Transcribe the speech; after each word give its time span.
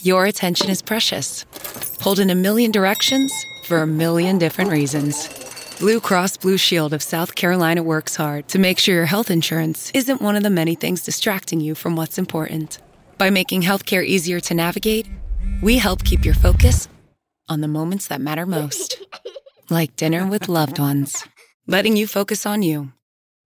Your 0.00 0.26
attention 0.26 0.70
is 0.70 0.82
precious. 0.82 1.44
Pulled 1.98 2.18
in 2.18 2.30
a 2.30 2.34
million 2.34 2.70
directions 2.70 3.32
for 3.64 3.78
a 3.78 3.86
million 3.86 4.38
different 4.38 4.70
reasons. 4.70 5.28
Blue 5.78 6.00
Cross 6.00 6.38
Blue 6.38 6.58
Shield 6.58 6.92
of 6.92 7.02
South 7.02 7.34
Carolina 7.34 7.82
works 7.82 8.16
hard 8.16 8.48
to 8.48 8.58
make 8.58 8.78
sure 8.78 8.94
your 8.94 9.06
health 9.06 9.30
insurance 9.30 9.90
isn't 9.94 10.20
one 10.20 10.36
of 10.36 10.42
the 10.42 10.50
many 10.50 10.74
things 10.74 11.02
distracting 11.02 11.60
you 11.60 11.74
from 11.74 11.96
what's 11.96 12.18
important. 12.18 12.78
By 13.18 13.30
making 13.30 13.62
healthcare 13.62 14.04
easier 14.04 14.40
to 14.40 14.54
navigate, 14.54 15.06
we 15.62 15.78
help 15.78 16.04
keep 16.04 16.24
your 16.24 16.34
focus 16.34 16.88
on 17.48 17.60
the 17.60 17.68
moments 17.68 18.08
that 18.08 18.20
matter 18.20 18.44
most. 18.46 19.02
Like 19.70 19.96
dinner 19.96 20.26
with 20.26 20.48
loved 20.48 20.78
ones. 20.78 21.26
Letting 21.66 21.96
you 21.96 22.06
focus 22.06 22.44
on 22.46 22.62
you. 22.62 22.92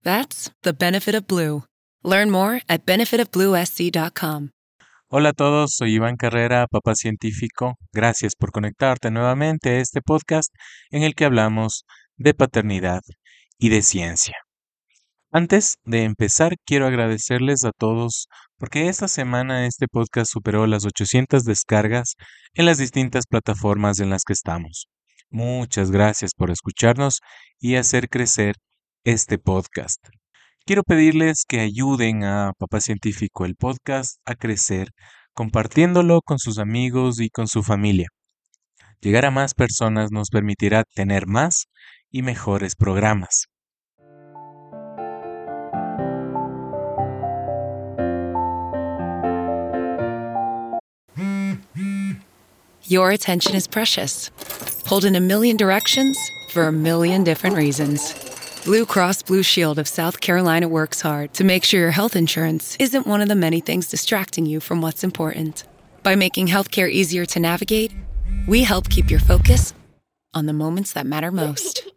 That's 0.03 0.51
the 0.63 0.73
benefit 0.73 1.15
of 1.15 1.27
Blue. 1.27 1.63
Learn 2.03 2.29
more 2.29 2.61
at 2.67 2.85
benefitofbluesc.com. 2.85 4.51
Hola 5.13 5.31
a 5.31 5.33
todos, 5.33 5.73
soy 5.75 5.95
Iván 5.95 6.15
Carrera, 6.15 6.67
papá 6.71 6.95
científico. 6.95 7.75
Gracias 7.91 8.33
por 8.33 8.53
conectarte 8.53 9.11
nuevamente 9.11 9.71
a 9.71 9.79
este 9.81 10.01
podcast 10.01 10.55
en 10.89 11.03
el 11.03 11.15
que 11.15 11.25
hablamos 11.25 11.83
de 12.15 12.33
paternidad 12.33 13.01
y 13.57 13.67
de 13.67 13.81
ciencia. 13.81 14.37
Antes 15.29 15.79
de 15.83 16.05
empezar, 16.05 16.55
quiero 16.65 16.87
agradecerles 16.87 17.65
a 17.65 17.71
todos 17.77 18.27
porque 18.57 18.87
esta 18.87 19.09
semana 19.09 19.65
este 19.65 19.89
podcast 19.89 20.31
superó 20.31 20.65
las 20.65 20.85
800 20.85 21.43
descargas 21.43 22.15
en 22.53 22.65
las 22.65 22.77
distintas 22.77 23.25
plataformas 23.27 23.99
en 23.99 24.11
las 24.11 24.23
que 24.23 24.31
estamos. 24.31 24.87
Muchas 25.29 25.91
gracias 25.91 26.31
por 26.33 26.51
escucharnos 26.51 27.19
y 27.59 27.75
hacer 27.75 28.07
crecer 28.07 28.55
este 29.03 29.37
podcast. 29.37 29.99
Quiero 30.63 30.83
pedirles 30.83 31.43
que 31.47 31.59
ayuden 31.59 32.23
a 32.23 32.53
Papá 32.55 32.81
Científico 32.81 33.45
el 33.45 33.55
podcast 33.55 34.17
a 34.25 34.35
crecer, 34.35 34.89
compartiéndolo 35.33 36.21
con 36.21 36.37
sus 36.37 36.59
amigos 36.59 37.19
y 37.19 37.29
con 37.29 37.47
su 37.47 37.63
familia. 37.63 38.09
Llegar 38.99 39.25
a 39.25 39.31
más 39.31 39.55
personas 39.55 40.11
nos 40.11 40.29
permitirá 40.29 40.83
tener 40.83 41.25
más 41.25 41.65
y 42.11 42.21
mejores 42.21 42.75
programas. 42.75 43.47
Your 52.83 53.09
attention 53.09 53.55
is 53.55 53.67
precious. 53.67 54.29
Pulled 54.85 55.05
in 55.05 55.15
a 55.15 55.19
million 55.19 55.57
directions 55.57 56.17
for 56.51 56.67
a 56.67 56.71
million 56.71 57.23
different 57.23 57.55
reasons. 57.55 58.30
Blue 58.63 58.85
Cross 58.85 59.23
Blue 59.23 59.41
Shield 59.41 59.79
of 59.79 59.87
South 59.87 60.21
Carolina 60.21 60.67
works 60.67 61.01
hard 61.01 61.33
to 61.33 61.43
make 61.43 61.63
sure 61.63 61.79
your 61.79 61.89
health 61.91 62.15
insurance 62.15 62.77
isn't 62.79 63.07
one 63.07 63.19
of 63.21 63.27
the 63.27 63.35
many 63.35 63.59
things 63.59 63.87
distracting 63.87 64.45
you 64.45 64.59
from 64.59 64.81
what's 64.81 65.03
important. 65.03 65.63
By 66.03 66.15
making 66.15 66.47
healthcare 66.47 66.89
easier 66.89 67.25
to 67.25 67.39
navigate, 67.39 67.91
we 68.47 68.61
help 68.61 68.87
keep 68.87 69.09
your 69.09 69.19
focus 69.19 69.73
on 70.35 70.45
the 70.45 70.53
moments 70.53 70.93
that 70.93 71.07
matter 71.07 71.31
most. 71.31 71.89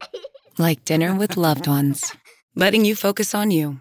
Like 0.57 0.85
dinner 0.87 1.15
with 1.15 1.37
loved 1.37 1.67
ones. 1.67 2.17
Letting 2.55 2.87
you 2.87 2.97
focus 2.97 3.35
on 3.35 3.51
you. 3.51 3.81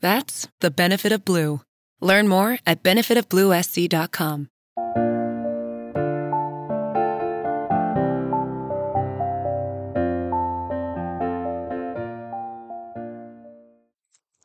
That's 0.00 0.48
the 0.60 0.70
benefit 0.70 1.12
of 1.12 1.24
Blue. 1.24 1.62
Learn 2.00 2.28
more 2.28 2.58
at 2.66 2.82
benefitofbluesc.com. 2.82 4.48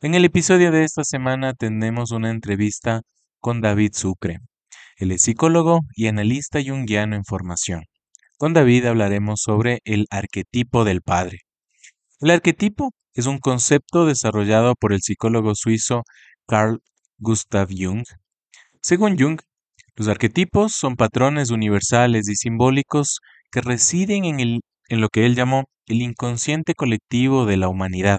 En 0.04 0.12
el 0.12 0.26
episodio 0.26 0.70
de 0.70 0.84
esta 0.84 1.02
semana 1.02 1.54
tenemos 1.54 2.10
una 2.10 2.28
entrevista 2.28 3.00
con 3.40 3.62
David 3.62 3.92
Sucre. 3.94 4.40
Él 4.98 5.12
es 5.12 5.22
psicólogo 5.22 5.80
y 5.96 6.08
analista 6.08 6.60
junguiano 6.62 7.16
en 7.16 7.24
formación. 7.24 7.84
Con 8.36 8.52
David 8.52 8.84
hablaremos 8.84 9.40
sobre 9.42 9.78
el 9.84 10.04
arquetipo 10.10 10.84
del 10.84 11.00
padre. 11.00 11.38
El 12.20 12.32
arquetipo 12.32 12.90
es 13.14 13.24
un 13.24 13.38
concepto 13.38 14.04
desarrollado 14.04 14.74
por 14.74 14.92
el 14.92 15.00
psicólogo 15.00 15.54
suizo 15.54 16.02
Carl 16.46 16.82
Gustav 17.16 17.68
Jung. 17.70 18.04
Según 18.82 19.16
Jung, 19.18 19.40
los 19.96 20.08
arquetipos 20.08 20.72
son 20.72 20.96
patrones 20.96 21.48
universales 21.48 22.28
y 22.28 22.34
simbólicos 22.34 23.20
que 23.50 23.62
residen 23.62 24.26
en, 24.26 24.60
lo 25.00 25.08
que 25.08 25.24
él 25.24 25.34
llamó 25.34 25.64
el 25.86 26.02
inconsciente 26.02 26.74
colectivo 26.74 27.46
de 27.46 27.56
la 27.56 27.68
humanidad 27.68 28.18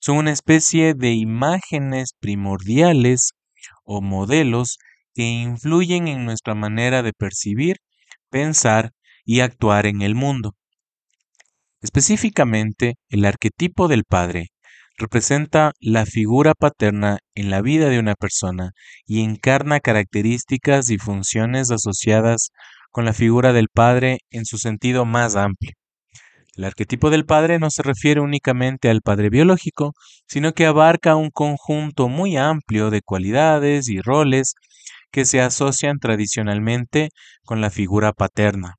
son 0.00 0.16
una 0.16 0.32
especie 0.32 0.94
de 0.94 1.12
imágenes 1.12 2.14
primordiales 2.18 3.30
o 3.84 4.00
modelos 4.00 4.78
que 5.14 5.22
influyen 5.22 6.08
en 6.08 6.24
nuestra 6.24 6.54
manera 6.54 7.02
de 7.02 7.12
percibir, 7.12 7.76
pensar 8.30 8.92
y 9.24 9.40
actuar 9.40 9.86
en 9.86 10.02
el 10.02 10.14
mundo. 10.14 10.54
Específicamente, 11.82 12.96
el 13.08 13.24
arquetipo 13.24 13.88
del 13.88 14.04
padre 14.04 14.48
representa 14.98 15.72
la 15.80 16.04
figura 16.04 16.54
paterna 16.54 17.18
en 17.34 17.50
la 17.50 17.62
vida 17.62 17.88
de 17.88 17.98
una 17.98 18.14
persona 18.14 18.72
y 19.06 19.22
encarna 19.22 19.80
características 19.80 20.90
y 20.90 20.98
funciones 20.98 21.70
asociadas 21.70 22.50
con 22.90 23.04
la 23.04 23.14
figura 23.14 23.52
del 23.52 23.68
padre 23.72 24.18
en 24.30 24.44
su 24.44 24.58
sentido 24.58 25.04
más 25.04 25.36
amplio. 25.36 25.79
El 26.60 26.66
arquetipo 26.66 27.08
del 27.08 27.24
padre 27.24 27.58
no 27.58 27.70
se 27.70 27.82
refiere 27.82 28.20
únicamente 28.20 28.90
al 28.90 29.00
padre 29.00 29.30
biológico, 29.30 29.94
sino 30.26 30.52
que 30.52 30.66
abarca 30.66 31.16
un 31.16 31.30
conjunto 31.30 32.10
muy 32.10 32.36
amplio 32.36 32.90
de 32.90 33.00
cualidades 33.00 33.88
y 33.88 34.02
roles 34.02 34.52
que 35.10 35.24
se 35.24 35.40
asocian 35.40 35.98
tradicionalmente 36.00 37.08
con 37.46 37.62
la 37.62 37.70
figura 37.70 38.12
paterna. 38.12 38.74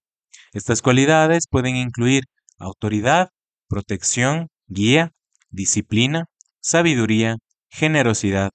Estas 0.54 0.84
cualidades 0.84 1.48
pueden 1.50 1.76
incluir 1.76 2.26
autoridad, 2.60 3.30
protección, 3.68 4.50
guía, 4.68 5.10
disciplina, 5.50 6.26
sabiduría, 6.60 7.38
generosidad, 7.68 8.52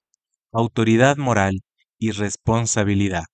autoridad 0.52 1.16
moral 1.16 1.62
y 1.98 2.12
responsabilidad. 2.12 3.24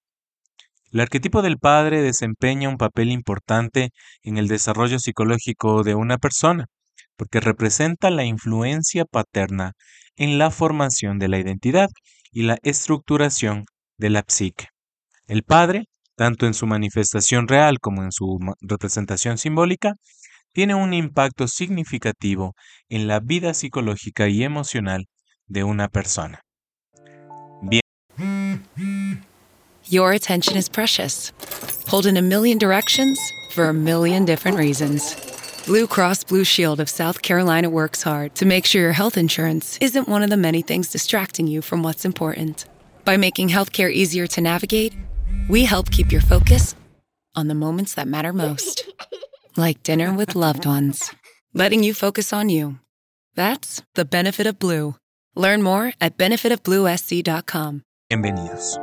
El 0.93 1.01
arquetipo 1.01 1.41
del 1.41 1.57
padre 1.57 2.03
desempeña 2.03 2.69
un 2.69 2.77
papel 2.77 3.11
importante 3.11 3.93
en 4.23 4.37
el 4.37 4.47
desarrollo 4.47 4.99
psicológico 4.99 5.83
de 5.85 5.95
una 5.95 6.19
persona, 6.19 6.67
porque 7.17 7.41
representa 7.41 8.11
la 8.11 8.25
influencia 8.25 9.07
paterna 9.07 9.73
en 10.17 10.37
la 10.37 10.51
formación 10.51 11.19
de 11.19 11.29
la 11.29 11.39
identidad 11.39 11.89
y 12.31 12.43
la 12.43 12.59
estructuración 12.63 13.65
de 13.97 14.11
la 14.11 14.23
psique. 14.29 14.67
El 15.27 15.45
padre, 15.45 15.87
tanto 16.15 16.47
en 16.47 16.53
su 16.53 16.67
manifestación 16.67 17.49
real 17.49 17.79
como 17.81 18.03
en 18.03 18.13
su 18.13 18.39
representación 18.61 19.39
simbólica, 19.39 19.95
tiene 20.53 20.75
un 20.75 20.93
impacto 20.93 21.49
significativo 21.49 22.53
en 22.91 23.09
la 23.09 23.21
vida 23.21 23.55
psicológica 23.55 24.29
y 24.29 24.45
emocional 24.45 25.07
de 25.47 25.65
una 25.65 25.89
persona. 25.89 26.43
Your 29.87 30.13
attention 30.13 30.57
is 30.57 30.69
precious. 30.69 31.33
Pulled 31.87 32.07
in 32.07 32.17
a 32.17 32.23
million 32.23 32.59
directions 32.59 33.19
for 33.51 33.69
a 33.69 33.75
million 33.75 34.25
different 34.25 34.59
reasons. 34.59 35.15
Blue 35.67 35.87
Cross 35.87 36.25
Blue 36.25 36.45
Shield 36.45 36.81
of 36.81 36.89
South 36.91 37.23
Carolina 37.23 37.71
works 37.71 38.03
hard 38.03 38.35
to 38.37 38.47
make 38.47 38.67
sure 38.67 38.83
your 38.83 38.93
health 38.93 39.17
insurance 39.17 39.79
isn't 39.81 40.09
one 40.09 40.23
of 40.23 40.31
the 40.31 40.37
many 40.37 40.63
things 40.63 40.91
distracting 40.91 41.47
you 41.47 41.63
from 41.63 41.83
what's 41.83 42.05
important. 42.05 42.65
By 43.05 43.17
making 43.17 43.49
healthcare 43.49 43.93
easier 43.93 44.27
to 44.29 44.41
navigate, 44.41 44.95
we 45.49 45.65
help 45.65 45.91
keep 45.91 46.11
your 46.11 46.21
focus 46.21 46.75
on 47.35 47.49
the 47.49 47.55
moments 47.55 47.95
that 47.95 48.09
matter 48.09 48.33
most. 48.33 48.89
Like 49.57 49.83
dinner 49.83 50.13
with 50.15 50.35
loved 50.35 50.67
ones. 50.67 51.15
Letting 51.55 51.83
you 51.85 51.95
focus 51.95 52.33
on 52.33 52.49
you. 52.49 52.79
That's 53.35 53.83
the 53.95 54.05
benefit 54.05 54.47
of 54.47 54.59
Blue. 54.59 54.95
Learn 55.35 55.63
more 55.63 55.93
at 56.01 56.17
benefitofbluesc.com. 56.17 57.83
Bienvenidos. 58.11 58.77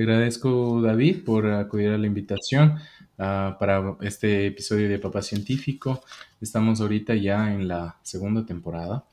Te 0.00 0.04
agradezco, 0.04 0.80
David, 0.80 1.24
por 1.26 1.46
acudir 1.46 1.90
a 1.90 1.98
la 1.98 2.06
invitación 2.06 2.78
ah, 3.18 3.58
para 3.60 3.98
este 4.00 4.46
episodio 4.46 4.88
de 4.88 4.98
Papá 4.98 5.20
Científico. 5.20 6.02
Estamos 6.40 6.80
ahorita 6.80 7.14
ya 7.16 7.52
en 7.52 7.68
la 7.68 7.98
segunda 8.02 8.46
temporada. 8.46 9.04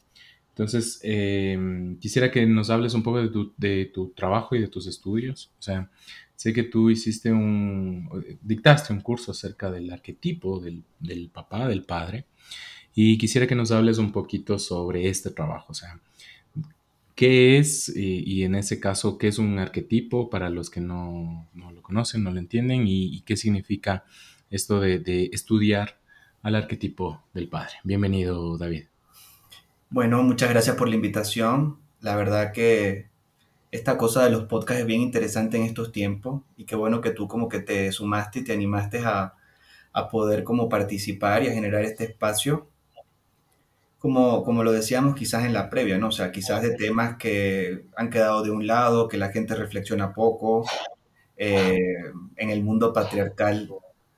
Entonces, 0.52 1.02
em, 1.04 1.98
quisiera 2.00 2.32
que 2.32 2.46
nos 2.46 2.70
hables 2.70 2.94
un 2.94 3.04
poco 3.04 3.22
de 3.22 3.86
tu, 3.88 4.14
trabajo 4.16 4.56
y 4.56 4.62
de 4.62 4.70
tus 4.70 4.88
estudios. 4.88 5.52
O 5.60 5.62
sea, 5.62 5.92
sé 6.38 6.54
que 6.54 6.64
tú 6.64 6.90
hiciste 6.90 7.34
un, 7.34 8.10
dictaste 8.42 8.94
un 8.94 9.02
curso 9.02 9.34
acerca 9.34 9.70
del 9.70 9.92
arquetipo 9.92 10.58
del, 10.62 10.84
del 11.02 11.28
papá, 11.28 11.68
del 11.68 11.84
padre, 11.84 12.28
y 12.96 13.18
quisiera 13.18 13.46
que 13.46 13.56
nos 13.56 13.72
hables 13.72 13.98
un 13.98 14.14
poquito 14.14 14.58
sobre 14.58 15.10
este 15.10 15.32
trabajo. 15.32 15.74
O 15.74 15.76
sea, 15.76 16.00
qué 17.18 17.58
es, 17.58 17.92
y, 17.96 18.44
en 18.44 18.54
ese 18.54 18.80
caso, 18.80 19.18
qué 19.18 19.28
es 19.28 19.40
un 19.40 19.58
arquetipo 19.58 20.30
para 20.30 20.52
los 20.52 20.70
que 20.70 20.82
no, 20.82 21.50
lo 21.56 21.82
conocen, 21.82 22.24
no 22.24 22.30
lo 22.30 22.38
entienden, 22.38 22.84
y, 22.86 23.22
qué 23.22 23.36
significa 23.36 24.06
esto 24.52 24.80
de, 24.80 25.32
estudiar 25.34 26.00
al 26.44 26.56
arquetipo 26.56 27.24
del 27.34 27.50
padre. 27.50 27.74
Bienvenido, 27.84 28.56
David. 28.60 28.86
Bueno, 29.90 30.22
muchas 30.22 30.52
gracias 30.52 30.76
por 30.76 30.90
la 30.90 30.96
invitación. 30.96 31.80
La 32.02 32.16
verdad 32.16 32.54
que 32.54 33.10
esta 33.72 33.98
cosa 33.98 34.24
de 34.24 34.30
los 34.30 34.44
podcasts 34.44 34.82
es 34.82 34.86
bien 34.86 35.02
interesante 35.02 35.58
en 35.58 35.64
estos 35.64 35.92
tiempos 35.92 36.44
y 36.56 36.66
qué 36.66 36.76
bueno 36.76 37.02
que 37.02 37.10
tú 37.10 37.28
como 37.28 37.50
que 37.50 37.60
te 37.60 37.92
sumaste 37.92 38.40
y 38.40 38.44
te 38.44 38.54
animaste 38.54 39.00
a, 39.00 39.34
a 39.92 40.08
poder 40.08 40.44
como 40.44 40.70
participar 40.70 41.42
y 41.42 41.48
a 41.48 41.54
generar 41.54 41.84
este 41.84 42.04
espacio 42.04 42.70
como, 44.00 44.44
como 44.44 44.64
lo 44.64 44.72
decíamos 44.72 45.16
quizás 45.16 45.46
en 45.46 45.54
la 45.54 45.70
previa, 45.70 45.98
¿no? 45.98 46.10
O 46.10 46.12
sea, 46.12 46.32
quizás 46.32 46.62
de 46.62 46.76
temas 46.76 47.18
que 47.18 47.86
han 47.96 48.10
quedado 48.10 48.44
de 48.44 48.52
un 48.52 48.68
lado, 48.68 49.08
que 49.08 49.18
la 49.18 49.32
gente 49.32 49.56
reflexiona 49.56 50.14
poco. 50.14 50.66
Eh, 51.38 51.78
en 52.36 52.50
el 52.50 52.64
mundo 52.64 52.94
patriarcal 52.94 53.70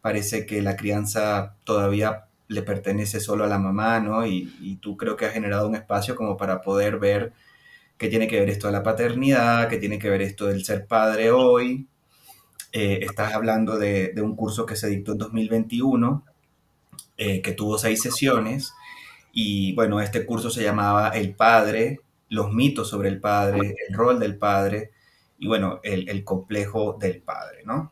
parece 0.02 0.46
que 0.46 0.62
la 0.62 0.76
crianza 0.76 1.56
todavía 1.66 2.26
le 2.48 2.64
pertenece 2.64 3.20
solo 3.20 3.44
a 3.46 3.48
la 3.48 3.60
mamá, 3.60 4.00
¿no? 4.00 4.26
Y, 4.26 4.78
tú 4.82 4.98
creo 4.98 5.16
que 5.16 5.26
has 5.26 5.34
generado 5.34 5.68
un 5.68 5.76
espacio 5.76 6.16
como 6.16 6.38
para 6.38 6.62
poder 6.62 7.00
ver 7.00 7.34
qué 7.98 8.10
tiene 8.10 8.28
que 8.28 8.40
ver 8.40 8.50
esto 8.50 8.68
de 8.68 8.74
la 8.74 8.84
paternidad, 8.84 9.70
qué 9.70 9.78
tiene 9.78 10.00
que 10.00 10.10
ver 10.10 10.22
esto 10.22 10.48
del 10.48 10.66
ser 10.66 10.88
padre 10.88 11.32
hoy. 11.32 11.88
Eh, 12.72 13.00
estás 13.04 13.34
hablando 13.34 13.78
de, 13.78 14.14
un 14.22 14.36
curso 14.36 14.66
que 14.66 14.76
se 14.76 14.88
dictó 14.88 15.14
en 15.14 15.20
2021, 15.20 16.26
eh, 17.18 17.42
que 17.42 17.52
tuvo 17.54 17.78
seis 17.78 18.02
sesiones 18.02 18.74
y 19.32 19.74
bueno, 19.74 20.02
este 20.02 20.26
curso 20.26 20.50
se 20.50 20.64
llamaba 20.64 21.10
El 21.10 21.34
Padre, 21.34 22.02
los 22.30 22.52
mitos 22.52 22.90
sobre 22.90 23.10
el 23.10 23.20
Padre, 23.20 23.76
el 23.88 23.96
rol 23.96 24.20
del 24.20 24.38
Padre 24.38 24.92
y 25.38 25.48
bueno, 25.48 25.80
el, 25.84 26.24
complejo 26.24 26.98
del 27.00 27.22
Padre, 27.22 27.64
¿no? 27.66 27.92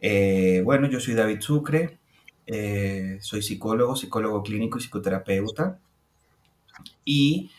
Eh, 0.00 0.62
bueno, 0.64 0.88
yo 0.88 0.98
soy 0.98 1.14
David 1.14 1.40
Sucre, 1.40 1.98
eh, 2.46 3.18
soy 3.20 3.42
psicólogo, 3.42 3.94
psicólogo 3.96 4.42
clínico 4.42 4.78
y 4.78 4.80
psicoterapeuta. 4.80 5.78
Y 7.04 7.50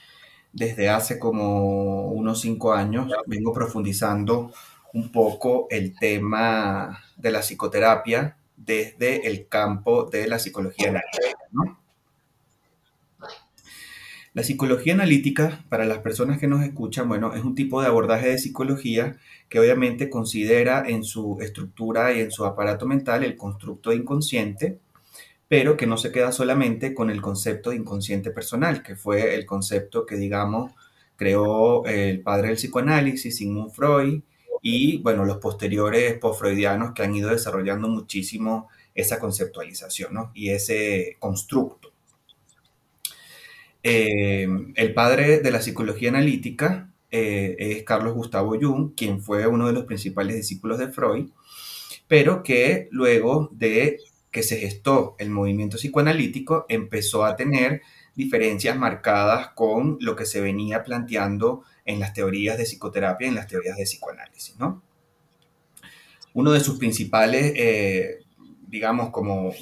desde 0.52 0.90
hace 0.90 1.20
como 1.20 2.10
unos 2.10 2.42
cinco 2.42 2.74
años 2.74 3.12
vengo 3.28 3.54
profundizando 3.54 4.52
un 4.94 5.12
poco 5.12 5.68
el 5.70 5.98
tema 5.98 7.04
de 7.18 7.32
la 7.32 7.40
psicoterapia 7.42 8.38
desde 8.56 9.28
el 9.28 9.48
campo 9.48 10.06
de 10.06 10.28
la 10.28 10.40
psicología 10.40 11.02
¿no? 11.52 11.83
La 14.34 14.42
psicología 14.42 14.94
analítica, 14.96 15.64
para 15.70 15.86
las 15.86 16.00
personas 16.00 16.40
que 16.40 16.48
nos 16.48 16.64
escuchan, 16.64 17.08
bueno, 17.08 17.36
es 17.36 17.44
un 17.44 17.54
tipo 17.54 17.82
de 17.82 17.88
abordaje 17.88 18.30
de 18.30 18.40
psicología 18.40 19.16
que 19.48 19.60
obviamente 19.60 20.10
considera 20.10 20.84
en 20.88 21.04
su 21.04 21.38
estructura 21.40 22.12
y 22.14 22.22
en 22.22 22.32
su 22.32 22.44
aparato 22.44 22.88
mental 22.88 23.24
el 23.24 23.38
constructo 23.38 23.94
inconsciente, 23.94 24.80
pero 25.48 25.78
que 25.78 25.86
no 25.86 25.98
se 25.98 26.12
queda 26.12 26.32
solamente 26.32 26.96
con 26.96 27.12
el 27.12 27.22
concepto 27.22 27.70
de 27.70 27.76
inconsciente 27.76 28.32
personal, 28.32 28.82
que 28.82 28.96
fue 28.96 29.36
el 29.36 29.46
concepto 29.46 30.08
que, 30.08 30.16
digamos, 30.16 30.72
creó 31.16 31.86
el 31.86 32.22
padre 32.22 32.48
del 32.48 32.58
psicoanálisis, 32.58 33.38
Sigmund 33.38 33.72
Freud, 33.72 34.24
y, 34.64 34.98
bueno, 35.04 35.26
los 35.26 35.38
posteriores 35.38 36.18
post-freudianos 36.18 36.94
que 36.94 37.04
han 37.04 37.16
ido 37.16 37.30
desarrollando 37.30 37.88
muchísimo 37.88 38.68
esa 38.96 39.20
conceptualización, 39.20 40.14
¿no? 40.16 40.32
Y 40.34 40.50
ese 40.50 41.18
constructo. 41.20 41.93
Eh, 43.84 44.48
el 44.76 44.94
padre 44.94 45.40
de 45.40 45.52
la 45.52 45.62
psicología 45.62 46.10
analítica 46.10 46.90
eh, 47.12 47.56
es 47.60 47.84
Carlos 47.84 48.14
Gustavo 48.14 48.58
Jung, 48.60 48.96
quien 48.96 49.22
fue 49.22 49.46
uno 49.46 49.68
de 49.68 49.74
los 49.74 49.84
principales 49.84 50.38
discípulos 50.38 50.80
de 50.80 50.88
Freud, 50.88 51.30
pero 52.08 52.44
que 52.44 52.88
luego 52.92 53.50
de 53.52 54.00
que 54.32 54.42
se 54.42 54.58
gestó 54.58 55.16
el 55.20 55.30
movimiento 55.30 55.78
psicoanalítico 55.78 56.66
empezó 56.70 57.24
a 57.26 57.36
tener 57.36 57.82
diferencias 58.16 58.78
marcadas 58.78 59.50
con 59.50 59.98
lo 60.00 60.16
que 60.16 60.26
se 60.26 60.42
venía 60.42 60.84
planteando 60.84 61.64
en 61.86 62.00
las 62.00 62.14
teorías 62.14 62.58
de 62.58 62.64
psicoterapia, 62.64 63.28
en 63.28 63.36
las 63.36 63.48
teorías 63.48 63.78
de 63.78 63.84
psicoanálisis, 63.84 64.58
¿no? 64.58 64.82
Uno 66.34 66.52
de 66.52 66.62
sus 66.62 66.80
principales, 66.80 67.54
eh, 67.56 68.20
digamos, 68.68 69.12
como 69.12 69.54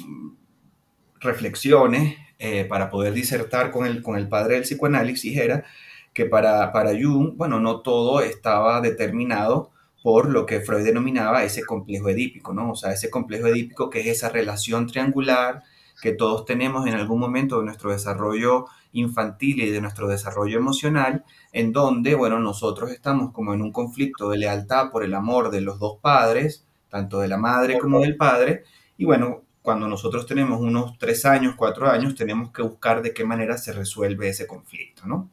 reflexiones 1.20 2.16
eh, 2.44 2.66
para 2.66 2.90
poder 2.90 3.14
disertar 3.14 3.70
con 3.70 3.86
el, 3.86 4.02
con 4.02 4.18
el 4.18 4.28
padre 4.28 4.56
del 4.56 4.64
psicoanálisis 4.64 5.38
era 5.38 5.64
que 6.12 6.26
para, 6.26 6.72
para 6.72 6.90
Jung, 6.90 7.38
bueno, 7.38 7.60
no 7.60 7.82
todo 7.82 8.22
estaba 8.22 8.82
determinado 8.82 9.70
por 10.02 10.28
lo 10.28 10.48
que 10.48 10.60
Freud 10.60 10.84
denominaba 10.84 11.44
ese 11.44 11.64
complejo 11.64 12.10
edípico, 12.10 12.52
¿no? 12.52 12.72
O 12.72 12.76
sea, 12.76 12.94
ese 12.94 13.12
complejo 13.12 13.46
edípico 13.46 13.92
que 13.92 14.00
es 14.00 14.08
esa 14.08 14.30
relación 14.30 14.88
triangular 14.88 15.62
que 16.02 16.14
todos 16.14 16.46
tenemos 16.46 16.88
en 16.88 16.96
algún 16.96 17.20
momento 17.20 17.60
de 17.60 17.66
nuestro 17.66 17.92
desarrollo 17.92 18.66
infantil 18.92 19.62
y 19.62 19.70
de 19.70 19.80
nuestro 19.80 20.08
desarrollo 20.08 20.58
emocional, 20.58 21.24
en 21.54 21.72
donde, 21.72 22.16
bueno, 22.16 22.40
nosotros 22.40 22.90
estamos 22.90 23.34
como 23.34 23.54
en 23.54 23.62
un 23.62 23.72
conflicto 23.72 24.32
de 24.32 24.40
lealtad 24.40 24.90
por 24.90 25.04
el 25.04 25.14
amor 25.14 25.52
de 25.52 25.62
los 25.62 25.78
dos 25.78 26.00
padres, 26.02 26.66
tanto 26.90 27.20
de 27.20 27.28
la 27.28 27.38
madre 27.38 27.78
como 27.78 28.00
del 28.00 28.18
padre, 28.18 28.64
y 28.98 29.06
bueno, 29.06 29.44
cuando 29.62 29.88
nosotros 29.88 30.26
tenemos 30.26 30.60
unos 30.60 30.98
tres 30.98 31.26
años, 31.26 31.56
cuatro 31.56 31.90
años, 31.90 32.16
tenemos 32.16 32.52
que 32.52 32.62
buscar 32.62 33.02
de 33.02 33.14
qué 33.14 33.24
manera 33.24 33.58
se 33.58 33.74
resuelve 33.74 34.30
ese 34.30 34.48
conflicto, 34.48 35.04
¿no? 35.06 35.30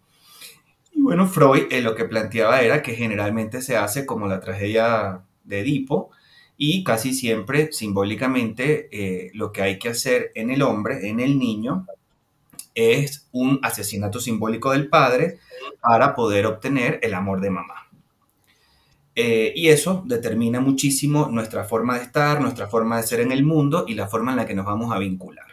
Y 0.93 1.01
bueno, 1.01 1.27
Freud 1.27 1.67
eh, 1.71 1.81
lo 1.81 1.95
que 1.95 2.05
planteaba 2.05 2.61
era 2.61 2.83
que 2.83 2.95
generalmente 2.95 3.63
se 3.63 3.77
hace 3.77 4.05
como 4.05 4.27
la 4.27 4.41
tragedia 4.41 5.23
de 5.45 5.61
Edipo 5.61 6.11
y 6.57 6.83
casi 6.85 7.15
siempre 7.15 7.73
simbólicamente 7.73 8.89
eh, 8.91 9.31
lo 9.35 9.53
que 9.53 9.63
hay 9.63 9.79
que 9.79 9.91
hacer 9.91 10.33
en 10.35 10.51
el 10.51 10.63
hombre, 10.63 11.09
en 11.09 11.21
el 11.21 11.39
niño, 11.39 11.87
es 12.75 13.29
un 13.33 13.61
asesinato 13.63 14.21
simbólico 14.21 14.73
del 14.73 14.89
padre 14.89 15.39
para 15.81 16.15
poder 16.15 16.47
obtener 16.47 17.01
el 17.03 17.15
amor 17.15 17.41
de 17.41 17.51
mamá. 17.51 17.88
Eh, 19.20 19.53
y 19.56 19.67
eso 19.70 20.05
determina 20.06 20.61
muchísimo 20.61 21.26
nuestra 21.26 21.65
forma 21.65 21.99
de 21.99 22.05
estar, 22.05 22.41
nuestra 22.41 22.69
forma 22.69 22.99
de 22.99 23.03
ser 23.03 23.19
en 23.19 23.32
el 23.32 23.44
mundo 23.44 23.85
y 23.88 23.94
la 23.94 24.06
forma 24.06 24.31
en 24.31 24.37
la 24.37 24.47
que 24.47 24.55
nos 24.55 24.65
vamos 24.65 24.94
a 24.94 24.99
vincular. 25.00 25.44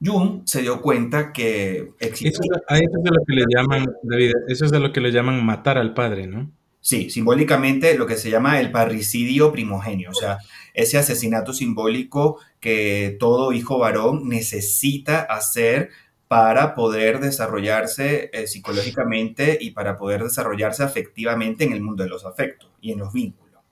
Jung 0.00 0.42
se 0.44 0.62
dio 0.62 0.80
cuenta 0.80 1.32
que 1.32 1.90
existía... 1.98 2.30
Eso, 2.68 2.78
es 2.78 3.10
lo 3.10 3.24
que 3.26 3.34
le 3.34 3.44
llaman, 3.52 3.86
David, 4.04 4.30
eso 4.46 4.66
es 4.66 4.70
de 4.70 4.78
lo 4.78 4.92
que 4.92 5.00
le 5.00 5.10
llaman 5.10 5.44
matar 5.44 5.76
al 5.76 5.94
padre, 5.94 6.28
¿no? 6.28 6.48
Sí, 6.80 7.10
simbólicamente 7.10 7.98
lo 7.98 8.06
que 8.06 8.18
se 8.18 8.30
llama 8.30 8.60
el 8.60 8.70
parricidio 8.70 9.50
primogenio, 9.50 10.10
o 10.10 10.14
sea, 10.14 10.38
ese 10.74 10.96
asesinato 10.96 11.52
simbólico 11.52 12.38
que 12.60 13.16
todo 13.18 13.52
hijo 13.52 13.80
varón 13.80 14.28
necesita 14.28 15.22
hacer 15.22 15.90
para 16.34 16.74
poder 16.74 17.20
desarrollarse 17.20 18.28
eh, 18.32 18.48
psicológicamente 18.48 19.56
y 19.60 19.70
para 19.70 19.96
poder 19.96 20.24
desarrollarse 20.24 20.82
afectivamente 20.82 21.62
en 21.62 21.72
el 21.72 21.80
mundo 21.80 22.02
de 22.02 22.08
los 22.08 22.26
afectos 22.26 22.72
y 22.80 22.90
en 22.90 22.98
los 22.98 23.12
vínculos. 23.12 23.62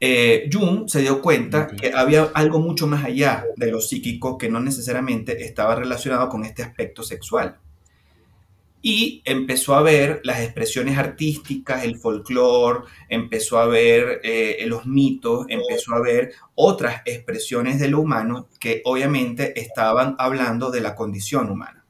Eh, 0.00 0.48
Jung 0.50 0.88
se 0.88 1.02
dio 1.02 1.20
cuenta 1.20 1.66
que 1.66 1.92
había 1.92 2.30
algo 2.32 2.60
mucho 2.60 2.86
más 2.86 3.04
allá 3.04 3.44
de 3.56 3.70
lo 3.70 3.82
psíquico 3.82 4.38
que 4.38 4.48
no 4.48 4.60
necesariamente 4.60 5.44
estaba 5.44 5.74
relacionado 5.74 6.30
con 6.30 6.46
este 6.46 6.62
aspecto 6.62 7.02
sexual 7.02 7.58
y 8.80 9.22
empezó 9.24 9.74
a 9.74 9.82
ver 9.82 10.20
las 10.22 10.40
expresiones 10.40 10.98
artísticas, 10.98 11.84
el 11.84 11.98
folclore, 11.98 12.84
empezó 13.08 13.58
a 13.58 13.66
ver 13.66 14.20
eh, 14.22 14.64
los 14.66 14.86
mitos, 14.86 15.46
empezó 15.48 15.94
a 15.94 16.00
ver 16.00 16.32
otras 16.54 17.02
expresiones 17.04 17.80
de 17.80 17.88
lo 17.88 18.00
humano 18.00 18.48
que 18.60 18.82
obviamente 18.84 19.60
estaban 19.60 20.14
hablando 20.18 20.70
de 20.70 20.80
la 20.80 20.94
condición 20.94 21.50
humana. 21.50 21.84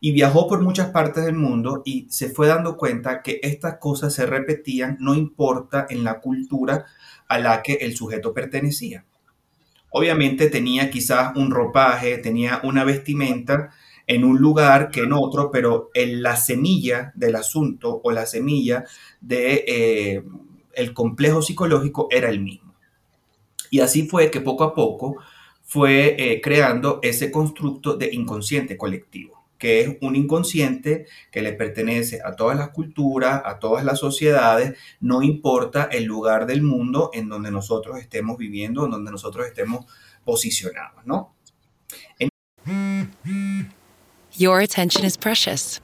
Y 0.00 0.12
viajó 0.12 0.48
por 0.48 0.62
muchas 0.62 0.90
partes 0.90 1.24
del 1.24 1.36
mundo 1.36 1.82
y 1.84 2.06
se 2.10 2.30
fue 2.30 2.48
dando 2.48 2.76
cuenta 2.76 3.22
que 3.22 3.38
estas 3.42 3.78
cosas 3.78 4.14
se 4.14 4.26
repetían 4.26 4.96
no 4.98 5.14
importa 5.14 5.86
en 5.90 6.04
la 6.04 6.20
cultura 6.20 6.86
a 7.28 7.38
la 7.38 7.62
que 7.62 7.74
el 7.74 7.94
sujeto 7.94 8.32
pertenecía. 8.32 9.04
Obviamente 9.90 10.48
tenía 10.48 10.90
quizás 10.90 11.36
un 11.36 11.50
ropaje, 11.50 12.18
tenía 12.18 12.60
una 12.62 12.84
vestimenta, 12.84 13.70
en 14.06 14.24
un 14.24 14.38
lugar 14.38 14.90
que 14.90 15.00
en 15.00 15.12
otro, 15.12 15.50
pero 15.50 15.90
en 15.94 16.22
la 16.22 16.36
semilla 16.36 17.12
del 17.14 17.36
asunto 17.36 18.00
o 18.02 18.10
la 18.10 18.26
semilla 18.26 18.84
de 19.20 19.64
eh, 19.66 20.92
complejo 20.94 21.42
psicológico 21.42 22.08
era 22.10 22.28
el 22.28 22.40
mismo. 22.40 22.74
Y 23.70 23.80
así 23.80 24.06
fue 24.08 24.30
que 24.30 24.40
poco 24.40 24.64
a 24.64 24.74
poco 24.74 25.16
fue 25.62 26.16
eh, 26.18 26.40
creando 26.40 26.98
ese 27.02 27.30
constructo 27.30 27.96
de 27.96 28.10
inconsciente 28.12 28.76
colectivo, 28.76 29.44
que 29.56 29.80
es 29.80 29.96
un 30.00 30.16
inconsciente 30.16 31.06
que 31.30 31.42
le 31.42 31.52
pertenece 31.52 32.20
a 32.24 32.34
todas 32.34 32.58
las 32.58 32.70
culturas, 32.70 33.42
a 33.44 33.60
todas 33.60 33.84
las 33.84 34.00
sociedades, 34.00 34.76
no 34.98 35.22
importa 35.22 35.84
el 35.84 36.04
lugar 36.04 36.46
del 36.46 36.62
mundo 36.62 37.10
en 37.14 37.28
donde 37.28 37.52
nosotros 37.52 38.00
estemos 38.00 38.36
viviendo, 38.36 38.84
en 38.84 38.90
donde 38.90 39.12
nosotros 39.12 39.46
estemos 39.46 39.86
posicionados, 40.24 41.06
¿no? 41.06 41.36
Your 44.40 44.60
attention 44.60 45.04
is 45.04 45.18
precious. 45.18 45.80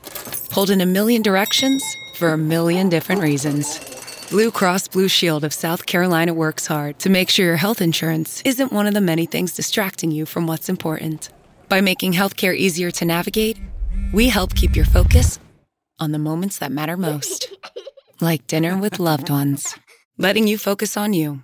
Pulled 0.49 0.71
in 0.71 0.81
a 0.81 0.87
million 0.87 1.21
directions 1.21 1.85
for 2.15 2.29
a 2.29 2.39
million 2.39 2.89
different 2.89 3.21
reasons. 3.21 3.79
Blue 4.31 4.51
Cross 4.51 4.89
Blue 4.89 5.09
Shield 5.09 5.45
of 5.45 5.53
South 5.53 5.85
Carolina 5.85 6.33
works 6.33 6.67
hard 6.67 6.99
to 7.01 7.11
make 7.11 7.29
sure 7.29 7.45
your 7.45 7.57
health 7.57 7.83
insurance 7.83 8.41
isn't 8.47 8.73
one 8.73 8.87
of 8.87 8.95
the 8.95 9.03
many 9.03 9.27
things 9.27 9.53
distracting 9.53 10.11
you 10.11 10.25
from 10.25 10.47
what's 10.47 10.71
important. 10.71 11.29
By 11.69 11.83
making 11.83 12.15
healthcare 12.15 12.57
easier 12.57 12.91
to 12.93 13.05
navigate, 13.05 13.59
we 14.15 14.29
help 14.31 14.55
keep 14.55 14.75
your 14.75 14.87
focus 14.87 15.39
on 16.01 16.13
the 16.13 16.19
moments 16.19 16.57
that 16.57 16.73
matter 16.73 16.97
most. 16.97 17.55
Like 18.23 18.47
dinner 18.47 18.79
with 18.79 18.99
loved 18.99 19.29
ones. 19.29 19.79
Letting 20.17 20.49
you 20.49 20.57
focus 20.57 20.97
on 20.97 21.13
you. 21.13 21.43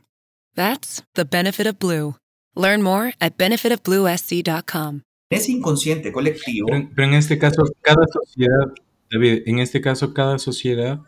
That's 0.54 1.02
the 1.14 1.26
benefit 1.26 1.66
of 1.66 1.78
Blue. 1.78 2.14
Learn 2.54 2.82
more 2.82 3.12
at 3.20 3.36
benefitofbluesc.com. 3.36 5.02
Ese 5.32 5.52
inconsciente 5.52 6.12
colectivo. 6.12 6.68
Pero, 6.70 6.88
pero 6.94 7.08
en 7.08 7.14
este 7.14 7.38
caso, 7.38 7.62
cada 7.80 8.06
sociedad, 8.12 8.72
David, 9.10 9.42
en 9.46 9.58
este 9.58 9.80
caso, 9.80 10.12
cada 10.14 10.38
sociedad 10.38 11.00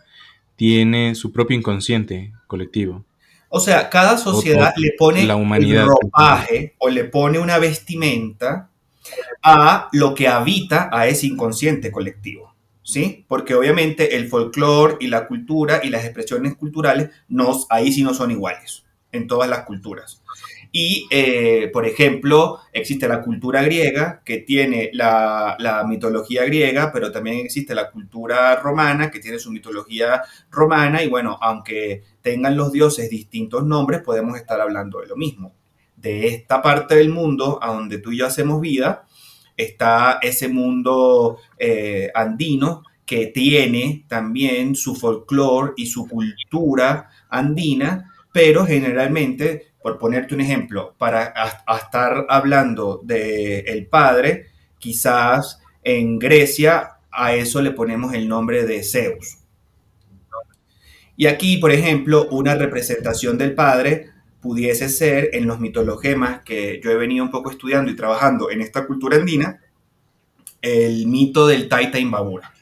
tiene 0.56 1.14
su 1.14 1.32
propio 1.32 1.56
inconsciente 1.56 2.32
colectivo. 2.46 3.04
O 3.48 3.60
sea, 3.60 3.88
cada 3.90 4.18
sociedad 4.18 4.72
O- 4.76 4.78
o 4.78 4.82
le 4.82 4.92
pone 4.98 5.24
la 5.24 5.36
humanidad. 5.36 5.84
el 5.84 5.88
ropaje 5.88 6.74
o 6.78 6.88
le 6.88 7.04
pone 7.04 7.38
una 7.38 7.58
vestimenta 7.58 8.70
a 9.42 9.88
lo 9.92 10.14
que 10.14 10.28
habita 10.28 10.88
a 10.92 11.06
ese 11.06 11.26
inconsciente 11.26 11.92
colectivo, 11.92 12.54
¿sí? 12.82 13.24
Porque 13.28 13.54
obviamente 13.54 14.16
el 14.16 14.28
folclore 14.28 14.96
y 15.00 15.08
la 15.08 15.26
cultura 15.28 15.80
y 15.84 15.90
las 15.90 16.04
expresiones 16.04 16.56
culturales 16.56 17.10
no, 17.28 17.52
ahí 17.70 17.92
sí 17.92 18.02
no 18.02 18.14
son 18.14 18.30
iguales 18.30 18.84
en 19.12 19.26
todas 19.28 19.48
las 19.48 19.64
culturas. 19.64 20.22
Y, 20.76 21.06
eh, 21.10 21.70
por 21.72 21.86
ejemplo, 21.86 22.58
existe 22.72 23.06
la 23.06 23.22
cultura 23.22 23.62
griega 23.62 24.22
que 24.24 24.38
tiene 24.38 24.90
la, 24.92 25.84
mitología 25.88 26.44
griega, 26.44 26.90
pero 26.92 27.12
también 27.12 27.36
existe 27.36 27.76
la 27.76 27.92
cultura 27.92 28.56
romana 28.56 29.08
que 29.08 29.20
tiene 29.20 29.38
su 29.38 29.52
mitología 29.52 30.22
romana 30.50 31.00
y 31.04 31.08
bueno, 31.08 31.38
aunque 31.40 32.02
tengan 32.22 32.56
los 32.56 32.72
dioses 32.72 33.08
distintos 33.08 33.64
nombres, 33.64 34.00
podemos 34.00 34.36
estar 34.36 34.60
hablando 34.60 35.00
de 35.00 35.06
lo 35.06 35.14
mismo. 35.14 35.54
De 35.94 36.26
esta 36.26 36.60
parte 36.60 36.96
del 36.96 37.10
mundo 37.10 37.60
a 37.62 37.68
donde 37.68 37.98
tú 37.98 38.10
y 38.10 38.18
yo 38.18 38.26
hacemos 38.26 38.60
vida, 38.60 39.06
está 39.56 40.18
ese 40.22 40.48
mundo 40.48 41.38
eh, 41.56 42.10
andino 42.16 42.82
que 43.06 43.26
tiene 43.28 44.06
también 44.08 44.74
su 44.74 44.96
folclore 44.96 45.74
y 45.76 45.86
su 45.86 46.08
cultura 46.08 47.10
andina, 47.28 48.10
pero 48.32 48.66
generalmente, 48.66 49.73
por 49.84 49.98
ponerte 49.98 50.34
un 50.34 50.40
ejemplo, 50.40 50.94
para 50.96 51.34
estar 51.76 52.24
hablando 52.30 53.02
del 53.04 53.68
el 53.68 53.86
padre, 53.86 54.46
quizás 54.78 55.60
en 55.82 56.18
Grecia 56.18 56.92
a 57.12 57.34
eso 57.34 57.60
le 57.60 57.70
ponemos 57.70 58.14
el 58.14 58.26
nombre 58.26 58.64
de 58.64 58.82
Zeus. 58.82 59.40
Y 61.18 61.26
aquí, 61.26 61.58
por 61.58 61.70
ejemplo, 61.70 62.28
una 62.30 62.54
representación 62.54 63.36
del 63.36 63.54
padre 63.54 64.08
pudiese 64.40 64.88
ser 64.88 65.28
en 65.34 65.46
los 65.46 65.60
mitologemas 65.60 66.40
que 66.44 66.80
yo 66.82 66.90
he 66.90 66.96
venido 66.96 67.22
un 67.22 67.30
poco 67.30 67.50
estudiando 67.50 67.90
y 67.90 67.96
trabajando 67.96 68.50
en 68.50 68.62
esta 68.62 68.86
cultura 68.86 69.18
andina, 69.18 69.60
el 70.62 71.06
mito 71.08 71.46
del 71.46 71.68
Taita 71.68 71.98
Imbabura, 71.98 72.54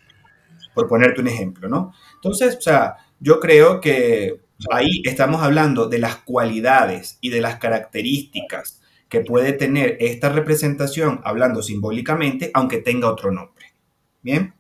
por 0.75 0.89
ponerte 0.89 1.21
un 1.21 1.29
ejemplo, 1.29 1.69
¿no? 1.69 1.95
Entonces, 2.17 2.57
o 2.57 2.61
sea, 2.61 2.97
yo 3.21 3.39
creo 3.39 3.81
que 3.81 4.41
ahí 4.71 5.03
estamos 5.05 5.43
hablando 5.43 5.89
de 5.89 5.99
las 5.99 6.17
cualidades 6.17 7.19
y 7.21 7.31
de 7.31 7.41
las 7.41 7.57
características 7.57 8.81
que 9.09 9.21
puede 9.21 9.53
tener 9.53 9.97
esta 10.01 10.31
representación, 10.31 11.21
hablando 11.25 11.63
simbólicamente, 11.63 12.51
aunque 12.55 12.79
tenga 12.79 13.11
otro 13.11 13.31
nombre. 13.31 13.67
¿Bien? 14.23 14.55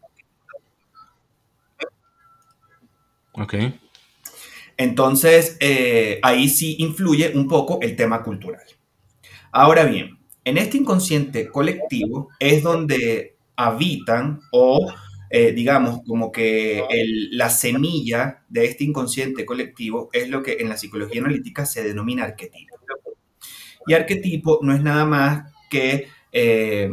Ok. 3.32 3.54
Entonces, 4.76 5.56
eh, 5.60 6.18
ahí 6.22 6.48
sí 6.48 6.76
influye 6.80 7.32
un 7.34 7.48
poco 7.48 7.78
el 7.80 7.96
tema 7.96 8.22
cultural. 8.22 8.62
Ahora 9.52 9.84
bien, 9.84 10.18
en 10.44 10.58
este 10.58 10.78
inconsciente 10.78 11.48
colectivo 11.48 12.28
es 12.38 12.62
donde 12.62 13.36
habitan 13.56 14.40
o, 14.50 14.92
eh, 15.32 15.52
digamos, 15.52 16.00
como 16.06 16.32
que 16.32 16.80
el- 16.90 17.36
la 17.36 17.50
semilla 17.50 18.44
de 18.50 18.66
este 18.66 18.84
inconsciente 18.84 19.46
colectivo 19.46 20.10
es 20.12 20.28
lo 20.30 20.42
que 20.42 20.58
en 20.60 20.68
la 20.70 20.76
psicología 20.78 21.22
analítica 21.22 21.66
se 21.66 21.82
denomina 21.84 22.24
arquetipo. 22.24 22.76
Y 23.86 23.94
arquetipo 23.94 24.58
no 24.62 24.74
es 24.74 24.82
nada 24.82 25.04
más 25.04 25.52
que 25.70 26.08
eh, 26.32 26.90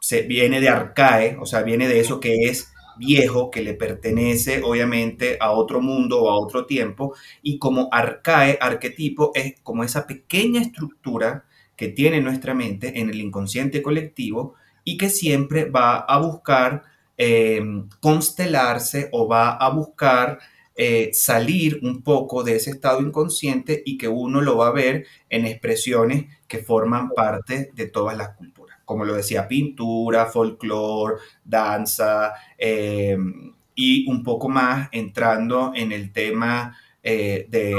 se, 0.00 0.22
viene 0.22 0.60
de 0.60 0.68
arcae, 0.68 1.36
o 1.40 1.46
sea, 1.46 1.62
viene 1.62 1.88
de 1.88 2.00
eso 2.00 2.20
que 2.20 2.34
es 2.48 2.72
viejo, 2.98 3.50
que 3.50 3.62
le 3.62 3.74
pertenece 3.74 4.60
obviamente 4.62 5.36
a 5.40 5.52
otro 5.52 5.80
mundo 5.80 6.20
o 6.22 6.30
a 6.30 6.38
otro 6.38 6.66
tiempo, 6.66 7.14
y 7.42 7.58
como 7.58 7.88
arcae, 7.92 8.58
arquetipo, 8.60 9.30
es 9.34 9.54
como 9.62 9.84
esa 9.84 10.06
pequeña 10.06 10.60
estructura 10.60 11.44
que 11.76 11.88
tiene 11.88 12.20
nuestra 12.20 12.54
mente 12.54 12.98
en 13.00 13.08
el 13.10 13.20
inconsciente 13.20 13.82
colectivo 13.82 14.54
y 14.84 14.96
que 14.98 15.10
siempre 15.10 15.66
va 15.70 15.98
a 15.98 16.18
buscar 16.18 16.82
eh, 17.20 17.60
constelarse 18.00 19.08
o 19.10 19.26
va 19.26 19.56
a 19.56 19.68
buscar 19.70 20.38
eh, 20.76 21.10
salir 21.12 21.80
un 21.82 22.02
poco 22.02 22.44
de 22.44 22.54
ese 22.54 22.70
estado 22.70 23.00
inconsciente 23.00 23.82
y 23.84 23.98
que 23.98 24.06
uno 24.06 24.40
lo 24.40 24.56
va 24.56 24.68
a 24.68 24.72
ver 24.72 25.04
en 25.28 25.44
expresiones 25.44 26.26
que 26.46 26.58
forman 26.58 27.10
parte 27.10 27.72
de 27.74 27.86
todas 27.86 28.16
las 28.16 28.36
culturas. 28.36 28.78
Como 28.84 29.04
lo 29.04 29.14
decía, 29.14 29.48
pintura, 29.48 30.26
folclore, 30.26 31.16
danza, 31.44 32.34
eh, 32.56 33.18
y 33.74 34.08
un 34.08 34.22
poco 34.22 34.48
más 34.48 34.88
entrando 34.92 35.72
en 35.74 35.90
el 35.92 36.12
tema 36.12 36.76
de 37.02 37.74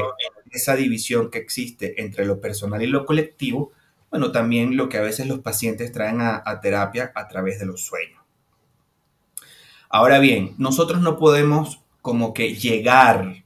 esa 0.51 0.75
división 0.75 1.29
que 1.29 1.37
existe 1.37 2.01
entre 2.01 2.25
lo 2.25 2.41
personal 2.41 2.81
y 2.81 2.87
lo 2.87 3.05
colectivo, 3.05 3.71
bueno, 4.09 4.31
también 4.31 4.75
lo 4.75 4.89
que 4.89 4.97
a 4.97 5.01
veces 5.01 5.27
los 5.27 5.39
pacientes 5.39 5.91
traen 5.91 6.19
a 6.21 6.59
terapia 6.61 7.11
a 7.13 7.27
través 7.27 7.59
de 7.59 7.67
los 7.67 7.81
sueños. 7.81 8.18
Ahora 9.89 10.19
bien, 10.19 10.53
nosotros 10.57 11.01
no 11.01 11.17
podemos 11.17 11.81
como 12.01 12.33
que 12.33 12.53
llegar 12.55 13.43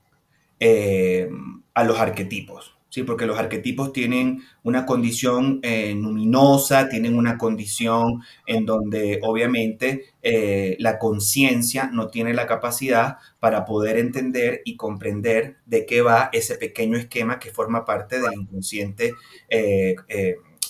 eh, 0.60 1.30
a 1.74 1.84
los 1.86 2.00
arquetipos, 2.00 2.76
¿sí? 2.90 3.04
Porque 3.04 3.26
los 3.26 3.40
arquetipos 3.40 3.94
tienen 3.94 4.44
una 4.64 4.86
condición 4.86 5.60
eh, 5.64 5.94
luminosa, 5.96 6.90
tienen 6.90 7.16
una 7.18 7.38
condición 7.38 8.22
en 8.46 8.66
donde 8.66 9.20
obviamente 9.24 10.06
eh, 10.22 10.76
la 10.80 11.00
conciencia 11.00 11.90
no 11.94 12.10
tiene 12.10 12.34
la 12.34 12.46
capacidad 12.46 13.18
para 13.40 13.64
poder 13.66 13.98
entender 13.98 14.62
y 14.66 14.76
comprender 14.76 15.58
de 15.66 15.86
qué 15.86 16.02
va 16.02 16.30
ese 16.34 16.56
pequeño 16.56 16.98
esquema 16.98 17.40
que 17.40 17.52
forma 17.52 17.86
parte 17.86 18.20
del 18.22 18.34
inconsciente 18.34 19.14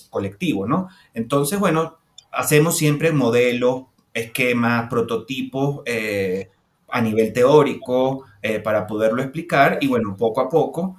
colectivo, 0.09 0.67
¿no? 0.67 0.89
Entonces, 1.13 1.59
bueno, 1.59 1.97
hacemos 2.31 2.77
siempre 2.77 3.11
modelos, 3.11 3.85
esquemas, 4.13 4.89
prototipos 4.89 5.81
eh, 5.85 6.49
a 6.89 7.01
nivel 7.01 7.33
teórico 7.33 8.25
eh, 8.41 8.59
para 8.59 8.85
poderlo 8.85 9.21
explicar 9.21 9.79
y 9.81 9.87
bueno, 9.87 10.15
poco 10.15 10.41
a 10.41 10.49
poco, 10.49 10.97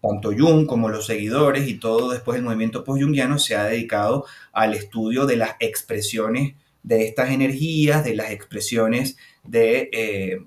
tanto 0.00 0.32
Jung 0.36 0.66
como 0.66 0.88
los 0.88 1.06
seguidores 1.06 1.68
y 1.68 1.78
todo 1.78 2.10
después 2.10 2.38
el 2.38 2.44
movimiento 2.44 2.84
post-jungiano 2.84 3.38
se 3.38 3.56
ha 3.56 3.64
dedicado 3.64 4.24
al 4.52 4.74
estudio 4.74 5.26
de 5.26 5.36
las 5.36 5.56
expresiones 5.60 6.54
de 6.82 7.04
estas 7.06 7.30
energías, 7.30 8.04
de 8.04 8.14
las 8.14 8.30
expresiones 8.30 9.16
de, 9.42 9.90
eh, 9.92 10.40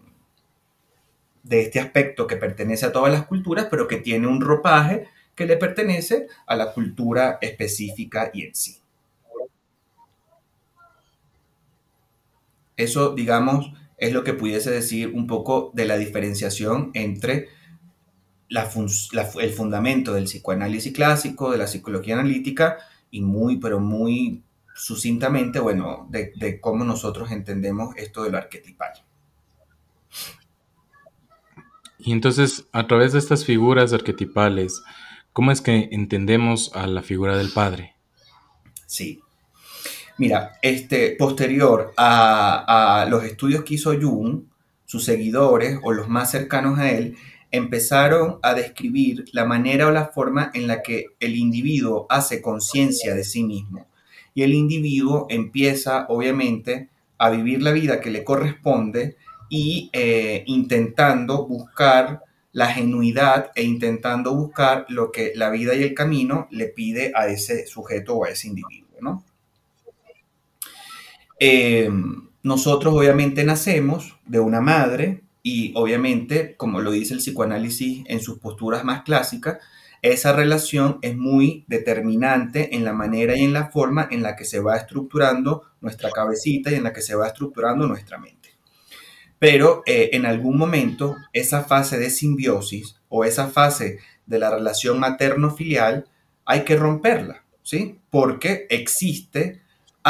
de 1.44 1.62
este 1.62 1.80
aspecto 1.80 2.28
que 2.28 2.38
pertenece 2.38 2.86
a 2.86 2.92
todas 2.92 3.12
las 3.12 3.26
culturas, 3.26 3.68
pero 3.70 3.88
que 3.88 3.98
tiene 3.98 4.28
un 4.28 4.42
ropaje 4.42 5.08
que 5.36 5.46
le 5.46 5.58
pertenece 5.58 6.28
a 6.48 6.56
la 6.56 6.74
cultura 6.74 7.38
específica 7.42 8.32
y 8.34 8.44
en 8.44 8.56
sí. 8.56 8.82
Eso, 12.80 13.14
digamos, 13.14 13.74
es 13.98 14.14
lo 14.14 14.24
que 14.24 14.34
pudiese 14.34 14.72
decir 14.72 15.12
un 15.14 15.28
poco 15.28 15.70
de 15.74 15.84
la 15.84 15.98
diferenciación 15.98 16.92
entre 16.94 17.50
la 18.48 18.66
fun 18.68 18.88
la, 19.12 19.30
el 19.42 19.52
fundamento 19.52 20.14
del 20.14 20.24
psicoanálisis 20.24 20.94
clásico, 20.94 21.52
de 21.52 21.58
la 21.58 21.68
psicología 21.68 22.14
analítica 22.14 22.78
y 23.12 23.20
muy, 23.20 23.58
pero 23.58 23.82
muy 23.82 24.44
sucintamente, 24.74 25.60
bueno, 25.60 26.08
de, 26.10 26.32
de 26.38 26.62
cómo 26.62 26.86
nosotros 26.86 27.32
entendemos 27.32 27.94
esto 27.98 28.24
de 28.24 28.30
lo 28.30 28.38
arquetipal. 28.38 28.94
Y 31.98 32.14
entonces, 32.14 32.66
a 32.72 32.88
través 32.88 33.12
de 33.12 33.20
estas 33.20 33.44
figuras 33.44 33.92
arquetipales, 33.92 34.82
¿cómo 35.34 35.52
es 35.52 35.60
que 35.60 35.90
entendemos 35.92 36.72
a 36.74 36.88
la 36.88 37.02
figura 37.02 37.36
del 37.36 37.52
padre? 37.52 37.96
Sí. 38.86 39.20
Mira, 40.20 40.60
este, 40.62 41.16
posterior 41.18 41.94
a, 41.96 43.02
a, 43.02 43.06
los 43.06 43.24
estudios 43.24 43.64
que 43.64 43.76
hizo 43.76 43.98
Jung, 44.00 44.44
sus 44.86 45.06
seguidores 45.06 45.80
o 45.82 45.94
los 45.94 46.10
más 46.10 46.30
cercanos 46.30 46.78
a 46.78 46.92
él 46.92 47.16
empezaron 47.52 48.38
a 48.44 48.54
describir 48.54 49.24
la 49.32 49.46
manera 49.46 49.88
o 49.88 49.92
la 49.92 50.08
forma 50.08 50.52
en 50.54 50.68
la 50.68 50.82
que 50.82 51.06
el 51.22 51.38
individuo 51.38 52.06
hace 52.10 52.42
conciencia 52.42 53.16
de 53.16 53.24
sí 53.24 53.44
mismo. 53.44 53.88
y 54.36 54.44
el 54.44 54.54
individuo 54.54 55.26
empieza 55.30 56.06
obviamente 56.08 56.90
a 57.18 57.30
vivir 57.30 57.64
la 57.64 57.72
vida 57.72 58.00
que 58.00 58.12
le 58.12 58.24
corresponde 58.24 59.18
y 59.50 59.90
eh, 59.94 60.44
intentando 60.48 61.48
buscar 61.48 62.24
la 62.52 62.68
genuidad 62.68 63.52
e 63.56 63.64
intentando 63.64 64.36
buscar 64.36 64.86
lo 64.90 65.12
que 65.12 65.32
la 65.36 65.50
vida 65.50 65.76
y 65.76 65.84
el 65.84 65.94
camino 65.94 66.48
le 66.52 66.68
pide 66.68 67.12
a 67.16 67.28
ese 67.28 67.66
sujeto 67.68 68.16
o 68.16 68.26
a 68.26 68.30
ese 68.30 68.48
individuo, 68.48 68.98
¿no? 69.02 69.24
Em, 71.40 72.28
nosotros 72.44 72.94
obviamente 72.94 73.44
nacemos 73.44 74.18
de 74.26 74.40
una 74.40 74.62
madre 74.62 75.24
y 75.42 75.72
obviamente, 75.76 76.56
como 76.58 76.82
lo 76.82 76.92
dice 76.92 77.14
el 77.14 77.22
psicoanálisis 77.22 78.04
en 78.08 78.20
sus 78.20 78.40
posturas 78.40 78.84
más 78.84 79.04
clásicas, 79.04 79.58
esa 80.02 80.34
relación 80.34 81.00
es 81.02 81.16
muy 81.18 81.66
determinante 81.68 82.76
en 82.76 82.86
la 82.86 82.94
manera 82.94 83.38
y 83.38 83.44
en 83.44 83.54
la 83.54 83.70
forma 83.70 84.08
en 84.12 84.24
la 84.24 84.36
que 84.36 84.46
se 84.46 84.60
va 84.60 84.78
estructurando 84.78 85.64
nuestra 85.82 86.10
cabecita 86.12 86.72
y 86.72 86.76
en 86.76 86.84
la 86.84 86.94
que 86.94 87.02
se 87.02 87.16
va 87.16 87.28
estructurando 87.28 87.88
nuestra 87.88 88.18
mente. 88.18 88.50
Pero 89.40 89.84
eh, 89.86 90.10
en 90.14 90.26
algún 90.26 90.58
momento 90.58 91.16
esa 91.34 91.64
fase 91.64 91.98
de 91.98 92.10
simbiosis 92.10 92.98
o 93.08 93.24
esa 93.24 93.48
fase 93.48 94.00
de 94.26 94.40
la 94.40 94.52
relación 94.52 95.00
materno-filial 95.00 96.06
hay 96.46 96.64
que 96.64 96.76
romperla, 96.76 97.44
¿sí? 97.64 98.00
Porque 98.10 98.68
existe 98.70 99.62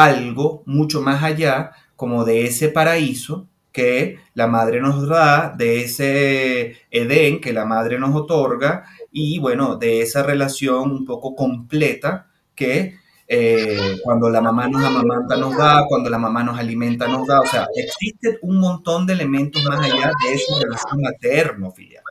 algo 0.04 0.64
mucho 0.66 1.02
más 1.02 1.24
allá 1.24 1.72
como 1.96 2.24
de 2.26 2.46
ese 2.46 2.70
paraíso 2.70 3.48
que 3.72 4.18
la 4.34 4.48
madre 4.48 4.82
nos 4.82 5.08
da, 5.08 5.54
de 5.56 5.82
ese 5.84 6.78
Edén 6.92 7.40
que 7.42 7.54
la 7.54 7.66
madre 7.66 8.00
nos 8.00 8.16
otorga 8.16 8.86
y 9.12 9.40
bueno, 9.40 9.76
de 9.78 10.02
esa 10.02 10.24
relación 10.24 10.92
un 10.92 11.06
poco 11.06 11.36
completa 11.36 12.28
que 12.56 12.98
eh, 13.28 13.98
cuando 14.04 14.30
la 14.30 14.42
mamá 14.42 14.68
nos 14.68 14.84
amamanta 14.84 15.38
nos 15.38 15.56
da, 15.56 15.86
cuando 15.88 16.10
la 16.10 16.18
mamá 16.18 16.44
nos 16.44 16.58
alimenta 16.58 17.08
nos 17.08 17.28
da, 17.28 17.42
o 17.42 17.46
sea, 17.46 17.68
existe 17.76 18.40
un 18.42 18.60
montón 18.60 19.06
de 19.06 19.14
elementos 19.14 19.64
más 19.66 19.80
allá 19.80 20.12
de 20.24 20.34
esa 20.34 20.54
relación 20.64 21.02
materno-filial. 21.02 22.04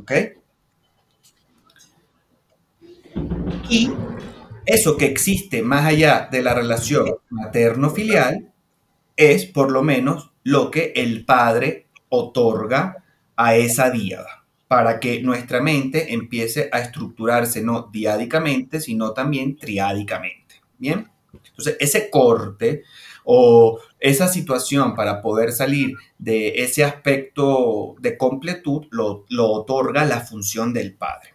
¿Ok? 0.00 0.12
Y 3.68 3.90
eso 4.66 4.96
que 4.96 5.06
existe 5.06 5.62
más 5.62 5.86
allá 5.86 6.28
de 6.30 6.42
la 6.42 6.54
relación 6.54 7.16
materno-filial 7.30 8.52
es 9.16 9.46
por 9.46 9.70
lo 9.70 9.82
menos 9.82 10.30
lo 10.44 10.70
que 10.70 10.92
el 10.96 11.24
padre 11.24 11.86
otorga 12.08 13.04
a 13.36 13.56
esa 13.56 13.90
diada 13.90 14.44
para 14.68 15.00
que 15.00 15.22
nuestra 15.22 15.60
mente 15.60 16.14
empiece 16.14 16.70
a 16.72 16.80
estructurarse 16.80 17.62
no 17.62 17.90
diádicamente, 17.92 18.80
sino 18.80 19.12
también 19.12 19.56
triádicamente. 19.56 20.62
Bien, 20.78 21.10
entonces 21.32 21.76
ese 21.78 22.08
corte 22.08 22.82
o 23.24 23.78
esa 24.00 24.28
situación 24.28 24.94
para 24.94 25.20
poder 25.20 25.52
salir 25.52 25.96
de 26.18 26.62
ese 26.62 26.84
aspecto 26.84 27.96
de 28.00 28.16
completud 28.16 28.86
lo, 28.90 29.26
otorga 29.52 30.04
la 30.04 30.20
función 30.20 30.72
del 30.72 30.94
padre. 30.94 31.31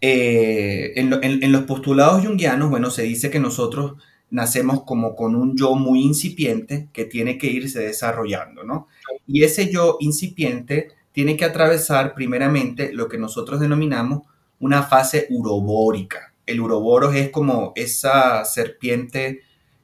Eh, 0.00 0.92
en, 0.96 1.52
los 1.52 1.62
postulados 1.64 2.24
junguianos, 2.24 2.70
bueno, 2.70 2.90
se 2.90 3.02
dice 3.02 3.30
que 3.30 3.38
nosotros 3.38 4.02
nacemos 4.30 4.84
como 4.84 5.14
con 5.14 5.34
un 5.34 5.56
yo 5.56 5.74
muy 5.74 6.02
incipiente 6.02 6.88
que 6.92 7.04
tiene 7.04 7.36
que 7.36 7.48
irse 7.48 7.80
desarrollando, 7.80 8.64
¿no? 8.64 8.88
Y 9.26 9.42
ese 9.42 9.70
yo 9.70 9.96
incipiente 10.00 10.88
tiene 11.12 11.36
que 11.36 11.44
atravesar 11.44 12.14
primeramente 12.14 12.92
lo 12.92 13.08
que 13.08 13.18
nosotros 13.18 13.60
denominamos 13.60 14.22
una 14.60 14.82
fase 14.84 15.26
urobórica. 15.30 16.32
El 16.46 16.60
uroboros 16.60 17.14
es 17.14 17.30
como 17.30 17.72
esa 17.76 18.44
serpiente 18.44 19.40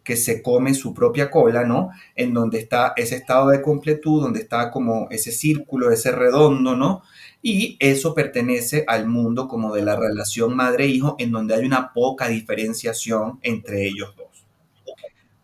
que 0.06 0.16
se 0.16 0.40
come 0.40 0.72
su 0.72 0.94
propia 0.94 1.32
cola, 1.32 1.64
¿no? 1.64 1.90
En 2.14 2.32
donde 2.32 2.60
está 2.60 2.92
ese 2.96 3.16
estado 3.16 3.48
de 3.48 3.60
completud, 3.60 4.22
donde 4.22 4.38
está 4.38 4.70
como 4.70 5.08
ese 5.10 5.32
círculo, 5.32 5.90
ese 5.90 6.12
redondo, 6.12 6.76
¿no? 6.76 7.02
Y 7.42 7.76
eso 7.80 8.14
pertenece 8.14 8.84
al 8.86 9.08
mundo 9.08 9.48
como 9.48 9.74
de 9.74 9.82
la 9.82 9.96
relación 9.96 10.54
madre-hijo, 10.54 11.16
en 11.18 11.32
donde 11.32 11.56
hay 11.56 11.66
una 11.66 11.92
poca 11.92 12.28
diferenciación 12.28 13.40
entre 13.42 13.84
ellos 13.84 14.14
dos. 14.16 14.46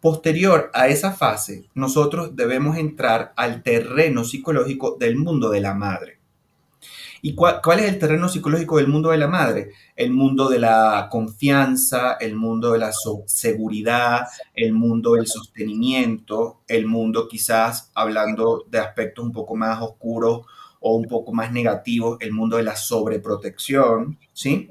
Posterior 0.00 0.70
a 0.74 0.86
esa 0.86 1.10
fase, 1.10 1.64
nosotros 1.74 2.36
debemos 2.36 2.76
entrar 2.78 3.32
al 3.36 3.64
terreno 3.64 4.22
psicológico 4.22 4.96
del 4.96 5.16
mundo 5.16 5.50
de 5.50 5.60
la 5.60 5.74
madre. 5.74 6.21
¿Y 7.24 7.36
cuál, 7.36 7.60
es 7.78 7.84
el 7.84 8.00
terreno 8.00 8.28
psicológico 8.28 8.78
del 8.78 8.88
mundo 8.88 9.10
de 9.10 9.16
la 9.16 9.28
madre? 9.28 9.70
El 9.94 10.10
mundo 10.10 10.48
de 10.48 10.58
la 10.58 11.06
confianza, 11.08 12.14
el 12.14 12.34
mundo 12.34 12.72
de 12.72 12.80
la 12.80 12.90
seguridad, 13.26 14.26
el 14.52 14.72
mundo 14.72 15.12
del 15.12 15.28
sostenimiento, 15.28 16.62
el 16.66 16.86
mundo 16.86 17.28
quizás 17.28 17.92
hablando 17.94 18.64
de 18.68 18.80
aspectos 18.80 19.24
un 19.24 19.30
poco 19.30 19.54
más 19.54 19.80
oscuros 19.80 20.40
o 20.80 20.96
un 20.96 21.06
poco 21.06 21.32
más 21.32 21.52
negativos, 21.52 22.18
el 22.18 22.32
mundo 22.32 22.56
de 22.56 22.64
la 22.64 22.74
sobreprotección, 22.74 24.18
¿sí? 24.32 24.68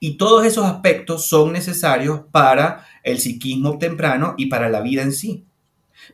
Y 0.00 0.16
todos 0.16 0.44
esos 0.44 0.64
aspectos 0.64 1.28
son 1.28 1.52
necesarios 1.52 2.22
para 2.32 2.88
el 3.04 3.20
psiquismo 3.20 3.78
temprano 3.78 4.34
y 4.36 4.46
para 4.46 4.68
la 4.68 4.80
vida 4.80 5.02
en 5.02 5.12
sí. 5.12 5.46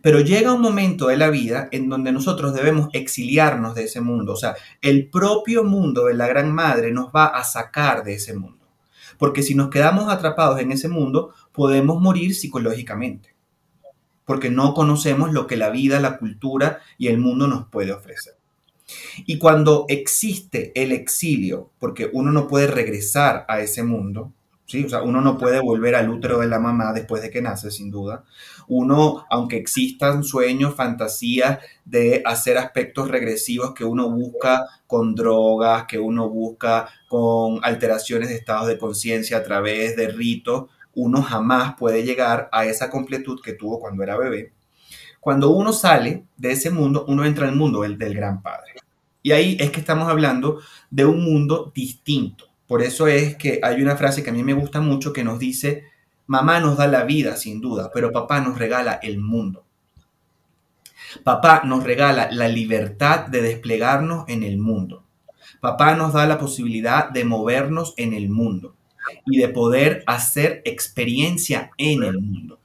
Pero 0.03 0.21
llega 0.21 0.53
un 0.53 0.61
momento 0.61 1.09
de 1.09 1.17
la 1.17 1.31
vida 1.31 1.69
en 1.73 1.89
donde 1.89 2.13
nosotros 2.13 2.55
debemos 2.55 2.89
exiliarnos 2.93 3.75
de 3.75 3.85
ese 3.85 4.01
mundo. 4.01 4.33
O 4.33 4.37
sea, 4.37 4.57
el 4.81 5.09
propio 5.09 5.65
mundo 5.65 6.07
de 6.07 6.15
la 6.15 6.27
Gran 6.27 6.53
Madre 6.53 6.93
nos 6.93 7.11
va 7.15 7.27
a 7.27 7.45
sacar 7.45 8.05
de 8.05 8.15
ese 8.15 8.35
mundo. 8.35 8.67
Porque 9.19 9.43
si 9.43 9.55
nos 9.55 9.69
quedamos 9.69 10.09
atrapados 10.09 10.61
en 10.61 10.73
ese 10.73 10.89
mundo, 10.89 11.35
podemos 11.53 12.01
morir 12.01 12.35
psicológicamente. 12.35 13.35
Porque 14.25 14.51
no 14.51 14.75
conocemos 14.75 15.33
lo 15.33 15.47
que 15.47 15.57
la 15.57 15.71
vida, 15.71 16.01
la 16.01 16.19
cultura 16.19 16.81
y 16.97 17.09
el 17.09 17.19
mundo 17.19 17.47
nos 17.47 17.67
puede 17.69 17.93
ofrecer. 17.93 18.35
Y 19.27 19.39
cuando 19.39 19.85
existe 19.89 20.73
el 20.75 20.93
exilio, 20.93 21.71
porque 21.79 22.11
uno 22.13 22.33
no 22.33 22.49
puede 22.49 22.67
regresar 22.67 23.45
a 23.49 23.61
ese 23.61 23.83
mundo, 23.83 24.33
¿sí? 24.71 24.85
O 24.85 24.89
sea, 24.89 25.03
uno 25.03 25.21
no 25.21 25.37
puede 25.37 25.59
volver 25.61 25.97
al 25.97 26.09
útero 26.09 26.39
de 26.39 26.47
la 26.47 26.61
mamá 26.61 26.93
después 26.93 27.23
de 27.23 27.31
que 27.31 27.43
nace, 27.43 27.73
sin 27.73 27.91
duda. 27.91 28.25
Uno, 28.69 29.27
aunque 29.29 29.57
existan 29.57 30.23
sueños, 30.23 30.77
fantasías 30.77 31.59
de 31.85 32.23
hacer 32.25 32.57
aspectos 32.57 33.09
regresivos 33.09 33.75
que 33.75 33.85
uno 33.85 34.09
busca 34.11 34.65
con 34.87 35.17
drogas, 35.17 35.87
que 35.87 35.99
uno 35.99 36.29
busca 36.29 36.89
con 37.09 37.59
alteraciones 37.63 38.29
de 38.29 38.37
estados 38.37 38.69
de 38.69 38.79
conciencia 38.79 39.39
a 39.39 39.43
través 39.43 39.97
de 39.97 40.09
ritos, 40.09 40.71
uno 40.95 41.21
jamás 41.23 41.75
puede 41.77 42.05
llegar 42.05 42.49
a 42.53 42.65
esa 42.65 42.91
completud 42.91 43.41
que 43.43 43.55
tuvo 43.55 43.81
cuando 43.81 44.05
era 44.05 44.17
bebé. 44.17 44.53
Cuando 45.19 45.51
uno 45.51 45.73
sale 45.73 46.27
de 46.37 46.53
ese 46.53 46.71
mundo, 46.71 47.05
uno 47.09 47.25
entra 47.25 47.49
al 47.49 47.57
mundo 47.57 47.83
del, 47.83 47.99
del 47.99 48.15
gran 48.15 48.41
padre. 48.41 48.75
Y 49.23 49.33
ahí 49.33 49.57
es 49.61 49.71
que 49.71 49.81
estamos 49.81 50.09
hablando 50.09 50.61
de 50.91 51.05
un 51.05 51.23
mundo 51.23 51.73
distinto 51.75 52.50
por 52.71 52.85
eso 52.85 53.09
es 53.09 53.35
que 53.35 53.59
hay 53.65 53.83
una 53.83 53.97
frase 53.97 54.23
que 54.23 54.31
a 54.31 54.33
mí 54.33 54.45
me 54.45 54.53
gusta 54.53 54.81
mucho 54.81 55.13
que 55.13 55.25
nos 55.25 55.41
dice, 55.41 55.87
mamá 56.29 56.61
nos 56.61 56.77
da 56.77 56.87
la 56.87 57.03
vida 57.03 57.35
sin 57.35 57.61
duda, 57.61 57.91
pero 57.93 58.13
papá 58.13 58.41
nos 58.41 58.61
regala 58.61 59.01
el 59.03 59.19
mundo. 59.19 59.65
Papá 61.25 61.63
nos 61.65 61.83
regala 61.83 62.29
la 62.31 62.47
libertad 62.47 63.27
de 63.27 63.43
desplegarnos 63.43 64.25
en 64.29 64.45
el 64.45 64.57
mundo. 64.57 65.03
Papá 65.61 65.97
nos 65.97 66.13
da 66.13 66.29
la 66.29 66.39
posibilidad 66.39 67.11
de 67.11 67.25
movernos 67.25 67.93
en 67.97 68.13
el 68.13 68.29
mundo 68.29 68.77
y 69.27 69.39
de 69.39 69.49
poder 69.49 70.05
hacer 70.07 70.63
experiencia 70.65 71.73
en 71.77 72.05
el 72.05 72.21
mundo. 72.21 72.61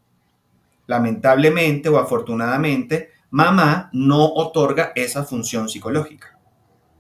Lamentablemente 0.86 1.89
o 1.89 1.98
afortunadamente, 1.98 3.10
mamá 3.32 3.89
no 3.91 4.24
otorga 4.24 4.91
esa 4.94 5.24
función 5.24 5.68
psicológica. 5.68 6.35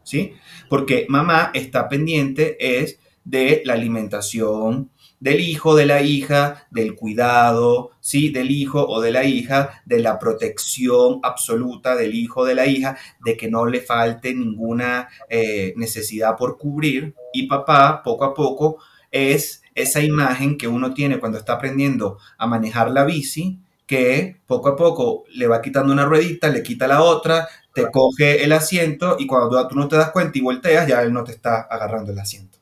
¿Sí? 0.05 0.35
Porque 0.69 1.05
mamá 1.09 1.51
está 1.53 1.89
pendiente 1.89 2.55
es 2.79 2.99
de 3.25 3.61
la 3.65 3.73
alimentación 3.73 4.91
del 5.19 5.39
hijo, 5.39 5.75
de 5.75 5.85
la 5.85 6.01
hija, 6.03 6.67
del 6.69 6.95
cuidado, 6.95 7.91
¿sí? 7.99 8.29
Del 8.29 8.51
hijo 8.51 8.85
o 8.87 9.01
de 9.01 9.11
la 9.11 9.23
hija, 9.23 9.81
de 9.85 9.99
la 9.99 10.19
protección 10.19 11.19
absoluta 11.23 11.95
del 11.95 12.13
hijo 12.13 12.45
de 12.45 12.55
la 12.55 12.67
hija, 12.67 12.97
de 13.23 13.35
que 13.35 13.49
no 13.49 13.65
le 13.65 13.81
falte 13.81 14.33
ninguna 14.33 15.09
eh, 15.29 15.73
necesidad 15.77 16.37
por 16.37 16.57
cubrir. 16.57 17.15
Y 17.33 17.47
papá, 17.47 18.03
poco 18.03 18.23
a 18.23 18.33
poco, 18.33 18.77
es 19.11 19.63
esa 19.73 20.01
imagen 20.01 20.57
que 20.57 20.67
uno 20.67 20.93
tiene 20.93 21.19
cuando 21.19 21.37
está 21.37 21.53
aprendiendo 21.53 22.19
a 22.37 22.45
manejar 22.45 22.91
la 22.91 23.03
bici, 23.03 23.59
que 23.87 24.37
poco 24.45 24.69
a 24.69 24.75
poco 24.75 25.23
le 25.33 25.47
va 25.47 25.61
quitando 25.61 25.91
una 25.91 26.05
ruedita, 26.05 26.49
le 26.49 26.63
quita 26.63 26.87
la 26.87 27.01
otra, 27.01 27.47
te 27.75 27.91
coge 27.91 28.43
el 28.43 28.53
asiento 28.53 29.17
y 29.19 29.27
cuando 29.27 29.67
tú 29.67 29.75
no 29.75 29.89
te 29.89 29.97
das 29.97 30.11
cuenta 30.11 30.37
y 30.37 30.41
volteas, 30.41 30.87
ya 30.87 31.03
él 31.03 31.11
no 31.11 31.25
te 31.25 31.33
está 31.33 31.63
agarrando 31.69 32.13
el 32.13 32.19
asiento. 32.19 32.57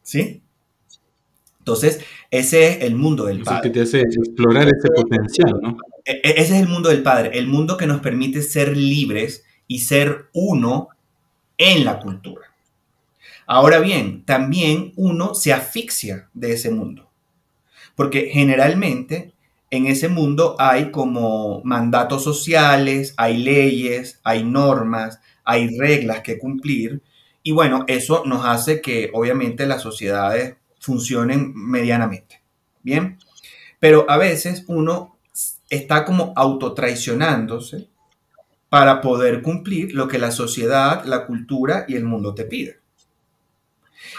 ¿Sí? 0.00 0.42
Entonces, 1.58 2.00
ese 2.30 2.68
es 2.68 2.82
el 2.82 2.94
mundo 2.94 3.24
del 3.24 3.42
Padre. 3.42 3.62
que 3.62 3.70
te 3.70 3.80
hace 3.80 4.00
explorar 4.02 4.68
ese 4.68 4.88
potencial, 4.94 5.58
¿no? 5.60 5.76
E, 6.04 6.12
e, 6.22 6.40
ese 6.40 6.54
es 6.54 6.62
el 6.62 6.68
mundo 6.68 6.88
del 6.88 7.02
Padre, 7.02 7.36
el 7.36 7.48
mundo 7.48 7.76
que 7.76 7.88
nos 7.88 8.00
permite 8.00 8.42
ser 8.42 8.76
libres 8.76 9.44
y 9.66 9.80
ser 9.80 10.26
uno 10.32 10.90
en 11.58 11.84
la 11.84 11.98
cultura. 11.98 12.46
Ahora 13.48 13.80
bien, 13.80 14.24
también 14.24 14.92
uno 14.94 15.34
se 15.34 15.52
asfixia 15.52 16.28
de 16.32 16.52
ese 16.52 16.70
mundo. 16.70 17.10
Porque 17.96 18.30
generalmente 18.32 19.32
en 19.70 19.86
ese 19.86 20.08
mundo 20.08 20.56
hay 20.58 20.90
como 20.90 21.60
mandatos 21.64 22.22
sociales, 22.22 23.14
hay 23.16 23.38
leyes, 23.38 24.20
hay 24.22 24.44
normas, 24.44 25.20
hay 25.44 25.76
reglas 25.78 26.20
que 26.20 26.38
cumplir. 26.38 27.02
Y 27.42 27.52
bueno, 27.52 27.84
eso 27.88 28.22
nos 28.26 28.44
hace 28.44 28.80
que 28.80 29.10
obviamente 29.12 29.66
las 29.66 29.82
sociedades 29.82 30.56
funcionen 30.80 31.52
medianamente. 31.54 32.42
Bien, 32.82 33.18
pero 33.80 34.06
a 34.08 34.16
veces 34.16 34.64
uno 34.68 35.16
está 35.68 36.04
como 36.04 36.32
autotraicionándose 36.36 37.88
para 38.68 39.00
poder 39.00 39.42
cumplir 39.42 39.94
lo 39.94 40.08
que 40.08 40.18
la 40.18 40.30
sociedad, 40.30 41.04
la 41.04 41.26
cultura 41.26 41.84
y 41.88 41.94
el 41.96 42.04
mundo 42.04 42.34
te 42.34 42.44
piden. 42.44 42.76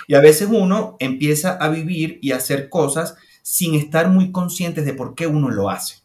Y 0.07 0.15
a 0.15 0.21
veces 0.21 0.47
uno 0.51 0.95
empieza 0.99 1.51
a 1.51 1.69
vivir 1.69 2.19
y 2.21 2.31
a 2.31 2.37
hacer 2.37 2.69
cosas 2.69 3.15
sin 3.47 3.75
estar 3.75 4.09
muy 4.09 4.33
conscientes 4.33 4.83
de 4.83 4.93
por 4.93 5.15
qué 5.15 5.25
uno 5.25 5.49
lo 5.49 5.69
hace. 5.69 5.99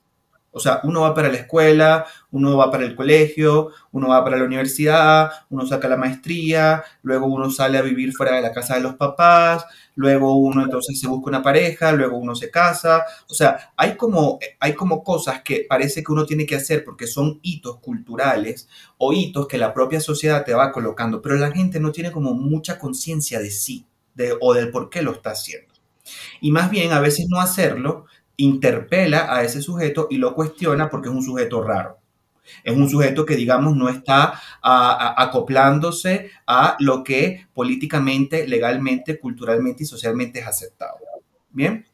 O 0.53 0.61
sea, 0.61 0.79
uno 0.85 1.01
va 1.01 1.13
para 1.13 1.29
la 1.29 1.39
escuela, 1.39 2.07
uno 2.31 2.57
va 2.57 2.71
para 2.71 2.85
el 2.85 2.95
colegio, 2.95 3.71
uno 3.91 4.11
va 4.11 4.23
para 4.23 4.37
la 4.37 4.45
universidad, 4.45 5.33
uno 5.51 5.67
saca 5.67 5.89
la 5.89 5.97
maestría, 5.97 6.85
luego 7.03 7.27
uno 7.27 7.51
sale 7.51 7.79
a 7.79 7.83
vivir 7.83 8.13
fuera 8.13 8.37
de 8.37 8.43
la 8.43 8.53
casa 8.53 8.77
de 8.77 8.83
los 8.83 8.95
papás, 8.95 9.65
luego 9.97 10.37
uno 10.37 10.63
entonces 10.63 11.01
se 11.01 11.09
busca 11.09 11.31
una 11.31 11.43
pareja, 11.43 11.91
luego 11.91 12.17
uno 12.17 12.37
se 12.37 12.49
casa. 12.49 13.03
O 13.29 13.35
sea, 13.35 13.73
hay 13.77 13.97
como, 13.97 14.39
hay 14.61 14.75
como 14.75 15.03
cosas 15.03 15.43
que 15.43 15.67
parece 15.69 16.05
que 16.05 16.13
uno 16.13 16.25
tiene 16.25 16.47
que 16.47 16.55
hacer 16.55 16.85
porque 16.85 17.09
son 17.09 17.41
hitos 17.43 17.81
culturales 17.81 18.69
o 18.99 19.13
hitos 19.13 19.49
que 19.49 19.59
la 19.59 19.75
propia 19.75 20.01
sociedad 20.01 20.45
te 20.45 20.55
va 20.55 20.71
colocando, 20.71 21.21
pero 21.21 21.35
la 21.35 21.51
gente 21.51 21.81
no 21.81 21.91
tiene 21.91 22.13
como 22.13 22.35
mucha 22.35 22.79
conciencia 22.79 23.41
de 23.41 23.51
sí 23.51 23.85
de, 24.15 24.37
o 24.41 24.55
del 24.55 24.71
por 24.71 24.91
qué 24.91 25.03
lo 25.03 25.11
está 25.11 25.31
haciendo. 25.33 25.72
Y 26.41 26.51
más 26.51 26.71
bien, 26.71 26.93
a 26.93 27.01
veces 27.01 27.27
no 27.29 27.41
hacerlo 27.41 28.07
interpela 28.37 29.35
a 29.35 29.45
ese 29.45 29.63
sujeto 29.63 30.09
y 30.11 30.17
lo 30.17 30.35
cuestiona 30.35 30.91
porque 30.91 31.09
es 31.09 31.15
un 31.15 31.23
sujeto 31.23 31.63
raro. 31.63 31.99
Es 32.65 32.75
un 32.75 32.89
sujeto 32.89 33.25
que, 33.25 33.37
digamos, 33.37 33.77
no 33.77 33.89
está 33.89 34.41
acoplándose 34.63 36.31
a 36.47 36.77
lo 36.81 37.05
que 37.05 37.47
políticamente, 37.55 38.49
legalmente, 38.49 39.19
culturalmente 39.19 39.85
y 39.85 39.87
socialmente 39.87 40.41
es 40.41 40.47
aceptado. 40.47 40.97
Bien. 41.51 41.87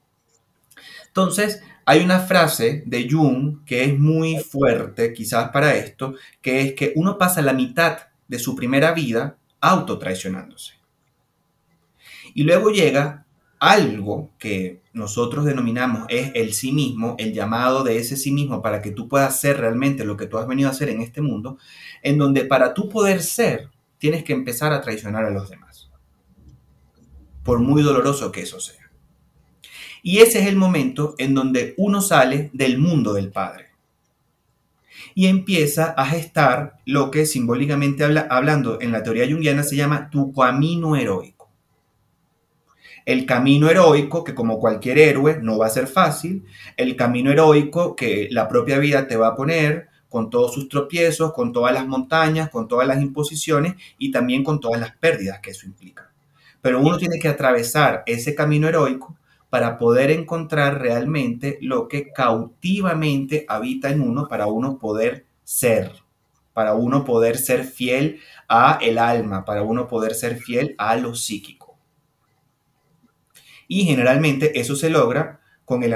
Entonces, 1.06 1.62
hay 1.84 2.04
una 2.04 2.20
frase 2.20 2.82
de 2.86 3.08
Jung 3.10 3.64
que 3.64 3.84
es 3.84 3.98
muy 3.98 4.38
fuerte, 4.38 5.12
quizás 5.12 5.50
para 5.50 5.74
esto, 5.74 6.14
que 6.40 6.60
es 6.60 6.72
que 6.74 6.92
uno 6.96 7.18
pasa 7.18 7.42
la 7.42 7.52
mitad 7.52 7.98
de 8.26 8.38
su 8.38 8.54
primera 8.54 8.92
vida 8.92 9.36
autotraicionándose. 9.60 10.74
Y 12.34 12.44
luego 12.44 12.70
llega 12.70 13.26
algo 13.60 14.30
que 14.38 14.82
nosotros 14.92 15.44
denominamos 15.44 16.04
es 16.08 16.32
el 16.34 16.52
sí 16.52 16.72
mismo, 16.72 17.14
el 17.18 17.32
llamado 17.32 17.84
de 17.84 17.98
ese 17.98 18.16
sí 18.16 18.32
mismo 18.32 18.62
para 18.62 18.82
que 18.82 18.90
tú 18.90 19.08
puedas 19.08 19.40
ser 19.40 19.58
realmente 19.58 20.04
lo 20.04 20.16
que 20.16 20.26
tú 20.26 20.38
has 20.38 20.46
venido 20.46 20.68
a 20.68 20.72
hacer 20.72 20.88
en 20.88 21.00
este 21.00 21.20
mundo, 21.20 21.58
en 22.02 22.18
donde 22.18 22.44
para 22.44 22.74
tú 22.74 22.88
poder 22.88 23.22
ser, 23.22 23.70
tienes 23.98 24.24
que 24.24 24.32
empezar 24.32 24.72
a 24.72 24.80
traicionar 24.80 25.24
a 25.24 25.30
los 25.30 25.50
demás. 25.50 25.90
Por 27.42 27.60
muy 27.60 27.82
doloroso 27.82 28.30
que 28.30 28.42
eso 28.42 28.60
sea. 28.60 28.90
Y 30.02 30.18
ese 30.18 30.40
es 30.40 30.46
el 30.46 30.56
momento 30.56 31.14
en 31.18 31.34
donde 31.34 31.74
uno 31.76 32.00
sale 32.00 32.50
del 32.52 32.78
mundo 32.78 33.12
del 33.12 33.30
Padre 33.30 33.68
y 35.14 35.26
empieza 35.26 35.86
a 35.96 36.06
gestar 36.06 36.78
lo 36.84 37.10
que 37.10 37.26
simbólicamente 37.26 38.04
habla, 38.04 38.26
hablando 38.30 38.80
en 38.80 38.92
la 38.92 39.02
teoría 39.02 39.26
junguiana 39.26 39.64
se 39.64 39.76
llama 39.76 40.10
tu 40.10 40.32
camino 40.32 40.94
heroico 40.96 41.37
el 43.06 43.26
camino 43.26 43.70
heroico, 43.70 44.24
que 44.24 44.34
como 44.34 44.58
cualquier 44.58 44.98
héroe 44.98 45.38
no 45.42 45.58
va 45.58 45.66
a 45.66 45.70
ser 45.70 45.86
fácil, 45.86 46.44
el 46.76 46.96
camino 46.96 47.30
heroico 47.30 47.96
que 47.96 48.28
la 48.30 48.48
propia 48.48 48.78
vida 48.78 49.06
te 49.06 49.16
va 49.16 49.28
a 49.28 49.34
poner 49.34 49.88
con 50.08 50.30
todos 50.30 50.54
sus 50.54 50.68
tropiezos, 50.68 51.32
con 51.32 51.52
todas 51.52 51.72
las 51.72 51.86
montañas, 51.86 52.50
con 52.50 52.68
todas 52.68 52.86
las 52.86 53.00
imposiciones 53.02 53.74
y 53.98 54.10
también 54.10 54.42
con 54.42 54.60
todas 54.60 54.80
las 54.80 54.96
pérdidas 54.96 55.40
que 55.40 55.50
eso 55.50 55.66
implica. 55.66 56.10
Pero 56.60 56.80
uno 56.80 56.98
tiene 56.98 57.18
que 57.18 57.28
atravesar 57.28 58.02
ese 58.06 58.34
camino 58.34 58.68
heroico 58.68 59.16
para 59.50 59.78
poder 59.78 60.10
encontrar 60.10 60.80
realmente 60.80 61.58
lo 61.62 61.88
que 61.88 62.12
cautivamente 62.12 63.44
habita 63.48 63.90
en 63.90 64.02
uno 64.02 64.28
para 64.28 64.46
uno 64.46 64.78
poder 64.78 65.26
ser, 65.44 65.92
para 66.52 66.74
uno 66.74 67.04
poder 67.04 67.38
ser 67.38 67.64
fiel 67.64 68.20
a 68.48 68.78
el 68.82 68.98
alma, 68.98 69.44
para 69.44 69.62
uno 69.62 69.88
poder 69.88 70.14
ser 70.14 70.36
fiel 70.36 70.74
a 70.78 70.96
lo 70.96 71.14
psíquico. 71.14 71.57
Y 73.68 73.84
generalmente 73.84 74.58
eso 74.58 74.74
se 74.74 74.90
logra 74.90 75.40
con 75.66 75.82
el, 75.82 75.92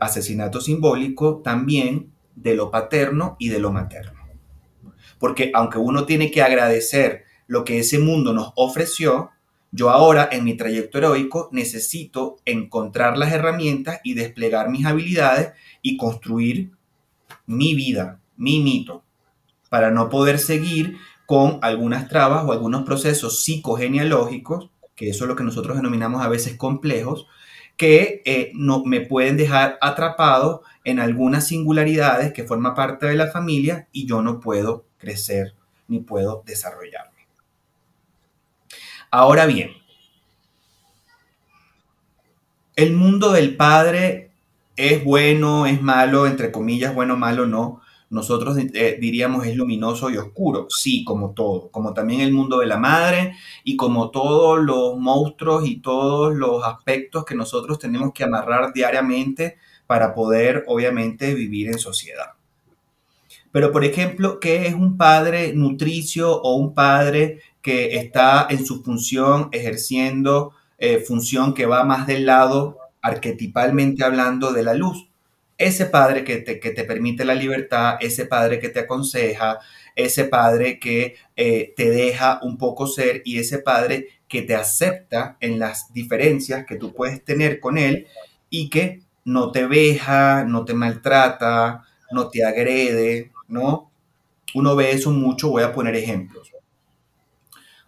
asesinato 0.00 0.60
simbólico 0.60 1.40
también 1.42 2.12
de 2.36 2.54
lo 2.54 2.70
paterno 2.70 3.36
y 3.38 3.48
de 3.48 3.58
lo 3.58 3.72
materno. 3.72 4.20
Porque 5.18 5.50
aunque 5.54 5.78
uno 5.78 6.04
tiene 6.04 6.30
que 6.30 6.42
agradecer 6.42 7.24
lo 7.46 7.64
que 7.64 7.78
ese 7.78 7.98
mundo 7.98 8.34
nos 8.34 8.52
ofreció, 8.54 9.30
yo 9.72 9.88
ahora 9.88 10.28
en 10.30 10.44
mi 10.44 10.56
trayecto 10.56 10.98
heroico 10.98 11.48
necesito 11.52 12.36
encontrar 12.44 13.16
las 13.16 13.32
herramientas 13.32 14.00
y 14.04 14.12
desplegar 14.12 14.68
mis 14.68 14.84
habilidades 14.84 15.52
y 15.80 15.96
construir 15.96 16.72
mi 17.46 17.74
vida, 17.74 18.20
mi 18.36 18.60
mito, 18.60 19.04
para 19.70 19.90
no 19.90 20.10
poder 20.10 20.38
seguir 20.38 20.98
con 21.26 21.58
algunas 21.62 22.08
trabas 22.08 22.44
o 22.44 22.52
algunos 22.52 22.84
procesos 22.84 23.42
psicogenealógicos 23.42 24.70
que 24.98 25.08
eso 25.08 25.24
es 25.24 25.28
lo 25.28 25.36
que 25.36 25.44
nosotros 25.44 25.76
denominamos 25.76 26.22
a 26.22 26.28
veces 26.28 26.56
complejos, 26.56 27.28
que 27.76 28.20
eh, 28.24 28.50
no, 28.54 28.84
me 28.84 29.00
pueden 29.00 29.36
dejar 29.36 29.78
atrapado 29.80 30.64
en 30.82 30.98
algunas 30.98 31.46
singularidades 31.46 32.32
que 32.32 32.42
forman 32.42 32.74
parte 32.74 33.06
de 33.06 33.14
la 33.14 33.28
familia 33.28 33.86
y 33.92 34.08
yo 34.08 34.22
no 34.22 34.40
puedo 34.40 34.86
crecer 34.98 35.54
ni 35.86 36.00
puedo 36.00 36.42
desarrollarme. 36.44 37.28
Ahora 39.12 39.46
bien, 39.46 39.70
el 42.74 42.92
mundo 42.92 43.30
del 43.30 43.56
padre 43.56 44.32
es 44.76 45.04
bueno, 45.04 45.66
es 45.66 45.80
malo, 45.80 46.26
entre 46.26 46.50
comillas, 46.50 46.92
bueno, 46.92 47.16
malo, 47.16 47.46
no 47.46 47.82
nosotros 48.10 48.56
eh, 48.58 48.98
diríamos 49.00 49.46
es 49.46 49.56
luminoso 49.56 50.10
y 50.10 50.16
oscuro. 50.16 50.66
Sí, 50.70 51.04
como 51.04 51.32
todo, 51.32 51.70
como 51.70 51.92
también 51.92 52.20
el 52.20 52.32
mundo 52.32 52.58
de 52.58 52.66
la 52.66 52.78
madre 52.78 53.34
y 53.64 53.76
como 53.76 54.10
todos 54.10 54.58
los 54.58 54.96
monstruos 54.98 55.66
y 55.66 55.80
todos 55.80 56.34
los 56.34 56.64
aspectos 56.64 57.24
que 57.24 57.34
nosotros 57.34 57.78
tenemos 57.78 58.12
que 58.14 58.24
amarrar 58.24 58.72
diariamente 58.72 59.58
para 59.86 60.14
poder, 60.14 60.64
obviamente, 60.68 61.34
vivir 61.34 61.68
en 61.68 61.78
sociedad. 61.78 62.32
Pero, 63.52 63.72
por 63.72 63.84
ejemplo, 63.84 64.40
¿qué 64.40 64.66
es 64.66 64.74
un 64.74 64.96
padre 64.96 65.52
nutricio 65.54 66.32
o 66.40 66.56
un 66.56 66.74
padre 66.74 67.40
que 67.62 67.96
está 67.96 68.46
en 68.50 68.64
su 68.64 68.82
función 68.82 69.48
ejerciendo 69.52 70.52
eh, 70.78 71.00
función 71.00 71.54
que 71.54 71.66
va 71.66 71.84
más 71.84 72.06
del 72.06 72.26
lado 72.26 72.78
arquetipalmente 73.02 74.04
hablando 74.04 74.52
de 74.52 74.62
la 74.62 74.74
luz? 74.74 75.07
Ese 75.58 75.86
padre 75.86 76.22
que 76.22 76.36
te, 76.38 76.60
que 76.60 76.70
te 76.70 76.84
permite 76.84 77.24
la 77.24 77.34
libertad, 77.34 77.96
ese 78.00 78.26
padre 78.26 78.60
que 78.60 78.68
te 78.68 78.80
aconseja, 78.80 79.58
ese 79.96 80.24
padre 80.24 80.78
que 80.78 81.16
eh, 81.34 81.74
te 81.76 81.90
deja 81.90 82.38
un 82.42 82.56
poco 82.56 82.86
ser 82.86 83.22
y 83.24 83.38
ese 83.38 83.58
padre 83.58 84.08
que 84.28 84.42
te 84.42 84.54
acepta 84.54 85.36
en 85.40 85.58
las 85.58 85.92
diferencias 85.92 86.64
que 86.64 86.76
tú 86.76 86.94
puedes 86.94 87.24
tener 87.24 87.58
con 87.58 87.76
él 87.76 88.06
y 88.48 88.70
que 88.70 89.02
no 89.24 89.50
te 89.50 89.66
veja, 89.66 90.44
no 90.44 90.64
te 90.64 90.74
maltrata, 90.74 91.82
no 92.12 92.28
te 92.28 92.44
agrede, 92.44 93.32
¿no? 93.48 93.90
Uno 94.54 94.76
ve 94.76 94.92
eso 94.92 95.10
mucho, 95.10 95.50
voy 95.50 95.64
a 95.64 95.72
poner 95.72 95.96
ejemplos. 95.96 96.52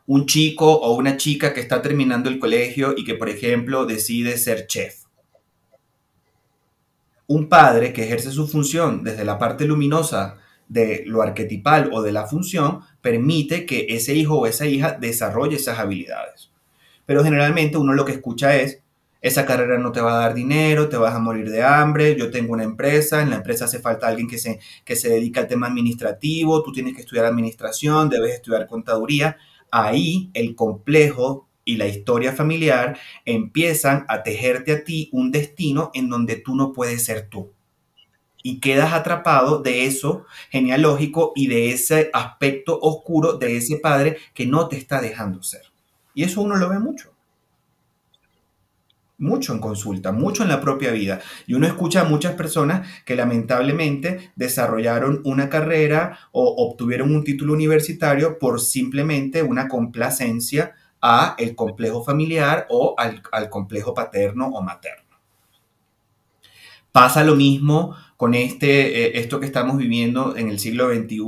Un 0.06 0.26
chico 0.26 0.72
o 0.72 0.96
una 0.96 1.16
chica 1.16 1.54
que 1.54 1.60
está 1.60 1.80
terminando 1.80 2.28
el 2.28 2.40
colegio 2.40 2.94
y 2.96 3.04
que, 3.04 3.14
por 3.14 3.28
ejemplo, 3.28 3.86
decide 3.86 4.36
ser 4.38 4.66
chef 4.66 5.04
un 7.30 7.48
padre 7.48 7.92
que 7.92 8.02
ejerce 8.02 8.32
su 8.32 8.48
función 8.48 9.04
desde 9.04 9.24
la 9.24 9.38
parte 9.38 9.64
luminosa 9.64 10.38
de 10.66 11.04
lo 11.06 11.22
arquetipal 11.22 11.88
o 11.92 12.02
de 12.02 12.10
la 12.10 12.26
función, 12.26 12.80
permite 13.00 13.66
que 13.66 13.86
ese 13.90 14.16
hijo 14.16 14.36
o 14.36 14.46
esa 14.48 14.66
hija 14.66 14.98
desarrolle 15.00 15.54
esas 15.54 15.78
habilidades. 15.78 16.50
Pero 17.06 17.22
generalmente 17.22 17.76
uno 17.76 17.92
lo 17.92 18.04
que 18.04 18.10
escucha 18.10 18.56
es, 18.56 18.82
esa 19.20 19.46
carrera 19.46 19.78
no 19.78 19.92
te 19.92 20.00
va 20.00 20.14
a 20.14 20.22
dar 20.22 20.34
dinero, 20.34 20.88
te 20.88 20.96
vas 20.96 21.14
a 21.14 21.20
morir 21.20 21.48
de 21.48 21.62
hambre, 21.62 22.16
yo 22.16 22.32
tengo 22.32 22.52
una 22.52 22.64
empresa, 22.64 23.22
en 23.22 23.30
la 23.30 23.36
empresa 23.36 23.66
hace 23.66 23.78
falta 23.78 24.08
alguien 24.08 24.26
que 24.26 24.38
se, 24.38 24.58
que 24.84 24.96
se 24.96 25.08
dedica 25.08 25.42
al 25.42 25.46
tema 25.46 25.68
administrativo, 25.68 26.64
tú 26.64 26.72
tienes 26.72 26.96
que 26.96 27.02
estudiar 27.02 27.26
administración, 27.26 28.08
debes 28.08 28.34
estudiar 28.34 28.66
contaduría. 28.66 29.36
Ahí 29.70 30.32
el 30.34 30.56
complejo 30.56 31.48
y 31.70 31.76
la 31.76 31.86
historia 31.86 32.32
familiar 32.32 32.98
empiezan 33.24 34.04
a 34.08 34.24
tejerte 34.24 34.72
a 34.72 34.82
ti 34.82 35.08
un 35.12 35.30
destino 35.30 35.92
en 35.94 36.08
donde 36.08 36.34
tú 36.34 36.56
no 36.56 36.72
puedes 36.72 37.04
ser 37.04 37.28
tú. 37.28 37.52
Y 38.42 38.58
quedas 38.58 38.92
atrapado 38.92 39.62
de 39.62 39.84
eso 39.84 40.24
genealógico 40.50 41.32
y 41.36 41.46
de 41.46 41.70
ese 41.70 42.10
aspecto 42.12 42.76
oscuro 42.80 43.34
de 43.34 43.56
ese 43.56 43.76
padre 43.76 44.16
que 44.34 44.46
no 44.46 44.66
te 44.66 44.76
está 44.76 45.00
dejando 45.00 45.44
ser. 45.44 45.62
Y 46.12 46.24
eso 46.24 46.40
uno 46.40 46.56
lo 46.56 46.68
ve 46.68 46.80
mucho. 46.80 47.14
mucho 49.18 49.52
en 49.52 49.60
consulta, 49.60 50.12
mucho 50.12 50.42
en 50.42 50.48
la 50.48 50.62
propia 50.62 50.92
vida. 50.92 51.20
Y 51.46 51.52
uno 51.52 51.66
escucha 51.66 52.00
a 52.00 52.04
muchas 52.04 52.34
personas 52.36 52.88
que 53.04 53.14
lamentablemente 53.14 54.32
desarrollaron 54.34 55.20
una 55.24 55.50
carrera 55.50 56.18
o 56.32 56.54
obtuvieron 56.56 57.14
un 57.14 57.22
título 57.22 57.52
universitario 57.52 58.38
por 58.38 58.62
simplemente 58.62 59.42
una 59.42 59.68
complacencia 59.68 60.74
a 61.00 61.34
el 61.38 61.54
complejo 61.54 62.04
familiar 62.04 62.66
o 62.70 62.94
al, 62.98 63.22
al 63.32 63.48
complejo 63.48 63.94
paterno 63.94 64.48
o 64.48 64.62
materno. 64.62 65.10
Pasa 66.92 67.22
lo 67.22 67.36
mismo 67.36 67.94
con 68.16 68.34
este, 68.34 69.06
eh, 69.06 69.20
esto 69.20 69.40
que 69.40 69.46
estamos 69.46 69.78
viviendo 69.78 70.36
en 70.36 70.48
el 70.48 70.58
siglo 70.58 70.92
XXI 70.92 71.20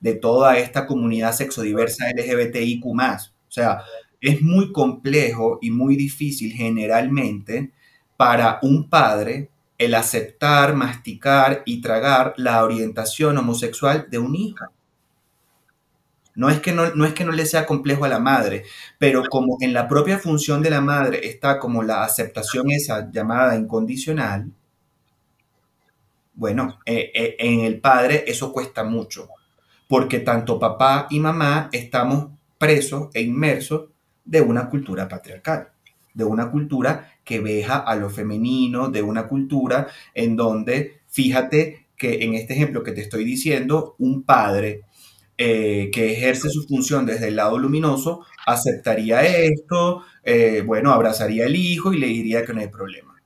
de 0.00 0.14
toda 0.14 0.58
esta 0.58 0.86
comunidad 0.86 1.34
sexodiversa 1.34 2.06
LGBTIQ. 2.10 2.86
O 2.86 3.18
sea, 3.48 3.82
es 4.20 4.40
muy 4.40 4.72
complejo 4.72 5.58
y 5.60 5.70
muy 5.70 5.96
difícil 5.96 6.52
generalmente 6.52 7.72
para 8.16 8.58
un 8.62 8.88
padre 8.88 9.50
el 9.78 9.94
aceptar, 9.94 10.74
masticar 10.74 11.62
y 11.66 11.80
tragar 11.80 12.34
la 12.36 12.64
orientación 12.64 13.36
homosexual 13.36 14.06
de 14.10 14.18
un 14.18 14.34
hijo. 14.34 14.64
No 16.34 16.48
es, 16.50 16.60
que 16.60 16.72
no, 16.72 16.94
no 16.94 17.04
es 17.04 17.12
que 17.12 17.24
no 17.24 17.32
le 17.32 17.44
sea 17.46 17.66
complejo 17.66 18.04
a 18.04 18.08
la 18.08 18.18
madre, 18.18 18.64
pero 18.98 19.22
como 19.28 19.58
en 19.60 19.74
la 19.74 19.86
propia 19.88 20.18
función 20.18 20.62
de 20.62 20.70
la 20.70 20.80
madre 20.80 21.26
está 21.26 21.58
como 21.58 21.82
la 21.82 22.04
aceptación 22.04 22.70
esa 22.70 23.10
llamada 23.10 23.56
incondicional, 23.56 24.50
bueno, 26.34 26.78
eh, 26.86 27.10
eh, 27.14 27.36
en 27.38 27.60
el 27.60 27.80
padre 27.80 28.24
eso 28.26 28.52
cuesta 28.52 28.84
mucho, 28.84 29.28
porque 29.88 30.20
tanto 30.20 30.58
papá 30.58 31.06
y 31.10 31.20
mamá 31.20 31.68
estamos 31.72 32.28
presos 32.58 33.08
e 33.14 33.22
inmersos 33.22 33.90
de 34.24 34.40
una 34.40 34.68
cultura 34.70 35.08
patriarcal, 35.08 35.68
de 36.14 36.24
una 36.24 36.50
cultura 36.50 37.12
que 37.24 37.40
veja 37.40 37.76
a 37.78 37.94
lo 37.96 38.08
femenino, 38.08 38.88
de 38.88 39.02
una 39.02 39.28
cultura 39.28 39.88
en 40.14 40.36
donde, 40.36 41.00
fíjate 41.08 41.86
que 41.96 42.24
en 42.24 42.34
este 42.34 42.54
ejemplo 42.54 42.82
que 42.82 42.92
te 42.92 43.02
estoy 43.02 43.24
diciendo, 43.24 43.94
un 43.98 44.22
padre 44.22 44.82
eh, 45.44 45.90
que 45.92 46.12
ejerce 46.12 46.48
su 46.50 46.64
función 46.64 47.06
desde 47.06 47.28
el 47.28 47.36
lado 47.36 47.58
luminoso 47.58 48.24
aceptaría 48.46 49.22
esto, 49.22 50.04
bueno, 50.64 50.92
abrazaría 50.92 51.46
al 51.46 51.56
hijo 51.56 51.92
y 51.92 51.98
le 51.98 52.06
diría 52.06 52.44
que 52.44 52.52
no 52.52 52.60
hay 52.60 52.68
problema. 52.68 53.20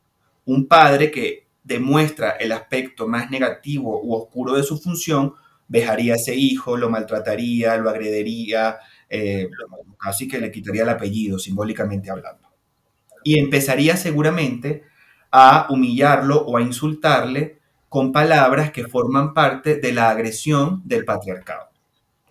Un 0.47 0.67
padre 0.67 1.11
que 1.11 1.47
demuestra 1.67 2.31
el 2.31 2.53
aspecto 2.53 3.09
más 3.09 3.29
negativo 3.29 4.01
u 4.01 4.15
oscuro 4.15 4.55
de 4.55 4.63
su 4.63 4.79
función, 4.79 5.35
vejaría 5.67 6.13
a 6.13 6.17
ese 6.17 6.35
hijo, 6.37 6.77
lo 6.77 6.89
maltrataría, 6.89 7.77
lo 7.77 7.91
agredería, 7.91 8.79
eh, 9.11 9.49
casi 9.99 10.29
que 10.29 10.39
le 10.39 10.53
quitaría 10.53 10.85
el 10.85 10.89
apellido, 10.89 11.41
simbólicamente 11.41 12.09
hablando. 12.09 12.49
Y 13.25 13.41
empezaría 13.41 13.97
seguramente 13.97 14.85
a 15.33 15.67
humillarlo 15.69 16.41
o 16.43 16.57
a 16.57 16.63
insultarle 16.63 17.59
con 17.89 18.13
palabras 18.13 18.71
que 18.71 18.87
forman 18.87 19.35
parte 19.35 19.77
de 19.81 19.93
la 19.93 20.11
agresión 20.11 20.83
del 20.85 21.05
patriarcado. 21.05 21.71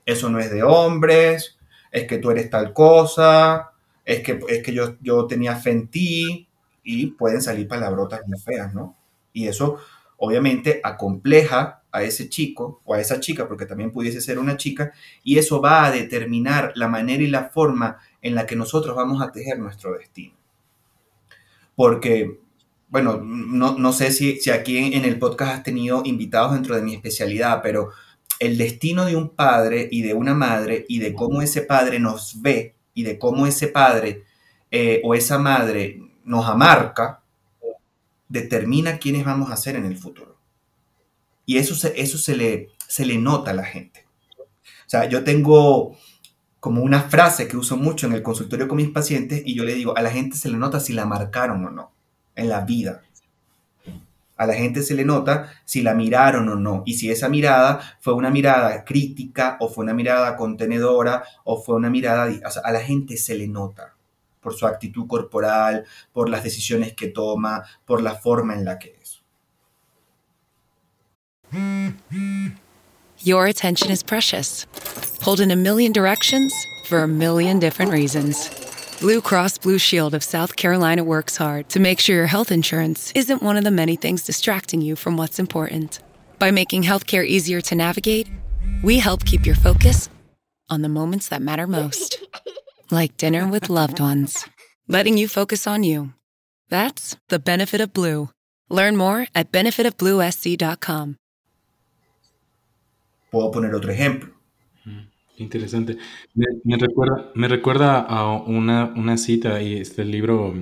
Eso 0.06 0.30
no 0.30 0.40
es 0.40 0.52
de 0.52 0.64
hombres, 0.64 1.58
es 1.92 2.06
que 2.06 2.18
tú 2.18 2.32
eres 2.32 2.50
tal 2.50 2.74
cosa, 2.74 3.72
es 4.04 4.22
que, 4.22 4.40
es 4.48 4.64
que 4.64 4.74
yo, 4.74 4.98
yo 5.02 5.26
tenía 5.26 5.56
fe 5.56 5.72
en 5.72 5.88
ti, 5.88 6.48
y 6.86 7.08
pueden 7.08 7.42
salir 7.42 7.68
palabrotas 7.68 8.22
muy 8.28 8.40
feas, 8.40 8.74
¿no? 8.74 8.96
Y 9.34 9.48
eso 9.48 9.80
obviamente 10.18 10.80
acompleja 10.84 11.82
a 11.92 12.04
ese 12.04 12.30
chico 12.30 12.82
o 12.86 12.94
a 12.94 13.02
esa 13.02 13.20
chica, 13.20 13.48
porque 13.48 13.66
también 13.66 13.92
pudiese 13.92 14.22
ser 14.22 14.40
una 14.40 14.56
chica, 14.56 14.94
y 15.24 15.38
eso 15.38 15.60
va 15.60 15.86
a 15.86 15.92
determinar 15.92 16.72
la 16.76 16.88
manera 16.88 17.24
y 17.24 17.28
la 17.28 17.50
forma 17.50 17.98
en 18.22 18.36
la 18.36 18.46
que 18.46 18.56
nosotros 18.56 18.96
vamos 18.96 19.22
a 19.22 19.32
tejer 19.32 19.60
nuestro 19.60 19.98
destino. 19.98 20.36
Porque, 21.76 22.40
bueno, 22.88 23.18
no, 23.18 23.92
sé 23.92 24.12
si, 24.12 24.38
si 24.40 24.52
aquí 24.52 24.78
en, 24.78 25.04
el 25.04 25.20
podcast 25.20 25.56
has 25.56 25.64
tenido 25.64 26.04
invitados 26.06 26.54
dentro 26.54 26.76
de 26.76 26.82
mi 26.82 26.94
especialidad, 26.94 27.62
pero 27.62 27.90
el 28.40 28.58
destino 28.58 29.06
de 29.06 29.16
un 29.16 29.30
padre 29.30 29.88
y 29.92 30.02
de 30.02 30.14
una 30.14 30.34
madre 30.34 30.86
y 30.88 31.00
de 31.00 31.14
cómo 31.14 31.42
ese 31.42 31.62
padre 31.62 32.00
nos 32.00 32.42
ve 32.42 32.76
y 32.94 33.04
de 33.04 33.18
cómo 33.18 33.48
ese 33.48 33.68
padre 33.68 34.24
eh, 34.72 35.02
o 35.04 35.16
esa 35.16 35.38
madre 35.38 36.02
nos 36.24 36.46
amarca, 36.48 37.22
determina 38.28 38.98
quiénes 38.98 39.24
vamos 39.26 39.52
a 39.52 39.58
ser 39.58 39.76
en 39.76 39.86
el 39.86 39.98
futuro. 39.98 40.38
Y 41.46 41.58
eso 41.58 41.76
se, 41.76 42.00
eso 42.02 42.18
se, 42.18 42.36
le, 42.36 42.70
se 42.88 43.06
le 43.06 43.18
nota 43.18 43.52
a 43.52 43.54
la 43.54 43.66
gente. 43.66 44.06
O 44.40 44.90
sea, 44.90 45.08
yo 45.08 45.24
tengo 45.24 45.96
como 46.60 46.82
una 46.82 47.04
frase 47.04 47.48
que 47.48 47.58
uso 47.58 47.78
mucho 47.78 48.08
en 48.08 48.14
el 48.14 48.24
consultorio 48.24 48.68
con 48.68 48.78
mis 48.78 48.90
pacientes 48.90 49.44
y 49.46 49.56
yo 49.56 49.64
le 49.64 49.76
digo, 49.76 49.96
a 49.96 50.02
la 50.02 50.10
gente 50.10 50.36
se 50.36 50.50
le 50.50 50.58
nota 50.58 50.80
si 50.80 50.94
la 50.94 51.06
marcaron 51.06 51.64
o 51.64 51.70
no 51.70 51.92
en 52.36 52.50
la 52.50 52.62
vida. 52.62 53.04
A 54.38 54.46
la 54.46 54.54
gente 54.54 54.84
se 54.84 54.96
le 54.96 55.06
nota 55.06 55.52
si 55.64 55.82
la 55.82 55.94
miraron 55.94 56.50
o 56.50 56.56
no 56.56 56.84
y 56.86 56.96
si 56.96 57.10
esa 57.10 57.30
mirada 57.30 57.80
fue 58.00 58.14
una 58.14 58.30
mirada 58.30 58.84
crítica 58.84 59.58
o 59.60 59.70
fue 59.70 59.84
una 59.84 59.94
mirada 59.94 60.36
contenedora 60.36 61.24
o 61.44 61.62
fue 61.62 61.76
una 61.76 61.90
mirada... 61.90 62.30
A 62.64 62.72
la 62.72 62.82
gente 62.82 63.18
se 63.18 63.36
le 63.36 63.48
nota 63.48 63.96
por 64.42 64.54
su 64.54 64.68
actitud 64.68 65.08
corporal, 65.08 65.86
por 66.14 66.30
las 66.30 66.44
decisiones 66.44 66.94
que 66.94 67.08
toma, 67.08 67.64
por 67.84 68.02
la 68.02 68.16
forma 68.16 68.54
en 68.54 68.64
la 68.64 68.78
que 68.78 68.96
es. 69.02 69.22
Your 73.24 73.48
attention 73.48 73.90
is 73.92 74.04
precious. 74.04 74.68
Pulled 75.20 75.40
in 75.40 75.50
a 75.50 75.56
million 75.56 75.92
directions 75.92 76.54
for 76.88 77.00
a 77.00 77.08
million 77.08 77.60
different 77.60 77.92
reasons. 77.92 78.65
Blue 79.00 79.20
Cross 79.22 79.58
Blue 79.60 79.78
Shield 79.78 80.14
of 80.16 80.24
South 80.24 80.56
Carolina 80.56 81.04
works 81.04 81.36
hard 81.36 81.68
to 81.70 81.80
make 81.82 82.00
sure 82.00 82.16
your 82.16 82.28
health 82.28 82.52
insurance 82.52 83.12
isn't 83.14 83.44
one 83.44 83.58
of 83.58 83.64
the 83.66 83.72
many 83.72 83.96
things 83.98 84.24
distracting 84.24 84.82
you 84.82 84.96
from 84.96 85.18
what's 85.18 85.38
important. 85.38 86.00
By 86.40 86.52
making 86.52 86.84
healthcare 86.84 87.26
easier 87.26 87.60
to 87.62 87.76
navigate, 87.76 88.28
we 88.84 89.00
help 89.00 89.26
keep 89.26 89.46
your 89.46 89.56
focus 89.56 90.10
on 90.70 90.82
the 90.82 90.90
moments 90.90 91.28
that 91.28 91.42
matter 91.42 91.68
most. 91.68 92.26
like 92.92 93.18
dinner 93.18 93.48
with 93.48 93.70
loved 93.70 94.00
ones, 94.00 94.48
letting 94.88 95.18
you 95.18 95.28
focus 95.28 95.68
on 95.68 95.84
you. 95.84 96.14
That's 96.70 97.18
the 97.28 97.40
benefit 97.40 97.82
of 97.82 97.94
Blue. 97.94 98.30
Learn 98.70 98.96
more 98.96 99.28
at 99.36 99.52
benefitofbluesc.com. 99.52 101.18
Puedo 103.32 103.52
poner 103.52 103.76
otro 103.76 103.92
ejemplo. 103.92 104.35
Interesante. 105.38 105.98
Me, 106.34 106.78
recuerda, 106.78 107.32
me 107.36 107.48
recuerda 107.48 108.00
a 108.00 108.32
una, 108.32 108.94
una 108.96 109.18
cita 109.18 109.62
y 109.62 109.78
este 109.78 110.06
libro, 110.06 110.54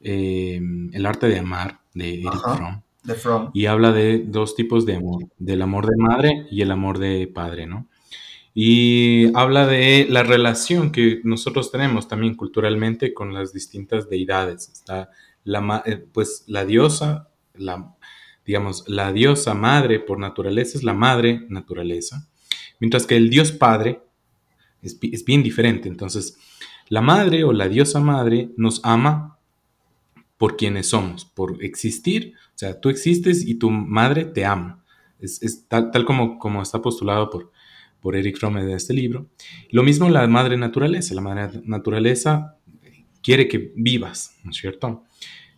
eh, 0.00 0.60
El 0.92 1.06
arte 1.06 1.28
de 1.28 1.38
amar, 1.38 1.80
de 1.94 2.14
Eric 2.14 2.32
Fromm. 2.32 2.82
De 3.02 3.14
Fromm. 3.14 3.50
Y 3.54 3.66
habla 3.66 3.92
de 3.92 4.24
dos 4.26 4.54
tipos 4.54 4.86
de 4.86 4.96
amor, 4.96 5.24
del 5.38 5.62
amor 5.62 5.86
de 5.86 5.96
madre 5.96 6.46
y 6.50 6.62
el 6.62 6.70
amor 6.70 6.98
de 6.98 7.26
padre, 7.26 7.66
¿no? 7.66 7.88
Y 8.54 9.34
habla 9.36 9.66
de 9.66 10.06
la 10.08 10.22
relación 10.22 10.90
que 10.90 11.20
nosotros 11.24 11.70
tenemos 11.70 12.08
también 12.08 12.34
culturalmente 12.34 13.14
con 13.14 13.32
las 13.32 13.52
distintas 13.52 14.08
deidades. 14.08 14.68
Está 14.68 15.10
la, 15.44 15.82
eh, 15.86 15.96
pues 16.12 16.44
la 16.46 16.64
diosa, 16.64 17.30
la, 17.54 17.94
digamos, 18.44 18.84
la 18.88 19.12
diosa 19.12 19.54
madre 19.54 20.00
por 20.00 20.18
naturaleza 20.18 20.78
es 20.78 20.84
la 20.84 20.94
madre 20.94 21.46
naturaleza, 21.48 22.28
mientras 22.80 23.06
que 23.06 23.16
el 23.16 23.30
dios 23.30 23.52
padre 23.52 24.02
es, 24.82 25.24
bien 25.24 25.42
diferente. 25.42 25.88
Entonces, 25.88 26.36
la 26.88 27.02
madre 27.02 27.44
o 27.44 27.52
la 27.52 27.68
diosa 27.68 28.00
madre 28.00 28.50
nos 28.56 28.80
ama 28.82 29.38
por 30.36 30.56
quienes 30.56 30.88
somos, 30.88 31.24
por 31.24 31.62
existir. 31.62 32.34
O 32.54 32.58
sea, 32.58 32.80
tú 32.80 32.88
existes 32.88 33.46
y 33.46 33.54
tu 33.54 33.70
madre 33.70 34.24
te 34.24 34.44
ama. 34.44 34.82
Es, 35.20 35.66
tal, 35.68 36.04
como, 36.04 36.38
como 36.38 36.62
está 36.62 36.80
postulado 36.80 37.28
por, 37.28 37.52
por 38.00 38.16
Eric 38.16 38.38
Fromm 38.38 38.54
de 38.54 38.74
este 38.74 38.94
libro. 38.94 39.28
Lo 39.70 39.82
mismo 39.82 40.08
la 40.08 40.26
madre 40.26 40.56
naturaleza. 40.56 41.14
La 41.14 41.20
madre 41.20 41.60
naturaleza 41.64 42.56
quiere 43.22 43.48
que 43.48 43.72
vivas, 43.76 44.36
¿no 44.44 44.50
es 44.50 44.56
cierto? 44.56 45.04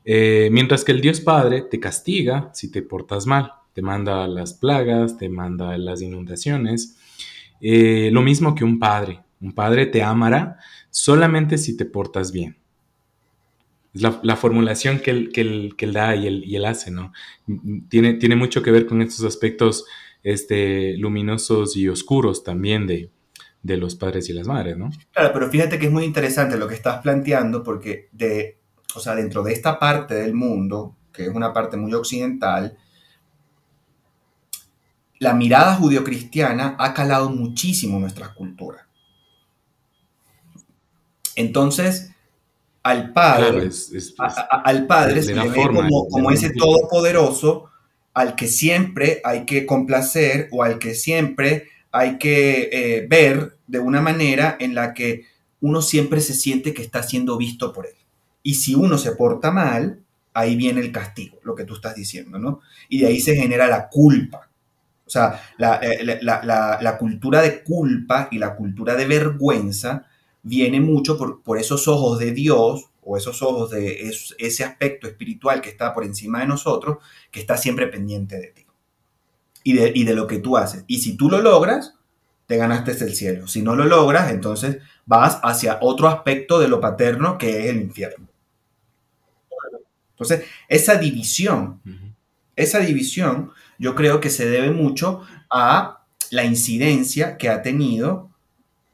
Eh, 0.05 0.49
mientras 0.51 0.85
que 0.85 0.93
el 0.93 1.01
Dios 1.01 1.21
Padre 1.21 1.63
te 1.63 1.79
castiga 1.79 2.51
si 2.55 2.71
te 2.73 2.83
portas 2.83 3.27
mal, 3.27 3.53
te 3.73 3.83
manda 3.83 4.27
las 4.27 4.55
plagas, 4.55 5.17
te 5.17 5.29
manda 5.29 5.77
las 5.79 6.03
inundaciones. 6.03 6.99
Eh, 7.63 8.11
lo 8.13 8.21
mismo 8.21 8.55
que 8.55 8.65
un 8.65 8.79
padre. 8.79 9.21
Un 9.41 9.53
padre 9.53 9.87
te 9.87 10.03
amará 10.03 10.59
solamente 10.91 11.57
si 11.57 11.77
te 11.77 11.85
portas 11.85 12.33
bien. 12.33 12.57
Es 13.95 14.03
la, 14.03 14.37
formulación 14.37 14.99
que 14.99 15.11
él, 15.11 15.75
que, 15.77 15.87
da 15.87 16.17
y 16.17 16.27
él, 16.27 16.45
y 16.47 16.57
él, 16.57 16.65
hace, 16.65 16.91
¿no? 16.91 17.13
Tiene, 17.89 18.15
tiene 18.15 18.37
mucho 18.37 18.63
que 18.63 18.71
ver 18.71 18.87
con 18.87 19.03
estos 19.03 19.25
aspectos 19.25 19.85
este, 20.23 20.97
luminosos 20.97 21.77
y 21.77 21.89
oscuros 21.89 22.43
también 22.43 22.87
de, 22.87 23.11
de 23.63 23.77
los 23.77 23.95
padres 23.95 24.29
y 24.29 24.33
las 24.33 24.47
madres, 24.47 24.77
¿no? 24.77 24.91
Claro, 25.13 25.31
pero 25.33 25.51
fíjate 25.51 25.79
que 25.79 25.87
es 25.87 25.93
muy 25.93 26.05
interesante 26.05 26.57
lo 26.57 26.67
que 26.69 26.75
estás 26.75 27.01
planteando 27.03 27.63
porque 27.63 28.09
de, 28.13 28.59
o 28.95 29.01
sea, 29.01 29.15
dentro 29.15 29.43
de 29.43 29.53
esta 29.53 29.79
parte 29.79 30.15
del 30.15 30.35
mundo, 30.35 30.97
que 31.13 31.25
es 31.25 31.29
una 31.29 31.53
parte 31.53 31.77
muy 31.77 31.93
occidental, 31.95 32.77
la 35.23 35.35
mirada 35.35 35.77
judio-cristiana 35.77 36.75
ha 36.81 36.93
calado 36.93 37.31
muchísimo 37.31 38.01
nuestra 38.01 38.35
cultura. 38.35 38.89
Entonces, 41.37 42.11
al 42.83 43.13
padre, 43.13 43.71
al 44.65 44.87
padre 44.89 45.23
se 45.23 45.37
le, 45.37 45.49
ve 45.49 45.63
como, 45.69 46.09
como 46.09 46.33
ese 46.33 46.51
todopoderoso 46.51 47.71
al 48.13 48.35
que 48.35 48.49
siempre 48.49 49.21
hay 49.23 49.47
que 49.47 49.65
complacer 49.65 50.49
o 50.51 50.65
al 50.65 50.81
que 50.81 50.97
siempre 50.97 51.69
hay 51.93 52.19
que 52.19 52.69
eh, 52.73 53.07
ver 53.09 53.59
de 53.69 53.79
una 53.79 54.01
manera 54.01 54.57
en 54.59 54.75
la 54.75 54.93
que 54.93 55.27
uno 55.61 55.83
siempre 55.83 56.21
se 56.21 56.35
siente 56.35 56.75
que 56.75 56.83
está 56.83 57.05
siendo 57.05 57.37
visto 57.37 57.73
por 57.73 57.87
él. 57.87 57.95
Y 58.43 58.55
si 58.55 58.75
uno 58.75 58.99
se 58.99 59.13
porta 59.13 59.53
mal, 59.53 60.01
ahí 60.35 60.57
viene 60.57 60.81
el 60.81 60.91
castigo, 60.91 61.39
lo 61.45 61.55
que 61.55 61.63
tú 61.63 61.77
estás 61.77 61.95
diciendo, 61.95 62.41
¿no? 62.41 62.61
Y 62.89 62.99
de 63.03 63.07
ahí 63.07 63.21
se 63.21 63.37
genera 63.37 63.69
la 63.69 63.89
culpa. 63.89 64.49
O 65.13 65.19
sea, 65.19 65.43
la, 65.59 65.79
eh, 65.83 66.21
la 66.23 66.97
cultura 66.99 67.43
de 67.43 67.63
culpa 67.63 68.29
y 68.31 68.39
la 68.39 68.57
cultura 68.57 68.95
de 68.95 69.05
vergüenza 69.05 70.07
viene 70.43 70.81
mucho 70.81 71.19
por, 71.19 71.43
por 71.43 71.59
esos 71.59 71.87
ojos 71.87 72.19
de 72.19 72.33
Dios 72.33 72.87
o 73.03 73.19
esos 73.19 73.43
ojos 73.43 73.71
de 73.71 74.11
ese 74.39 74.65
aspecto 74.65 75.07
espiritual 75.07 75.61
que 75.61 75.69
está 75.69 75.93
por 75.93 76.05
encima 76.05 76.41
de 76.41 76.47
nosotros, 76.47 76.99
que 77.31 77.41
está 77.41 77.59
siempre 77.59 77.89
pendiente 77.89 78.37
de 78.39 78.47
ti 78.49 78.67
y 79.65 79.75
de, 79.75 79.93
y 79.95 80.05
de 80.05 80.15
lo 80.15 80.27
que 80.27 80.39
tú 80.39 80.57
haces. 80.57 80.85
Y 80.87 81.01
si 81.01 81.15
tú 81.17 81.29
lo 81.29 81.43
logras, 81.43 81.95
te 82.47 82.57
ganaste 82.57 82.93
el 82.93 83.15
cielo. 83.15 83.49
Si 83.49 83.61
no 83.61 83.75
lo 83.75 83.85
logras, 83.85 84.31
entonces 84.31 84.79
vas 85.05 85.41
hacia 85.43 85.79
otro 85.83 86.09
aspecto 86.09 86.59
de 86.59 86.69
lo 86.69 86.81
paterno 86.81 87.37
que 87.37 87.61
es 87.61 87.67
el 87.67 87.83
infierno. 87.83 88.29
Entonces, 90.13 90.45
esa 90.69 90.97
división, 90.97 91.81
esa 92.55 92.79
división, 92.79 93.51
yo 93.79 93.95
creo 93.95 94.21
que 94.21 94.31
se 94.31 94.49
debe 94.49 94.71
mucho 94.71 95.23
a 95.51 96.05
la 96.31 96.45
incidencia 96.45 97.37
que 97.37 97.49
ha 97.49 97.63
tenido 97.63 98.31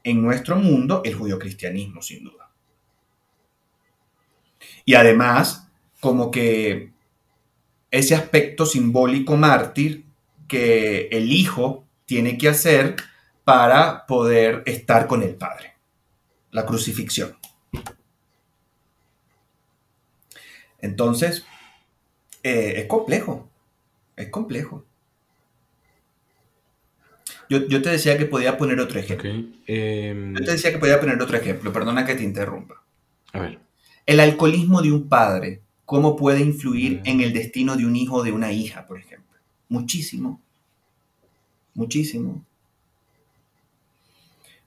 en 0.03 0.21
nuestro 0.21 0.55
mundo 0.55 1.01
el 1.05 1.15
judio-cristianismo, 1.15 2.01
sin 2.01 2.23
duda. 2.23 2.49
Y 4.85 4.95
además, 4.95 5.69
como 5.99 6.31
que 6.31 6.91
ese 7.91 8.15
aspecto 8.15 8.65
simbólico 8.65 9.37
mártir 9.37 10.05
que 10.47 11.07
el 11.11 11.31
hijo 11.31 11.85
tiene 12.05 12.37
que 12.37 12.49
hacer 12.49 12.95
para 13.43 14.05
poder 14.05 14.63
estar 14.65 15.07
con 15.07 15.23
el 15.23 15.35
padre, 15.35 15.73
la 16.51 16.65
crucifixión. 16.65 17.37
Entonces, 20.79 21.45
eh, 22.43 22.73
es 22.77 22.85
complejo, 22.85 23.48
es 24.19 24.29
complejo. 24.29 24.85
Yo, 27.49 27.81
te 27.81 27.89
decía 27.89 28.15
que 28.17 28.25
podía 28.25 28.57
poner 28.57 28.79
otro 28.79 28.99
ejemplo. 28.99 29.31
Em, 29.65 30.35
yo 30.35 30.45
te 30.45 30.51
decía 30.51 30.71
que 30.71 30.77
podía 30.77 30.99
poner 30.99 31.19
otro 31.19 31.35
ejemplo, 31.35 31.73
perdona 31.73 32.05
que 32.05 32.13
te 32.13 32.23
interrumpa. 32.23 32.83
A 33.33 33.39
ver. 33.39 33.59
El 34.05 34.19
alcoholismo 34.19 34.83
de 34.83 34.91
un 34.91 35.09
padre, 35.09 35.61
¿cómo 35.85 36.15
puede 36.15 36.41
influir 36.41 37.01
en 37.05 37.21
el 37.21 37.33
destino 37.33 37.75
de 37.75 37.85
un 37.85 37.95
hijo 37.95 38.17
o 38.17 38.23
de 38.23 38.31
una 38.31 38.51
hija, 38.51 38.85
por 38.85 38.99
ejemplo? 38.99 39.39
Muchísimo. 39.67 40.41
Muchísimo. 41.73 42.45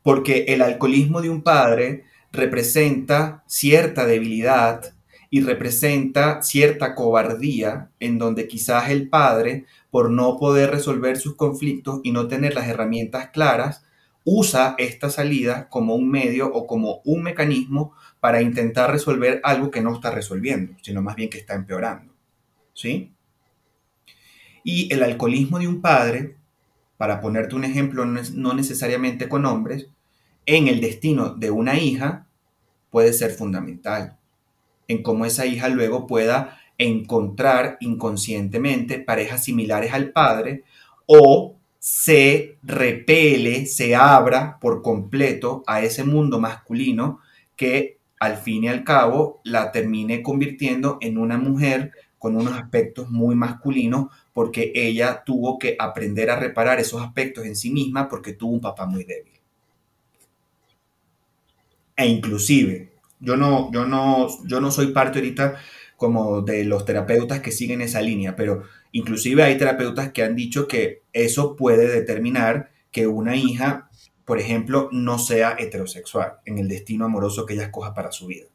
Porque 0.03 0.47
el 0.49 0.63
alcoholismo 0.63 1.21
de 1.21 1.31
un 1.31 1.43
padre 1.43 2.05
representa 2.33 3.45
cierta 3.47 4.07
debilidad 4.07 4.95
y 5.35 5.41
representa 5.41 6.43
cierta 6.43 6.95
cobardía 6.95 7.89
en 8.01 8.19
donde 8.19 8.47
quizás 8.47 8.91
el 8.91 9.09
padre, 9.09 9.65
por 9.91 10.11
no 10.11 10.37
poder 10.37 10.71
resolver 10.71 11.17
sus 11.17 11.37
conflictos 11.37 12.01
y 12.03 12.13
no 12.13 12.29
tener 12.29 12.55
las 12.55 12.69
herramientas 12.69 13.31
claras, 13.31 13.83
usa 14.25 14.75
esta 14.77 15.09
salida 15.09 15.71
como 15.71 15.95
un 15.95 16.11
medio 16.11 16.53
o 16.53 16.67
como 16.67 17.01
un 17.07 17.23
mecanismo 17.23 17.95
para 18.21 18.43
intentar 18.43 18.91
resolver 18.91 19.41
algo 19.43 19.71
que 19.71 19.81
no 19.81 19.95
está 19.95 20.11
resolviendo, 20.11 20.75
sino 20.83 21.01
más 21.01 21.17
bien 21.17 21.31
que 21.31 21.39
está 21.39 21.55
empeorando. 21.55 22.13
¿Sí? 22.75 23.15
Y 24.63 24.93
el 24.93 25.03
alcoholismo 25.03 25.59
de 25.59 25.67
un 25.67 25.81
padre, 25.81 26.37
para 26.99 27.23
ponerte 27.23 27.55
un 27.55 27.65
ejemplo 27.65 28.05
no 28.05 28.53
necesariamente 28.53 29.31
con 29.31 29.47
hombres, 29.47 29.89
en 30.45 30.69
el 30.69 30.83
destino 30.83 31.31
de 31.31 31.51
una 31.51 31.79
hija 31.79 32.27
puede 32.91 33.15
ser 33.15 33.31
fundamental 33.31 34.19
en 34.93 35.03
cómo 35.03 35.25
esa 35.25 35.47
hija 35.47 35.69
luego 35.69 36.07
pueda 36.07 36.59
encontrar 36.79 37.77
inconscientemente 37.81 38.99
parejas 38.99 39.45
similares 39.45 39.93
al 39.93 40.11
padre 40.11 40.65
o 41.07 41.57
se 41.79 42.59
repele, 42.63 43.67
se 43.67 43.97
abra 43.97 44.59
por 44.61 44.83
completo 44.83 45.65
a 45.67 45.83
ese 45.83 46.05
mundo 46.05 46.39
masculino 46.39 47.21
que 47.57 47.99
al 48.21 48.37
fin 48.37 48.65
y 48.65 48.69
al 48.69 48.85
cabo 48.85 49.41
la 49.43 49.73
termine 49.73 50.23
convirtiendo 50.23 50.99
en 51.01 51.19
una 51.19 51.39
mujer 51.39 51.91
con 52.19 52.37
unos 52.37 52.57
aspectos 52.57 53.11
muy 53.11 53.35
masculinos 53.35 54.07
porque 54.33 54.71
ella 54.77 55.25
tuvo 55.27 55.59
que 55.59 55.75
aprender 55.77 56.31
a 56.31 56.39
reparar 56.39 56.79
esos 56.79 57.03
aspectos 57.03 57.45
en 57.45 57.57
sí 57.57 57.73
misma 57.73 58.09
porque 58.09 58.35
tuvo 58.35 58.53
un 58.53 58.61
papá 58.61 58.87
muy 58.87 59.03
débil. 59.03 59.33
E 61.97 62.07
inclusive 62.07 62.92
yo 63.23 63.37
no, 63.37 63.71
yo 63.73 63.87
no, 63.87 64.27
yo 64.45 64.61
no 64.61 64.71
soy 64.71 64.89
parte 64.89 65.21
ahorita 65.21 65.57
como 65.97 66.43
de 66.43 66.65
los 66.65 66.85
terapeutas 66.85 67.41
que 67.41 67.53
siguen 67.53 67.81
esa 67.81 68.03
línea, 68.03 68.35
pero 68.35 68.65
inclusive 68.91 69.45
hay 69.45 69.57
terapeutas 69.57 70.11
que 70.13 70.25
han 70.25 70.35
dicho 70.35 70.67
que 70.67 71.03
eso 71.13 71.55
puede 71.55 71.87
determinar 71.87 72.71
que 72.91 73.07
una 73.07 73.37
hija, 73.37 73.89
por 74.25 74.41
ejemplo, 74.41 74.89
no 74.91 75.21
sea 75.21 75.55
heterosexual 75.57 76.41
en 76.45 76.59
el 76.59 76.67
destino 76.67 77.05
amoroso 77.05 77.47
que 77.47 77.55
ella 77.55 77.65
escoja 77.65 77.95
para 77.95 78.11
su 78.11 78.27
vida. 78.27 78.47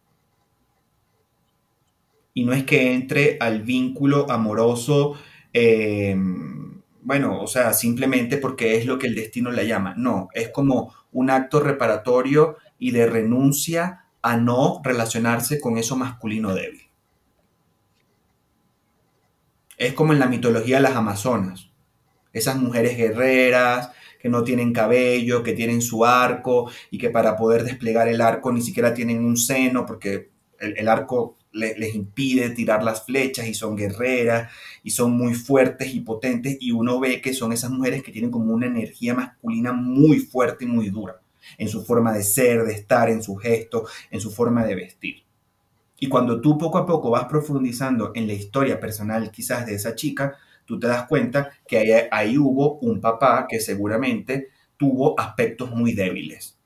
Y 2.34 2.44
no 2.44 2.52
es 2.52 2.66
que 2.66 2.94
entre 2.94 3.38
al 3.40 3.64
vínculo 3.64 4.30
amoroso, 4.30 5.16
em, 5.54 6.82
bueno, 7.02 7.42
o 7.42 7.48
sea, 7.48 7.72
simplemente 7.74 8.38
porque 8.38 8.76
es 8.76 8.86
lo 8.86 9.00
que 9.00 9.08
el 9.08 9.16
destino 9.16 9.52
le 9.52 9.66
llama. 9.66 9.96
No, 9.98 10.28
es 10.34 10.50
como 10.50 10.94
un 11.14 11.30
acto 11.30 11.62
reparatorio 11.62 12.58
y 12.78 12.92
de 12.92 13.08
renuncia 13.08 14.07
a 14.22 14.38
no 14.38 14.82
relacionarse 14.84 15.60
con 15.60 15.78
eso 15.78 15.96
masculino 15.96 16.54
débil. 16.54 16.82
Es 19.78 19.94
como 19.94 20.14
en 20.14 20.20
la 20.20 20.28
mitología 20.28 20.78
de 20.78 20.84
las 20.84 20.96
Amazonas, 20.96 21.70
esas 22.34 22.58
mujeres 22.58 22.98
guerreras 22.98 23.92
que 24.20 24.30
no 24.30 24.44
tienen 24.44 24.74
cabello, 24.74 25.44
que 25.44 25.54
tienen 25.54 25.82
su 25.82 26.04
arco 26.04 26.72
y 26.90 26.98
que 26.98 27.10
para 27.10 27.36
poder 27.36 27.64
desplegar 27.64 28.08
el 28.08 28.22
arco 28.22 28.52
ni 28.52 28.62
siquiera 28.62 28.94
tienen 28.94 29.24
un 29.24 29.38
seno 29.38 29.86
porque 29.86 30.32
el, 30.60 30.88
arco 30.88 31.38
les 31.52 31.94
impide 31.94 32.50
tirar 32.50 32.84
las 32.84 33.06
flechas 33.06 33.48
y 33.48 33.54
son 33.54 33.76
guerreras 33.76 34.52
y 34.84 34.90
son 34.90 35.12
muy 35.12 35.36
fuertes 35.36 35.94
y 35.94 36.00
potentes 36.00 36.58
y 36.60 36.72
uno 36.72 37.00
ve 37.00 37.22
que 37.22 37.34
son 37.34 37.54
esas 37.54 37.70
mujeres 37.70 38.02
que 38.02 38.12
tienen 38.12 38.32
como 38.32 38.54
una 38.54 38.66
energía 38.66 39.14
masculina 39.14 39.72
muy 39.74 40.20
fuerte 40.20 40.66
y 40.66 40.68
muy 40.68 40.90
dura 40.90 41.22
en 41.58 41.70
su 41.70 41.84
forma 41.84 42.14
de 42.14 42.24
ser, 42.24 42.64
de 42.64 42.74
estar, 42.74 43.10
en 43.10 43.24
su 43.24 43.36
gesto, 43.36 43.86
en 44.12 44.20
su 44.22 44.32
forma 44.32 44.66
de 44.66 44.76
vestir. 44.76 45.24
Y 46.00 46.08
cuando 46.10 46.42
tú 46.42 46.58
poco 46.58 46.78
a 46.78 46.86
poco 46.86 47.10
vas 47.10 47.26
profundizando 47.26 48.12
en 48.14 48.28
la 48.28 48.34
historia 48.34 48.80
personal 48.80 49.32
quizás 49.32 49.66
de 49.66 49.76
esa 49.76 49.96
chica, 49.96 50.36
tú 50.66 50.80
te 50.80 50.88
das 50.88 51.08
cuenta 51.08 51.50
que 51.68 52.08
ahí, 52.12 52.38
hubo 52.38 52.78
un 52.80 53.02
papá 53.02 53.48
que 53.50 53.60
seguramente 53.60 54.50
tuvo 54.78 55.20
aspectos 55.20 55.72
muy 55.72 55.94
débiles, 55.94 56.58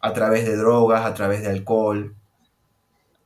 a 0.00 0.12
través 0.12 0.44
de 0.44 0.56
drogas, 0.56 1.06
a 1.06 1.14
través 1.14 1.42
de 1.42 1.48
alcohol, 1.48 2.14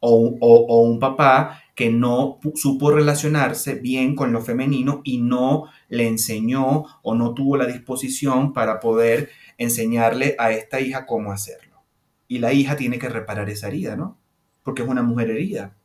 o, 0.00 0.36
o, 0.40 0.82
un 0.82 1.00
papá 1.00 1.60
que 1.74 1.90
no 1.90 2.38
supo 2.54 2.92
relacionarse 2.92 3.74
bien 3.74 4.14
con 4.14 4.32
lo 4.32 4.42
femenino 4.42 5.00
y 5.02 5.18
no 5.18 5.64
le 5.88 6.06
enseñó 6.06 6.84
o 7.02 7.14
no 7.16 7.34
tuvo 7.34 7.56
la 7.56 7.66
disposición 7.66 8.52
para 8.52 8.78
poder 8.78 9.30
enseñarle 9.58 10.36
a 10.38 10.52
esta 10.52 10.80
hija 10.80 11.04
cómo 11.04 11.32
hacerlo. 11.32 11.82
Y 12.28 12.38
la 12.38 12.52
hija 12.52 12.76
tiene 12.76 12.98
que 12.98 13.08
reparar 13.08 13.50
esa 13.50 13.68
herida, 13.68 13.96
¿no? 13.96 14.16
Porque 14.62 14.82
es 14.82 14.88
una 14.88 15.02
mujer 15.02 15.30
herida. 15.30 15.76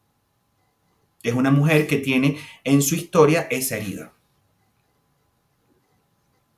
Es 1.24 1.34
una 1.34 1.52
mujer 1.52 1.88
que 1.88 1.98
tiene 1.98 2.38
en 2.64 2.82
su 2.82 2.96
historia 2.96 3.48
esa 3.50 3.78
herida. 3.78 4.14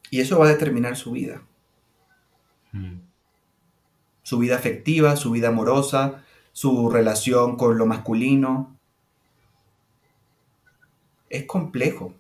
Y 0.10 0.22
eso 0.22 0.40
va 0.40 0.46
a 0.46 0.50
determinar 0.50 0.96
su 0.96 1.12
vida. 1.12 1.42
Mm. 2.72 3.00
Su 4.24 4.40
vida 4.40 4.56
afectiva, 4.56 5.16
su 5.16 5.32
vida 5.32 5.50
amorosa, 5.50 6.24
su 6.52 6.90
relación 6.90 7.58
con 7.58 7.78
lo 7.78 7.86
masculino. 7.86 8.78
Es 11.30 11.46
complejo. 11.46 12.14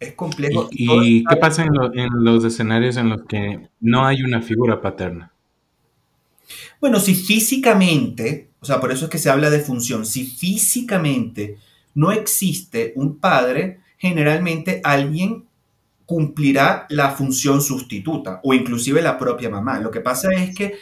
Es 0.00 0.14
complejo. 0.14 0.68
¿Y, 0.72 1.22
qué 1.24 1.36
pasa 1.36 1.62
en, 1.62 2.08
los 2.24 2.44
escenarios 2.44 2.96
en 2.96 3.10
los 3.10 3.22
que 3.24 3.68
no 3.80 4.06
hay 4.06 4.22
una 4.22 4.40
figura 4.40 4.80
paterna? 4.80 5.30
Bueno, 6.80 6.98
si 6.98 7.14
físicamente, 7.14 8.48
o 8.60 8.64
sea, 8.64 8.80
por 8.80 8.90
eso 8.90 9.04
es 9.04 9.10
que 9.10 9.18
se 9.18 9.28
habla 9.28 9.50
de 9.50 9.60
función, 9.60 10.06
si 10.06 10.24
físicamente 10.24 11.58
no 11.94 12.12
existe 12.12 12.94
un 12.96 13.18
padre, 13.18 13.80
generalmente 13.98 14.80
alguien 14.82 15.44
cumplirá 16.06 16.86
la 16.88 17.10
función 17.10 17.60
sustituta 17.60 18.40
o 18.42 18.54
inclusive 18.54 19.02
la 19.02 19.18
propia 19.18 19.50
mamá. 19.50 19.78
Lo 19.80 19.90
que 19.90 20.00
pasa 20.00 20.32
es 20.32 20.56
que 20.56 20.74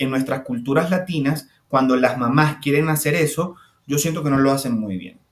en 0.00 0.10
nuestras 0.10 0.40
culturas 0.40 0.90
latinas, 0.90 1.48
cuando 1.68 1.96
las 1.96 2.18
mamás 2.18 2.56
quieren 2.60 2.88
hacer 2.88 3.14
eso, 3.14 3.54
yo 3.86 3.98
siento 3.98 4.24
que 4.24 4.30
no 4.30 4.38
lo 4.38 4.50
hacen 4.50 4.78
muy 4.78 4.98
bien. 4.98 5.23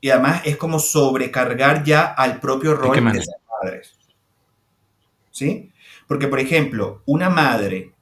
Y 0.00 0.10
además 0.10 0.42
es 0.44 0.56
como 0.56 0.78
sobrecargar 0.78 1.84
ya 1.84 2.04
al 2.04 2.40
propio 2.40 2.74
rol 2.74 2.96
de 2.96 3.02
las 3.02 3.28
madres. 3.62 3.92
¿Sí? 5.30 5.70
Porque, 6.06 6.28
por 6.28 6.40
ejemplo, 6.40 7.02
una 7.06 7.30
madre 7.30 7.92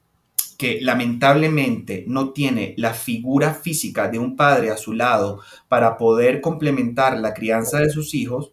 que 0.57 0.79
lamentablemente 0.81 2.05
no 2.07 2.29
tiene 2.31 2.73
la 2.77 2.93
figura 2.93 3.53
física 3.53 4.07
de 4.07 4.19
un 4.19 4.35
padre 4.35 4.69
a 4.69 4.77
su 4.77 4.93
lado 4.93 5.41
para 5.67 5.97
poder 5.97 6.41
complementar 6.41 7.17
la 7.17 7.33
crianza 7.33 7.79
de 7.79 7.89
sus 7.89 8.13
hijos, 8.13 8.51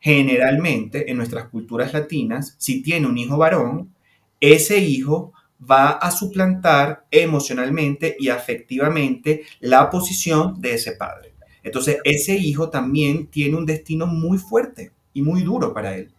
generalmente 0.00 1.10
en 1.10 1.16
nuestras 1.16 1.48
culturas 1.48 1.92
latinas, 1.92 2.54
si 2.58 2.82
tiene 2.82 3.06
un 3.06 3.18
hijo 3.18 3.36
varón, 3.36 3.94
ese 4.40 4.78
hijo 4.78 5.32
va 5.58 5.90
a 5.90 6.10
suplantar 6.10 7.06
emocionalmente 7.10 8.16
y 8.18 8.28
afectivamente 8.28 9.42
la 9.60 9.90
posición 9.90 10.60
de 10.60 10.74
ese 10.74 10.92
padre. 10.92 11.35
Entonces, 11.66 11.98
ese 12.04 12.36
hijo 12.36 12.70
también 12.70 13.26
tiene 13.26 13.56
un 13.56 13.66
destino 13.66 14.06
muy 14.06 14.38
fuerte 14.38 14.92
y 15.12 15.22
muy 15.22 15.42
duro 15.42 15.74
para 15.74 15.96
él. 15.96 16.12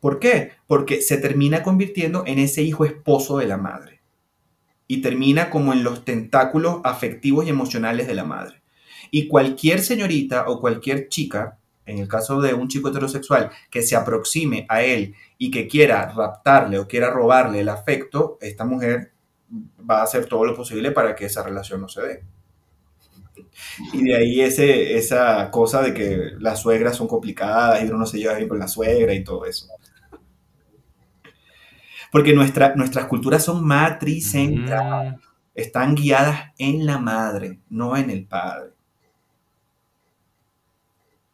¿Por 0.00 0.18
qué? 0.18 0.50
Porque 0.66 1.02
se 1.02 1.18
termina 1.18 1.62
convirtiendo 1.62 2.24
en 2.26 2.40
ese 2.40 2.62
hijo 2.62 2.84
esposo 2.84 3.38
de 3.38 3.46
la 3.46 3.58
madre 3.58 4.00
y 4.88 5.02
termina 5.02 5.50
como 5.50 5.72
en 5.72 5.84
los 5.84 6.04
tentáculos 6.04 6.80
afectivos 6.82 7.46
y 7.46 7.50
emocionales 7.50 8.08
de 8.08 8.14
la 8.14 8.24
madre. 8.24 8.60
Y 9.12 9.28
cualquier 9.28 9.82
señorita 9.82 10.48
o 10.48 10.60
cualquier 10.60 11.08
chica, 11.08 11.58
en 11.86 11.98
el 11.98 12.08
caso 12.08 12.40
de 12.40 12.52
un 12.52 12.66
chico 12.66 12.88
heterosexual, 12.88 13.52
que 13.70 13.82
se 13.82 13.94
aproxime 13.94 14.66
a 14.68 14.82
él 14.82 15.14
y 15.38 15.52
que 15.52 15.68
quiera 15.68 16.10
raptarle 16.10 16.80
o 16.80 16.88
quiera 16.88 17.10
robarle 17.10 17.60
el 17.60 17.68
afecto, 17.68 18.36
esta 18.40 18.64
mujer 18.64 19.12
va 19.88 20.00
a 20.00 20.02
hacer 20.02 20.26
todo 20.26 20.44
lo 20.44 20.56
posible 20.56 20.90
para 20.90 21.14
que 21.14 21.26
esa 21.26 21.44
relación 21.44 21.80
no 21.82 21.88
se 21.88 22.02
dé. 22.02 22.22
Y 23.92 24.04
de 24.04 24.16
ahí 24.16 24.40
ese, 24.40 24.96
esa 24.96 25.50
cosa 25.50 25.82
de 25.82 25.94
que 25.94 26.32
las 26.38 26.60
suegras 26.60 26.96
son 26.96 27.08
complicadas 27.08 27.82
y 27.82 27.86
uno 27.86 27.98
no 27.98 28.06
se 28.06 28.18
lleva 28.18 28.34
bien 28.34 28.48
con 28.48 28.58
la 28.58 28.68
suegra 28.68 29.14
y 29.14 29.24
todo 29.24 29.44
eso. 29.46 29.66
Porque 32.12 32.32
nuestra, 32.34 32.74
nuestras 32.74 33.06
culturas 33.06 33.44
son 33.44 33.64
matricentradas. 33.64 35.16
Mm. 35.16 35.20
Están 35.54 35.94
guiadas 35.94 36.52
en 36.58 36.86
la 36.86 36.98
madre, 36.98 37.60
no 37.68 37.96
en 37.96 38.10
el 38.10 38.24
padre. 38.26 38.70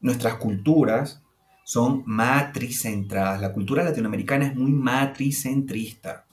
Nuestras 0.00 0.34
culturas 0.34 1.22
son 1.64 2.02
matricentradas. 2.06 3.40
La 3.40 3.52
cultura 3.52 3.82
latinoamericana 3.82 4.46
es 4.46 4.54
muy 4.54 4.70
matricentrista. 4.70 6.24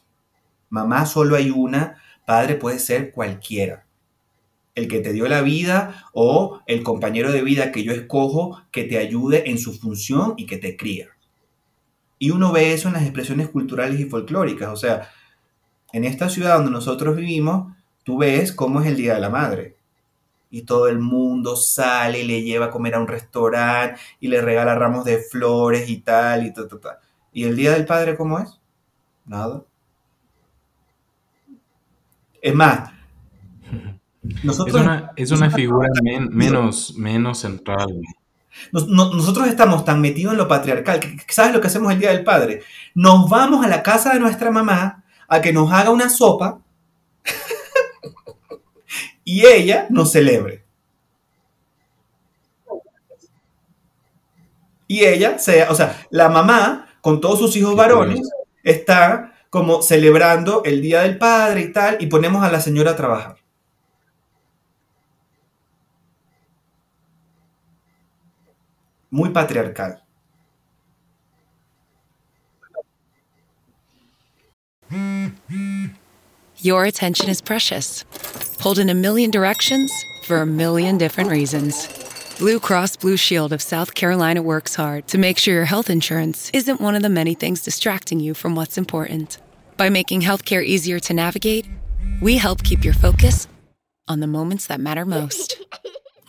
Mamá 0.70 1.06
solo 1.06 1.36
hay 1.36 1.50
una, 1.50 1.98
padre 2.26 2.56
puede 2.56 2.80
ser 2.80 3.12
cualquiera. 3.12 3.86
El 4.76 4.88
que 4.88 5.00
te 5.00 5.14
dio 5.14 5.28
la 5.28 5.42
vida 5.42 6.06
o 6.14 6.62
el 6.66 6.84
compañero 6.84 7.32
de 7.32 7.44
vida 7.44 7.72
que 7.72 7.84
yo 7.84 7.92
escojo 7.94 8.62
que 8.72 8.84
te 8.84 8.98
ayude 8.98 9.50
en 9.50 9.58
su 9.58 9.74
función 9.74 10.34
y 10.38 10.46
que 10.46 10.58
te 10.58 10.76
cría. 10.78 11.10
Y 12.18 12.32
uno 12.32 12.52
ve 12.52 12.74
eso 12.74 12.88
en 12.88 12.94
las 12.94 13.04
expresiones 13.04 13.50
culturales 13.50 14.00
y 14.00 14.06
folclóricas. 14.06 14.70
O 14.70 14.76
sea, 14.78 15.10
en 15.92 16.06
esta 16.06 16.30
ciudad 16.30 16.56
donde 16.56 16.72
nosotros 16.72 17.16
vivimos, 17.16 17.76
tú 18.04 18.18
ves 18.18 18.52
cómo 18.52 18.82
es 18.82 18.88
el 18.88 18.96
Día 18.96 19.16
de 19.16 19.22
la 19.22 19.30
Madre. 19.30 19.78
Y 20.50 20.64
todo 20.64 20.88
el 20.88 21.00
mundo 21.00 21.56
sale 21.56 22.22
y 22.22 22.28
le 22.28 22.42
lleva 22.44 22.68
a 22.68 22.70
comer 22.72 22.96
a 22.96 23.00
un 23.00 23.08
restaurante 23.08 24.00
y 24.20 24.28
le 24.28 24.42
regala 24.42 24.76
ramos 24.76 25.04
de 25.04 25.18
flores 25.18 25.90
y 25.90 25.98
tal 25.98 26.46
y 26.46 26.54
tal, 26.54 26.68
tal, 26.68 26.98
¿Y 27.32 27.44
el 27.44 27.56
Día 27.56 27.72
del 27.72 27.86
Padre 27.86 28.16
cómo 28.16 28.40
es? 28.40 28.60
Nada. 29.26 29.64
Es 32.42 32.54
más, 32.54 32.92
nosotros, 34.44 34.86
es 35.16 35.32
una, 35.32 35.50
figura 35.50 35.88
menos, 36.32 36.96
menos 36.98 37.40
central 37.40 37.88
nosotros 38.72 39.48
estamos 39.48 39.84
tan 39.84 40.02
metidos 40.02 40.34
en 40.34 40.38
lo 40.38 40.48
patriarcal 40.48 41.00
que, 41.00 41.18
¿sabes 41.30 41.54
lo 41.54 41.62
que 41.62 41.68
hacemos 41.68 41.92
el 41.92 42.00
Día 42.00 42.12
del 42.12 42.24
Padre? 42.24 42.62
Nos 42.94 43.30
vamos 43.30 43.66
a 43.66 43.68
la 43.68 43.84
casa 43.84 44.14
de 44.14 44.20
nuestra 44.20 44.52
mamá 44.52 45.04
a 45.28 45.42
que 45.42 45.54
nos 45.54 45.72
haga 45.72 45.90
una 45.90 46.10
sopa 46.10 46.60
y 49.24 49.46
ella 49.46 49.88
nos 49.90 50.12
celebre. 50.12 50.64
Y 54.88 55.06
ella, 55.06 55.40
sea, 55.40 55.72
o 55.72 55.76
sea, 55.76 56.06
la 56.12 56.30
mamá 56.30 56.88
con 57.02 57.20
todos 57.20 57.40
sus 57.40 57.56
hijos 57.56 57.76
varones 57.76 58.30
está 58.64 59.34
como 59.50 59.82
celebrando 59.82 60.62
el 60.64 60.82
Día 60.82 61.02
del 61.02 61.18
Padre 61.18 61.62
y 61.62 61.72
tal, 61.72 61.98
y 62.00 62.08
ponemos 62.08 62.44
a 62.44 62.52
la 62.52 62.60
señora 62.60 62.92
a 62.92 62.96
trabajar. 62.96 63.43
Muy 69.14 69.30
patriarcal. 69.30 70.00
Your 76.58 76.86
attention 76.86 77.30
is 77.30 77.42
precious. 77.42 78.04
Pulled 78.60 78.80
in 78.80 78.90
a 78.90 78.94
million 78.94 79.30
directions 79.30 79.92
for 80.26 80.38
a 80.38 80.46
million 80.46 80.98
different 80.98 81.30
reasons. 81.30 81.88
Blue 82.40 82.60
Cross 82.60 82.98
Blue 82.98 83.18
Shield 83.18 83.54
of 83.54 83.62
South 83.62 83.94
Carolina 83.94 84.42
works 84.42 84.76
hard 84.76 85.08
to 85.10 85.18
make 85.20 85.38
sure 85.38 85.54
your 85.54 85.66
health 85.66 85.90
insurance 85.90 86.50
isn't 86.52 86.82
one 86.82 86.96
of 86.96 87.04
the 87.04 87.10
many 87.10 87.36
things 87.36 87.62
distracting 87.62 88.20
you 88.20 88.34
from 88.34 88.56
what's 88.56 88.78
important. 88.78 89.38
By 89.78 89.90
making 89.90 90.22
healthcare 90.22 90.66
easier 90.66 91.00
to 91.02 91.14
navigate, 91.14 91.68
we 92.22 92.38
help 92.38 92.64
keep 92.64 92.84
your 92.84 92.96
focus 92.96 93.48
on 94.08 94.22
the 94.22 94.28
moments 94.28 94.66
that 94.68 94.80
matter 94.80 95.06
most, 95.06 95.62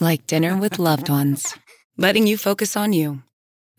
like 0.01 0.26
dinner 0.26 0.57
with 0.57 0.78
loved 0.78 1.09
ones 1.09 1.55
letting 1.97 2.26
you 2.26 2.36
focus 2.36 2.76
on 2.76 2.92
you. 2.92 3.22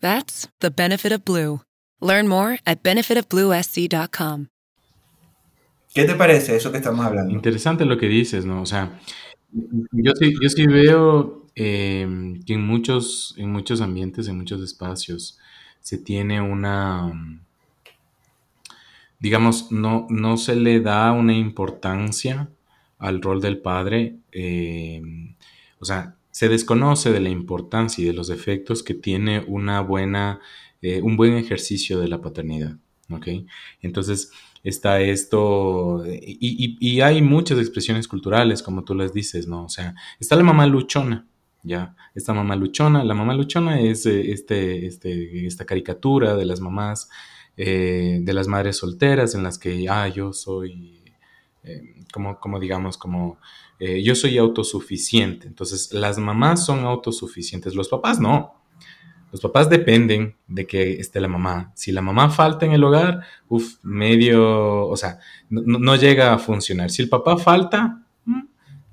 That's 0.00 0.48
the 0.60 0.70
benefit 0.70 1.12
of 1.12 1.24
Blue. 1.24 1.60
Learn 2.00 2.28
more 2.28 2.58
at 2.66 2.82
benefitofbluesc.com. 2.82 4.48
¿Qué 5.94 6.04
te 6.04 6.14
parece 6.14 6.56
eso 6.56 6.70
que 6.70 6.78
estamos 6.78 7.06
hablando? 7.06 7.32
Interesante 7.32 7.86
lo 7.86 7.96
que 7.96 8.06
dices, 8.06 8.44
¿no? 8.44 8.60
O 8.60 8.66
sea, 8.66 9.00
yo 9.50 10.12
sí, 10.14 10.34
yo 10.42 10.48
sí 10.50 10.66
veo 10.66 11.46
em, 11.54 12.42
que 12.44 12.52
en 12.52 12.66
muchos, 12.66 13.34
en 13.38 13.50
muchos 13.50 13.80
ambientes, 13.80 14.28
en 14.28 14.36
muchos 14.36 14.60
espacios, 14.60 15.38
se 15.80 15.96
tiene 15.96 16.42
una, 16.42 17.12
digamos, 19.20 19.72
no, 19.72 20.06
no 20.10 20.36
se 20.36 20.54
le 20.56 20.80
da 20.80 21.12
una 21.12 21.32
importancia 21.32 22.50
al 22.98 23.22
rol 23.22 23.40
del 23.40 23.58
padre. 23.58 24.16
Em, 24.32 25.34
o 25.78 25.86
sea, 25.86 26.16
se 26.36 26.50
desconoce 26.50 27.12
de 27.12 27.20
la 27.20 27.30
importancia 27.30 28.04
y 28.04 28.06
de 28.06 28.12
los 28.12 28.28
efectos 28.28 28.82
que 28.82 28.92
tiene 28.92 29.42
una 29.48 29.80
buena, 29.80 30.38
eh, 30.82 31.00
un 31.00 31.16
buen 31.16 31.34
ejercicio 31.34 31.98
de 31.98 32.08
la 32.08 32.20
paternidad. 32.20 32.76
¿ok? 33.10 33.26
Entonces 33.80 34.30
está 34.62 35.00
esto, 35.00 36.04
y, 36.06 37.00
hay 37.00 37.22
muchas 37.22 37.58
expresiones 37.58 38.06
culturales, 38.06 38.62
como 38.62 38.84
tú 38.84 38.94
les 38.94 39.14
dices, 39.14 39.48
¿no? 39.48 39.64
O 39.64 39.70
sea, 39.70 39.94
está 40.20 40.36
la 40.36 40.42
mamá 40.42 40.66
luchona, 40.66 41.26
¿ya? 41.62 41.96
Esta 42.14 42.34
mamá 42.34 42.54
luchona, 42.54 43.02
la 43.02 43.14
mamá 43.14 43.32
luchona 43.32 43.80
es 43.80 44.04
eh, 44.04 44.30
este, 44.30 44.84
este, 44.84 45.46
esta 45.46 45.64
caricatura 45.64 46.36
de 46.36 46.44
las 46.44 46.60
mamás, 46.60 47.08
eh, 47.56 48.18
de 48.20 48.32
las 48.34 48.46
madres 48.46 48.76
solteras 48.76 49.34
en 49.34 49.42
las 49.42 49.58
que, 49.58 49.88
ah, 49.88 50.06
yo 50.08 50.34
soy, 50.34 51.02
como, 52.12 52.38
como 52.38 52.60
digamos, 52.60 52.98
como 52.98 53.38
eh, 53.78 54.02
yo 54.02 54.14
soy 54.14 54.38
autosuficiente. 54.38 55.46
Entonces, 55.46 55.92
las 55.92 56.18
mamás 56.18 56.64
son 56.64 56.80
autosuficientes, 56.84 57.74
los 57.74 57.88
papás 57.88 58.20
no. 58.20 58.54
Los 59.32 59.40
papás 59.40 59.68
dependen 59.68 60.36
de 60.46 60.66
que 60.66 60.94
esté 60.94 61.20
la 61.20 61.28
mamá. 61.28 61.72
Si 61.74 61.92
la 61.92 62.00
mamá 62.00 62.30
falta 62.30 62.64
en 62.64 62.72
el 62.72 62.84
hogar, 62.84 63.20
uff, 63.48 63.74
medio, 63.82 64.86
o 64.86 64.96
sea, 64.96 65.18
no, 65.50 65.96
llega 65.96 66.32
a 66.32 66.38
funcionar. 66.38 66.90
Si 66.90 67.02
el 67.02 67.08
papá 67.08 67.36
falta, 67.36 68.02
mm, 68.24 68.42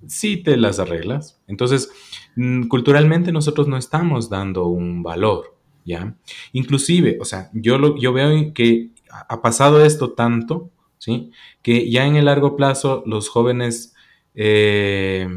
sí 0.07 0.37
te 0.37 0.57
las 0.57 0.79
arreglas. 0.79 1.39
Entonces, 1.47 1.91
mm, 2.35 2.63
culturalmente 2.63 3.31
nosotros 3.31 3.67
no 3.67 3.77
estamos 3.77 4.29
dando 4.29 4.65
un 4.65 5.03
valor, 5.03 5.55
¿ya? 5.85 6.15
Inclusive, 6.51 7.19
o 7.21 7.25
sea, 7.25 7.49
yo, 7.53 7.77
lo, 7.77 7.97
yo 7.97 8.11
veo 8.11 8.53
que 8.53 8.89
ha 9.09 9.41
pasado 9.41 9.85
esto 9.85 10.11
tanto, 10.11 10.71
¿sí? 10.97 11.31
Que 11.61 11.89
ya 11.89 12.05
en 12.05 12.15
el 12.15 12.25
largo 12.25 12.55
plazo 12.55 13.03
los 13.05 13.29
jóvenes 13.29 13.92
eh, 14.35 15.27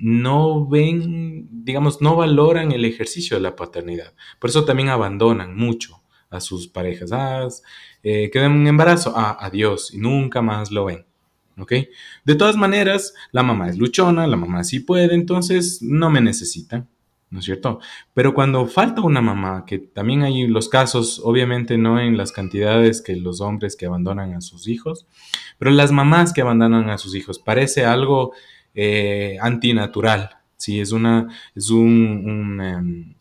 no 0.00 0.66
ven, 0.66 1.48
digamos, 1.64 2.00
no 2.00 2.16
valoran 2.16 2.72
el 2.72 2.84
ejercicio 2.84 3.36
de 3.36 3.42
la 3.42 3.56
paternidad. 3.56 4.14
Por 4.38 4.50
eso 4.50 4.64
también 4.64 4.88
abandonan 4.88 5.56
mucho 5.56 6.02
a 6.30 6.40
sus 6.40 6.68
parejas. 6.68 7.12
Ah, 7.12 7.48
eh, 8.02 8.30
quedan 8.32 8.52
en 8.52 8.66
embarazo, 8.68 9.12
ah, 9.16 9.36
adiós, 9.40 9.92
y 9.92 9.98
nunca 9.98 10.42
más 10.42 10.70
lo 10.70 10.86
ven. 10.86 11.04
¿Ok? 11.58 11.72
De 12.24 12.34
todas 12.36 12.56
maneras, 12.56 13.14
la 13.32 13.42
mamá 13.42 13.68
es 13.68 13.78
luchona, 13.78 14.26
la 14.28 14.36
mamá 14.36 14.62
sí 14.62 14.80
puede, 14.80 15.14
entonces 15.14 15.82
no 15.82 16.08
me 16.08 16.20
necesitan. 16.20 16.88
¿No 17.30 17.40
es 17.40 17.44
cierto? 17.44 17.80
Pero 18.14 18.34
cuando 18.34 18.66
falta 18.66 19.02
una 19.02 19.20
mamá, 19.20 19.64
que 19.66 19.78
también 19.78 20.22
hay 20.22 20.46
los 20.46 20.68
casos, 20.68 21.20
obviamente 21.22 21.76
no 21.76 22.00
en 22.00 22.16
las 22.16 22.32
cantidades 22.32 23.02
que 23.02 23.16
los 23.16 23.40
hombres 23.40 23.76
que 23.76 23.86
abandonan 23.86 24.34
a 24.34 24.40
sus 24.40 24.68
hijos, 24.68 25.06
pero 25.58 25.70
las 25.70 25.92
mamás 25.92 26.32
que 26.32 26.40
abandonan 26.40 26.88
a 26.90 26.98
sus 26.98 27.14
hijos, 27.14 27.38
parece 27.38 27.84
algo 27.84 28.32
eh, 28.74 29.36
antinatural, 29.40 30.30
¿sí? 30.56 30.80
Es 30.80 30.92
una, 30.92 31.28
es 31.54 31.70
un, 31.70 32.60
em, 32.60 33.14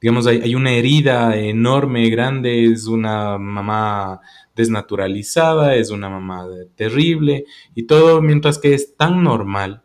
digamos, 0.00 0.26
hay, 0.26 0.54
una 0.54 0.72
herida 0.72 1.36
enorme, 1.36 2.10
grande, 2.10 2.66
es 2.66 2.86
una 2.86 3.38
mamá 3.38 4.20
desnaturalizada, 4.54 5.74
es 5.76 5.90
una 5.90 6.08
mamá 6.10 6.46
terrible 6.76 7.44
y 7.74 7.84
todo, 7.84 8.20
mientras 8.20 8.58
que 8.58 8.74
es 8.74 8.96
tan 8.96 9.22
normal, 9.22 9.82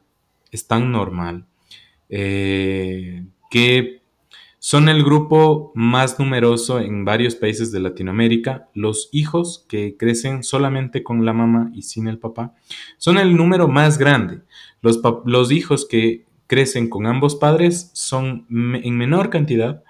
es 0.52 0.68
tan 0.68 0.92
normal, 0.92 1.46
eh, 2.10 3.24
que 3.50 4.02
son 4.60 4.90
el 4.90 5.04
grupo 5.04 5.72
más 5.74 6.20
numeroso 6.20 6.80
en 6.80 7.06
varios 7.06 7.36
países 7.36 7.72
de 7.72 7.80
Latinoamérica. 7.80 8.68
Los 8.74 9.10
hijos 9.12 9.66
que 9.70 9.96
crecen 9.98 10.44
solamente 10.44 11.02
con 11.02 11.26
la 11.26 11.34
mamá 11.34 11.72
y 11.74 11.84
sin 11.84 12.08
el 12.08 12.20
papá 12.20 12.54
son 12.98 13.18
el 13.18 13.36
número 13.36 13.68
más 13.68 13.98
grande. 13.98 14.42
Los, 14.82 15.00
los 15.26 15.52
hijos 15.52 15.88
que 15.90 16.26
crecen 16.48 16.90
con 16.90 17.06
ambos 17.06 17.36
padres 17.36 17.92
son 17.94 18.46
en 18.50 18.98
menor 18.98 19.30
cantidad 19.30 19.84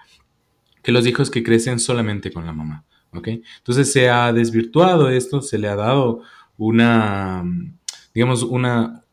que 0.82 0.92
los 0.92 1.06
hijos 1.06 1.30
que 1.30 1.42
crecen 1.42 1.78
solamente 1.78 2.30
con 2.30 2.46
la 2.46 2.52
mamá. 2.52 2.84
Entonces 3.12 3.92
se 3.92 4.08
ha 4.08 4.32
desvirtuado 4.32 5.08
esto, 5.10 5.42
se 5.42 5.58
le 5.58 5.68
ha 5.68 5.76
dado 5.76 6.22
una, 6.56 7.44
digamos, 8.14 8.42
una, 8.42 9.04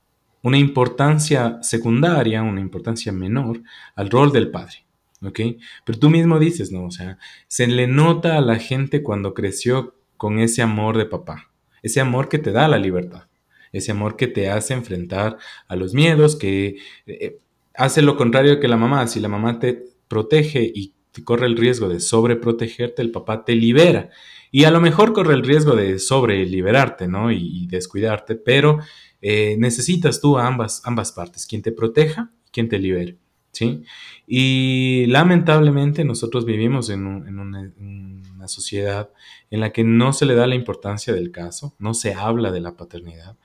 una 0.47 0.57
importancia 0.57 1.59
secundaria, 1.61 2.41
una 2.41 2.61
importancia 2.61 3.11
menor 3.11 3.61
al 3.95 4.09
rol 4.09 4.31
del 4.31 4.49
padre. 4.49 4.85
¿ok? 5.21 5.39
Pero 5.83 5.99
tú 5.99 6.09
mismo 6.09 6.39
dices, 6.39 6.71
¿no? 6.71 6.85
O 6.85 6.91
sea, 6.91 7.17
se 7.49 7.67
le 7.67 7.85
nota 7.85 8.37
a 8.37 8.41
la 8.41 8.57
gente 8.57 9.03
cuando 9.03 9.33
creció 9.33 9.95
con 10.15 10.39
ese 10.39 10.61
amor 10.61 10.97
de 10.97 11.05
papá, 11.05 11.51
ese 11.83 11.99
amor 11.99 12.29
que 12.29 12.39
te 12.39 12.53
da 12.53 12.69
la 12.69 12.77
libertad, 12.77 13.27
ese 13.73 13.91
amor 13.91 14.15
que 14.15 14.27
te 14.27 14.49
hace 14.49 14.73
enfrentar 14.73 15.37
a 15.67 15.75
los 15.75 15.93
miedos, 15.93 16.37
que 16.37 16.77
eh, 17.07 17.39
hace 17.75 18.01
lo 18.01 18.15
contrario 18.15 18.61
que 18.61 18.69
la 18.69 18.77
mamá. 18.77 19.05
Si 19.07 19.19
la 19.19 19.27
mamá 19.27 19.59
te 19.59 19.83
protege 20.07 20.63
y 20.63 20.93
corre 21.25 21.47
el 21.47 21.57
riesgo 21.57 21.89
de 21.89 21.99
sobreprotegerte, 21.99 23.01
el 23.01 23.11
papá 23.11 23.43
te 23.43 23.53
libera. 23.53 24.11
Y 24.51 24.63
a 24.63 24.71
lo 24.71 24.79
mejor 24.79 25.13
corre 25.13 25.33
el 25.33 25.43
riesgo 25.43 25.75
de 25.75 25.99
sobre 25.99 26.45
liberarte, 26.45 27.07
¿no? 27.07 27.31
Y, 27.31 27.67
descuidarte, 27.67 28.35
pero 28.35 28.79
eh, 29.29 29.57
necesitas 29.57 30.21
tú 30.21 30.37
a 30.37 30.47
ambas, 30.47 30.81
ambas 30.85 31.11
partes, 31.11 31.45
quien 31.45 31.61
te 31.61 31.73
proteja 31.73 32.31
y 32.45 32.51
quien 32.51 32.69
te 32.69 32.79
libere. 32.79 33.17
¿sí? 33.51 33.83
Y 34.25 35.05
lamentablemente 35.07 36.05
nosotros 36.05 36.45
vivimos 36.45 36.89
en, 36.89 37.05
una, 37.05 38.47
sociedad 38.47 39.09
en 39.51 39.59
la 39.59 39.73
que 39.73 39.83
no 39.83 40.13
se 40.13 40.25
le 40.25 40.33
da 40.33 40.47
la 40.47 40.55
importancia 40.55 41.13
del 41.13 41.31
caso, 41.31 41.75
no 41.77 41.93
se 41.93 42.13
habla 42.13 42.51
de 42.51 42.61
la 42.61 42.77
paternidad, 42.77 43.35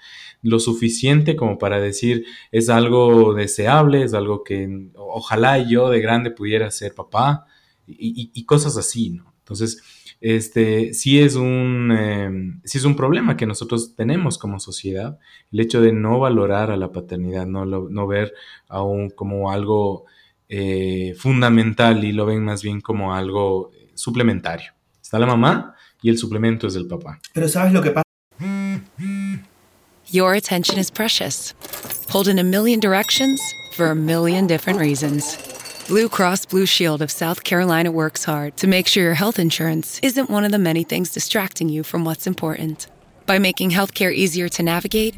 lo 0.40 0.60
suficiente 0.60 1.34
como 1.34 1.58
para 1.58 1.80
decir 1.80 2.26
es 2.52 2.68
algo 2.68 3.34
deseable, 3.34 4.04
es 4.04 4.14
algo 4.14 4.44
que 4.44 4.90
ojalá 4.94 5.68
yo 5.68 5.90
de 5.90 6.00
grande 6.00 6.30
pudiera 6.30 6.70
ser 6.70 6.94
papá 6.94 7.46
y, 7.88 8.44
cosas 8.44 8.76
así, 8.76 9.10
¿no? 9.10 9.34
Entonces, 9.40 9.82
este, 10.22 10.94
sí 10.94 11.20
es, 11.20 11.34
un, 11.34 11.90
em, 11.90 12.60
sí 12.64 12.78
es 12.78 12.84
un 12.84 12.94
problema 12.94 13.36
que 13.36 13.44
nosotros 13.44 13.96
tenemos 13.96 14.38
como 14.38 14.60
sociedad, 14.60 15.18
el 15.50 15.60
hecho 15.60 15.80
de 15.80 15.92
no 15.92 16.20
valorar 16.20 16.70
a 16.70 16.76
la 16.76 16.92
paternidad, 16.92 17.44
no, 17.44 17.66
no 17.66 18.06
ver 18.06 18.32
aún 18.68 19.10
como 19.10 19.50
algo 19.50 20.04
eh, 20.48 21.14
fundamental 21.18 22.04
y 22.04 22.12
lo 22.12 22.24
ven 22.24 22.44
más 22.44 22.62
bien 22.62 22.80
como 22.80 23.14
algo 23.14 23.72
eh, 23.74 23.90
suplementario. 23.94 24.72
Está 25.02 25.18
la 25.18 25.26
mamá 25.26 25.74
y 26.00 26.08
el 26.08 26.18
suplemento 26.18 26.68
es 26.68 26.76
el 26.76 26.86
papá. 26.86 27.20
Pero 27.34 27.48
¿sabes 27.48 27.72
lo 27.72 27.82
que 27.82 27.90
pasa? 27.90 28.02
Your 30.10 30.34
attention 30.34 30.78
is 30.78 30.90
precious. 30.90 31.54
Pulled 32.08 32.28
in 32.28 32.38
a 32.38 32.44
million 32.44 32.80
directions 32.80 33.40
for 33.76 33.86
a 33.86 33.94
million 33.94 34.46
different 34.46 34.78
reasons. 34.78 35.51
Blue 35.88 36.08
Cross 36.08 36.46
Blue 36.46 36.64
Shield 36.64 37.02
of 37.02 37.10
South 37.10 37.42
Carolina 37.42 37.90
works 37.90 38.24
hard 38.24 38.56
to 38.58 38.68
make 38.68 38.86
sure 38.86 39.02
your 39.02 39.14
health 39.14 39.38
insurance 39.38 39.98
isn't 40.02 40.30
one 40.30 40.44
of 40.44 40.52
the 40.52 40.58
many 40.58 40.84
things 40.84 41.10
distracting 41.10 41.68
you 41.68 41.82
from 41.82 42.04
what's 42.04 42.26
important. 42.26 42.86
By 43.26 43.38
making 43.40 43.70
healthcare 43.70 44.14
easier 44.14 44.48
to 44.50 44.62
navigate, 44.62 45.16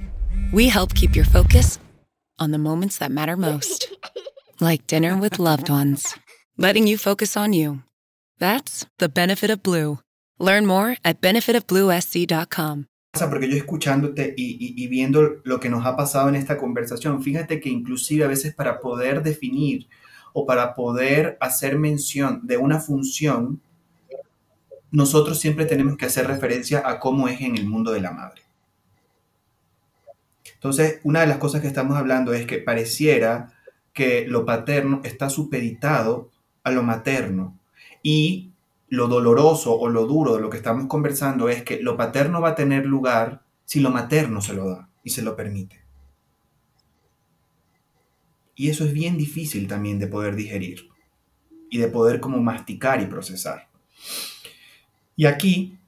we 0.52 0.68
help 0.68 0.94
keep 0.94 1.14
your 1.14 1.26
focus 1.26 1.78
on 2.38 2.50
the 2.50 2.58
moments 2.58 2.98
that 2.98 3.10
matter 3.10 3.36
most. 3.36 3.92
Like 4.60 4.86
dinner 4.86 5.16
with 5.16 5.40
loved 5.40 5.68
ones, 5.68 6.16
letting 6.56 6.86
you 6.86 6.96
focus 6.96 7.36
on 7.36 7.52
you. 7.52 7.82
That's 8.38 8.86
the 9.00 9.08
benefit 9.08 9.50
of 9.50 9.64
Blue. 9.64 9.98
Learn 10.38 10.64
more 10.64 10.96
at 11.04 11.20
benefitofbluesc.com. 11.20 12.86
Porque 13.18 13.48
yo 13.48 13.56
escuchándote 13.56 14.32
y, 14.36 14.56
y, 14.60 14.84
y 14.84 14.86
viendo 14.86 15.40
lo 15.42 15.58
que 15.58 15.68
nos 15.68 15.84
ha 15.84 15.96
pasado 15.96 16.28
en 16.28 16.36
esta 16.36 16.56
conversación, 16.56 17.20
fíjate 17.20 17.60
que 17.60 17.68
inclusive 17.68 18.24
a 18.24 18.28
veces 18.28 18.54
para 18.54 18.78
poder 18.78 19.24
definir 19.24 19.88
o 20.34 20.44
para 20.44 20.74
poder 20.74 21.38
hacer 21.40 21.78
mención 21.78 22.40
de 22.42 22.58
una 22.58 22.80
función, 22.80 23.62
nosotros 24.90 25.38
siempre 25.38 25.64
tenemos 25.64 25.96
que 25.96 26.06
hacer 26.06 26.26
referencia 26.26 26.82
a 26.84 26.98
cómo 26.98 27.28
es 27.28 27.40
en 27.40 27.56
el 27.56 27.66
mundo 27.66 27.92
de 27.92 28.00
la 28.00 28.10
madre. 28.10 28.42
Entonces, 30.54 31.00
una 31.04 31.20
de 31.20 31.28
las 31.28 31.38
cosas 31.38 31.60
que 31.60 31.68
estamos 31.68 31.96
hablando 31.96 32.34
es 32.34 32.46
que 32.46 32.58
pareciera 32.58 33.52
que 33.92 34.26
lo 34.26 34.44
paterno 34.44 35.00
está 35.04 35.30
supeditado 35.30 36.30
a 36.64 36.72
lo 36.72 36.82
materno 36.82 37.56
y 38.02 38.50
lo 38.88 39.06
doloroso 39.06 39.78
o 39.78 39.88
lo 39.88 40.04
duro 40.06 40.34
de 40.34 40.40
lo 40.40 40.50
que 40.50 40.56
estamos 40.56 40.86
conversando 40.86 41.48
es 41.48 41.62
que 41.62 41.80
lo 41.80 41.96
paterno 41.96 42.40
va 42.40 42.50
a 42.50 42.54
tener 42.56 42.86
lugar 42.86 43.42
si 43.64 43.78
lo 43.78 43.90
materno 43.90 44.40
se 44.40 44.54
lo 44.54 44.68
da 44.68 44.88
y 45.04 45.10
se 45.10 45.22
lo 45.22 45.36
permite. 45.36 45.83
Y 48.56 48.70
eso 48.70 48.84
es 48.84 48.92
bien 48.92 49.18
difícil 49.18 49.66
también 49.66 49.98
de 49.98 50.06
poder 50.06 50.36
digerir 50.36 50.88
y 51.70 51.78
de 51.78 51.88
poder 51.88 52.20
como 52.20 52.40
masticar 52.40 53.02
y 53.02 53.06
procesar. 53.06 53.68
Y 55.16 55.26
aquí 55.26 55.78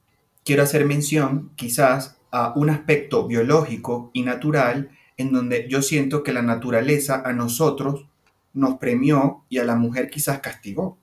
quiero 0.43 0.63
hacer 0.63 0.85
mención 0.85 1.51
quizás 1.55 2.17
a 2.31 2.53
un 2.55 2.69
aspecto 2.69 3.27
biológico 3.27 4.11
y 4.13 4.23
natural 4.23 4.91
en 5.17 5.31
donde 5.31 5.67
yo 5.69 5.81
siento 5.81 6.23
que 6.23 6.33
la 6.33 6.41
naturaleza 6.41 7.21
a 7.25 7.33
nosotros 7.33 8.05
nos 8.53 8.77
premió 8.77 9.43
y 9.49 9.59
a 9.59 9.63
la 9.63 9.75
mujer 9.75 10.09
quizás 10.09 10.39
castigó. 10.39 10.97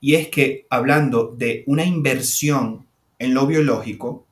Y 0.00 0.14
es 0.14 0.28
que 0.28 0.66
hablando 0.68 1.34
de 1.36 1.62
una 1.66 1.84
inversión 1.84 2.86
en 3.18 3.34
lo 3.34 3.46
biológico, 3.46 4.26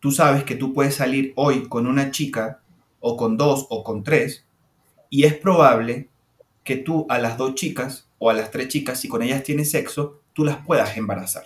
tú 0.00 0.12
sabes 0.12 0.44
que 0.44 0.54
tú 0.54 0.74
puedes 0.74 0.96
salir 0.96 1.32
hoy 1.36 1.68
con 1.68 1.86
una 1.86 2.10
chica 2.10 2.60
o 3.00 3.16
con 3.16 3.36
dos 3.36 3.66
o 3.70 3.84
con 3.84 4.02
tres 4.02 4.47
y 5.10 5.24
es 5.24 5.34
probable 5.34 6.08
que 6.64 6.76
tú 6.76 7.06
a 7.08 7.18
las 7.18 7.38
dos 7.38 7.54
chicas 7.54 8.08
o 8.18 8.30
a 8.30 8.34
las 8.34 8.50
tres 8.50 8.68
chicas, 8.68 9.00
si 9.00 9.08
con 9.08 9.22
ellas 9.22 9.42
tienes 9.42 9.70
sexo, 9.70 10.20
tú 10.32 10.44
las 10.44 10.64
puedas 10.64 10.96
embarazar. 10.96 11.44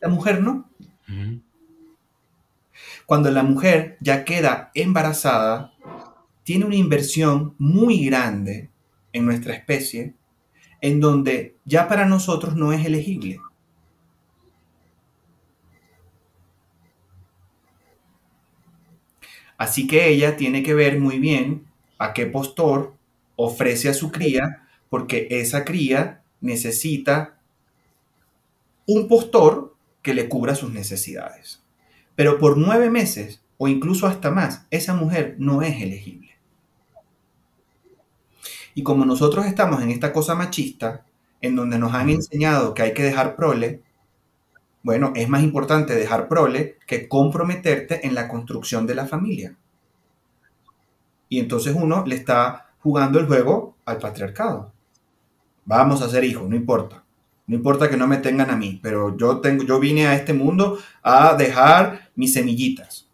La 0.00 0.08
mujer 0.08 0.42
no. 0.42 0.68
Cuando 3.06 3.30
la 3.30 3.42
mujer 3.42 3.98
ya 4.00 4.24
queda 4.24 4.70
embarazada, 4.74 5.72
tiene 6.44 6.64
una 6.64 6.76
inversión 6.76 7.54
muy 7.58 8.04
grande 8.06 8.70
en 9.12 9.26
nuestra 9.26 9.54
especie, 9.54 10.14
en 10.80 11.00
donde 11.00 11.56
ya 11.64 11.88
para 11.88 12.06
nosotros 12.06 12.56
no 12.56 12.72
es 12.72 12.84
elegible. 12.84 13.40
Así 19.60 19.86
que 19.86 20.08
ella 20.08 20.38
tiene 20.38 20.62
que 20.62 20.72
ver 20.72 20.98
muy 20.98 21.18
bien 21.18 21.66
a 21.98 22.14
qué 22.14 22.24
postor 22.24 22.94
ofrece 23.36 23.90
a 23.90 23.94
su 23.94 24.10
cría, 24.10 24.66
porque 24.88 25.28
esa 25.30 25.66
cría 25.66 26.22
necesita 26.40 27.38
un 28.86 29.06
postor 29.06 29.76
que 30.00 30.14
le 30.14 30.30
cubra 30.30 30.54
sus 30.54 30.72
necesidades. 30.72 31.62
Pero 32.16 32.38
por 32.38 32.56
nueve 32.56 32.88
meses 32.88 33.42
o 33.58 33.68
incluso 33.68 34.06
hasta 34.06 34.30
más, 34.30 34.66
esa 34.70 34.94
mujer 34.94 35.36
no 35.38 35.60
es 35.60 35.82
elegible. 35.82 36.38
Y 38.74 38.82
como 38.82 39.04
nosotros 39.04 39.44
estamos 39.44 39.82
en 39.82 39.90
esta 39.90 40.10
cosa 40.14 40.34
machista, 40.34 41.04
en 41.42 41.54
donde 41.54 41.78
nos 41.78 41.92
han 41.92 42.08
enseñado 42.08 42.72
que 42.72 42.80
hay 42.80 42.94
que 42.94 43.02
dejar 43.02 43.36
prole, 43.36 43.82
bueno, 44.82 45.12
es 45.14 45.28
más 45.28 45.42
importante 45.42 45.94
dejar 45.94 46.28
prole 46.28 46.78
que 46.86 47.08
comprometerte 47.08 48.06
en 48.06 48.14
la 48.14 48.28
construcción 48.28 48.86
de 48.86 48.94
la 48.94 49.06
familia. 49.06 49.56
Y 51.28 51.38
entonces 51.38 51.74
uno 51.76 52.04
le 52.06 52.16
está 52.16 52.72
jugando 52.80 53.18
el 53.18 53.26
juego 53.26 53.76
al 53.84 53.98
patriarcado. 53.98 54.72
Vamos 55.64 56.02
a 56.02 56.08
ser 56.08 56.24
hijos, 56.24 56.48
no 56.48 56.56
importa. 56.56 57.04
No 57.46 57.56
importa 57.56 57.90
que 57.90 57.96
no 57.96 58.06
me 58.06 58.18
tengan 58.18 58.50
a 58.50 58.56
mí, 58.56 58.78
pero 58.82 59.16
yo, 59.16 59.40
tengo, 59.40 59.64
yo 59.64 59.78
vine 59.80 60.06
a 60.06 60.14
este 60.14 60.32
mundo 60.32 60.78
a 61.02 61.34
dejar 61.34 62.10
mis 62.14 62.32
semillitas. 62.32 63.08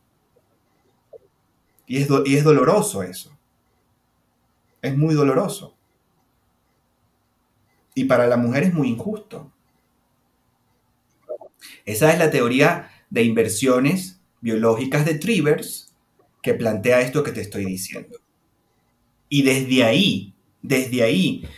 Y 1.87 1.99
es, 1.99 2.09
y 2.25 2.37
es 2.37 2.45
doloroso 2.45 3.03
eso. 3.03 3.37
Es 4.83 4.97
muy 4.97 5.15
doloroso. 5.15 5.75
Y 7.95 8.05
para 8.05 8.27
la 8.27 8.37
mujer 8.37 8.65
es 8.65 8.75
muy 8.75 8.89
injusto. 8.89 9.51
Esa 11.87 12.13
es 12.13 12.19
la 12.19 12.31
teoría 12.31 12.91
de 13.11 13.23
inversiones 13.23 14.21
biológicas 14.41 15.07
de 15.07 15.15
Trivers, 15.15 15.95
que 16.43 16.55
plantea 16.55 17.01
esto 17.01 17.23
que 17.23 17.33
te 17.33 17.41
estoy 17.41 17.65
diciendo. 17.65 18.19
Y 19.29 19.43
desde 19.43 19.85
ahí, 19.85 20.35
desde 20.63 21.03
ahí, 21.03 21.49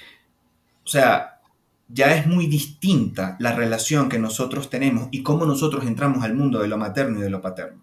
o 0.85 0.89
sea, 0.89 1.41
ya 1.89 2.15
es 2.15 2.27
muy 2.27 2.47
distinta 2.47 3.37
la 3.41 3.55
relación 3.55 4.09
que 4.09 4.19
nosotros 4.19 4.71
tenemos 4.71 5.09
y 5.11 5.23
cómo 5.23 5.47
nosotros 5.47 5.87
entramos 5.87 6.23
al 6.23 6.35
mundo 6.35 6.61
de 6.61 6.69
lo 6.69 6.77
materno 6.77 7.19
y 7.19 7.23
de 7.23 7.31
lo 7.31 7.41
paterno. 7.41 7.83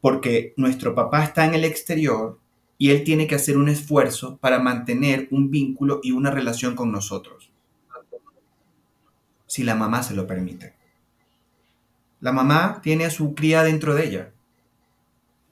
Porque 0.00 0.52
nuestro 0.56 0.94
papá 0.94 1.24
está 1.24 1.46
en 1.46 1.54
el 1.54 1.64
exterior 1.64 2.38
y 2.76 2.90
él 2.90 3.04
tiene 3.04 3.26
que 3.26 3.34
hacer 3.34 3.56
un 3.56 3.68
esfuerzo 3.68 4.36
para 4.38 4.58
mantener 4.58 5.28
un 5.30 5.50
vínculo 5.50 6.00
y 6.02 6.12
una 6.12 6.30
relación 6.30 6.74
con 6.74 6.92
nosotros. 6.92 7.50
Si 9.46 9.62
la 9.62 9.74
mamá 9.74 10.02
se 10.02 10.14
lo 10.14 10.26
permite. 10.26 10.81
La 12.22 12.32
mamá 12.32 12.80
tiene 12.82 13.04
a 13.04 13.10
su 13.10 13.34
cría 13.34 13.64
dentro 13.64 13.94
de 13.94 14.06
ella. 14.06 14.30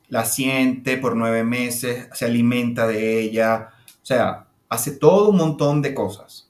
La 0.08 0.24
siente 0.24 0.96
por 0.96 1.16
nueve 1.16 1.44
meses, 1.44 2.08
se 2.14 2.24
alimenta 2.24 2.86
de 2.86 3.20
ella, 3.20 3.70
o 4.02 4.06
sea, 4.06 4.46
hace 4.68 4.92
todo 4.92 5.30
un 5.30 5.36
montón 5.36 5.82
de 5.82 5.92
cosas 5.92 6.48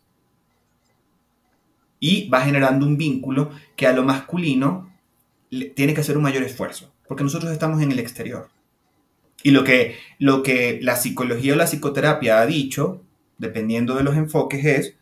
y 1.99 2.29
va 2.29 2.43
generando 2.43 2.87
un 2.87 2.99
vínculo 2.99 3.51
que 3.77 3.87
a 3.87 3.93
lo 3.93 4.03
masculino 4.03 4.93
tiene 5.75 5.95
que 5.95 6.03
hacer 6.03 6.19
un 6.19 6.23
mayor 6.23 6.43
esfuerzo, 6.43 6.93
porque 7.09 7.25
nosotros 7.25 7.51
estamos 7.51 7.81
en 7.81 7.91
el 7.91 7.99
exterior. 7.99 8.51
Y 9.43 9.53
lo 9.53 9.65
que, 9.65 9.97
lo 10.19 10.43
que 10.43 10.81
la 10.83 10.97
psicología 10.97 11.55
o 11.55 11.57
la 11.57 11.65
psicoterapia 11.65 12.41
ha 12.41 12.47
dicho, 12.47 13.03
dependiendo 13.39 13.95
de 13.95 14.05
los 14.05 14.17
enfoques, 14.17 14.65
es 14.67 14.97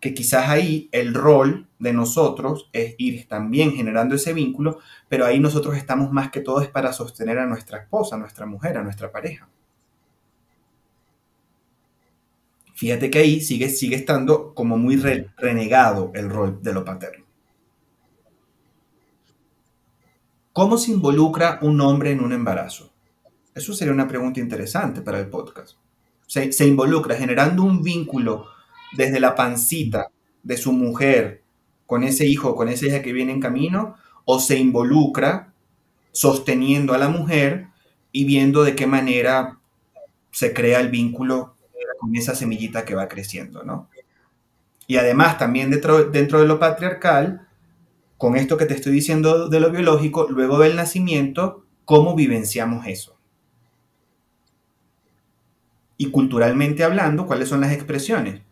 que 0.00 0.14
quizás 0.14 0.48
ahí 0.48 0.88
el 0.92 1.14
rol 1.14 1.68
de 1.78 1.92
nosotros 1.92 2.70
es 2.72 2.94
ir 2.96 3.28
también 3.28 3.72
generando 3.72 4.14
ese 4.14 4.32
vínculo, 4.32 4.78
pero 5.08 5.26
ahí 5.26 5.38
nosotros 5.38 5.76
estamos 5.76 6.10
más 6.10 6.30
que 6.30 6.40
todo 6.40 6.62
es 6.62 6.68
para 6.68 6.92
sostener 6.92 7.38
a 7.38 7.46
nuestra 7.46 7.78
esposa, 7.78 8.16
a 8.16 8.18
nuestra 8.18 8.46
mujer, 8.46 8.78
a 8.78 8.82
nuestra 8.82 9.12
pareja. 9.12 9.48
Fíjate 12.74 13.10
que 13.10 13.18
ahí 13.18 13.42
sigue, 13.42 13.68
sigue 13.68 13.96
estando 13.96 14.54
como 14.54 14.78
muy 14.78 14.96
renegado 15.36 16.12
el 16.14 16.30
rol 16.30 16.62
de 16.62 16.72
lo 16.72 16.82
paterno. 16.82 17.26
¿Cómo 20.54 20.78
se 20.78 20.92
involucra 20.92 21.58
un 21.60 21.78
hombre 21.82 22.10
en 22.10 22.20
un 22.20 22.32
embarazo? 22.32 22.90
Eso 23.54 23.74
sería 23.74 23.92
una 23.92 24.08
pregunta 24.08 24.40
interesante 24.40 25.02
para 25.02 25.20
el 25.20 25.28
podcast. 25.28 25.76
Se, 26.26 26.52
se 26.52 26.66
involucra 26.66 27.16
generando 27.16 27.64
un 27.64 27.82
vínculo 27.82 28.46
desde 28.92 29.20
la 29.20 29.34
pancita 29.34 30.08
de 30.42 30.56
su 30.56 30.72
mujer 30.72 31.42
con 31.86 32.04
ese 32.04 32.26
hijo, 32.26 32.54
con 32.54 32.68
esa 32.68 32.86
hija 32.86 33.02
que 33.02 33.12
viene 33.12 33.32
en 33.32 33.40
camino, 33.40 33.96
o 34.24 34.38
se 34.38 34.58
involucra 34.58 35.52
sosteniendo 36.12 36.94
a 36.94 36.98
la 36.98 37.08
mujer 37.08 37.66
y 38.12 38.24
viendo 38.24 38.62
de 38.62 38.74
qué 38.74 38.86
manera 38.86 39.58
se 40.30 40.52
crea 40.52 40.80
el 40.80 40.88
vínculo 40.88 41.56
con 41.98 42.14
esa 42.16 42.34
semillita 42.34 42.84
que 42.84 42.94
va 42.94 43.08
creciendo, 43.08 43.62
¿no? 43.64 43.88
Y 44.86 44.96
además 44.96 45.38
también 45.38 45.70
dentro, 45.70 46.04
dentro 46.04 46.40
de 46.40 46.46
lo 46.46 46.58
patriarcal, 46.58 47.46
con 48.18 48.36
esto 48.36 48.56
que 48.56 48.66
te 48.66 48.74
estoy 48.74 48.92
diciendo 48.92 49.48
de 49.48 49.60
lo 49.60 49.70
biológico, 49.70 50.26
luego 50.28 50.58
del 50.58 50.76
nacimiento, 50.76 51.64
¿cómo 51.84 52.14
vivenciamos 52.14 52.86
eso? 52.86 53.16
Y 55.96 56.10
culturalmente 56.10 56.84
hablando, 56.84 57.26
¿cuáles 57.26 57.48
son 57.48 57.60
las 57.60 57.72
expresiones? 57.72 58.42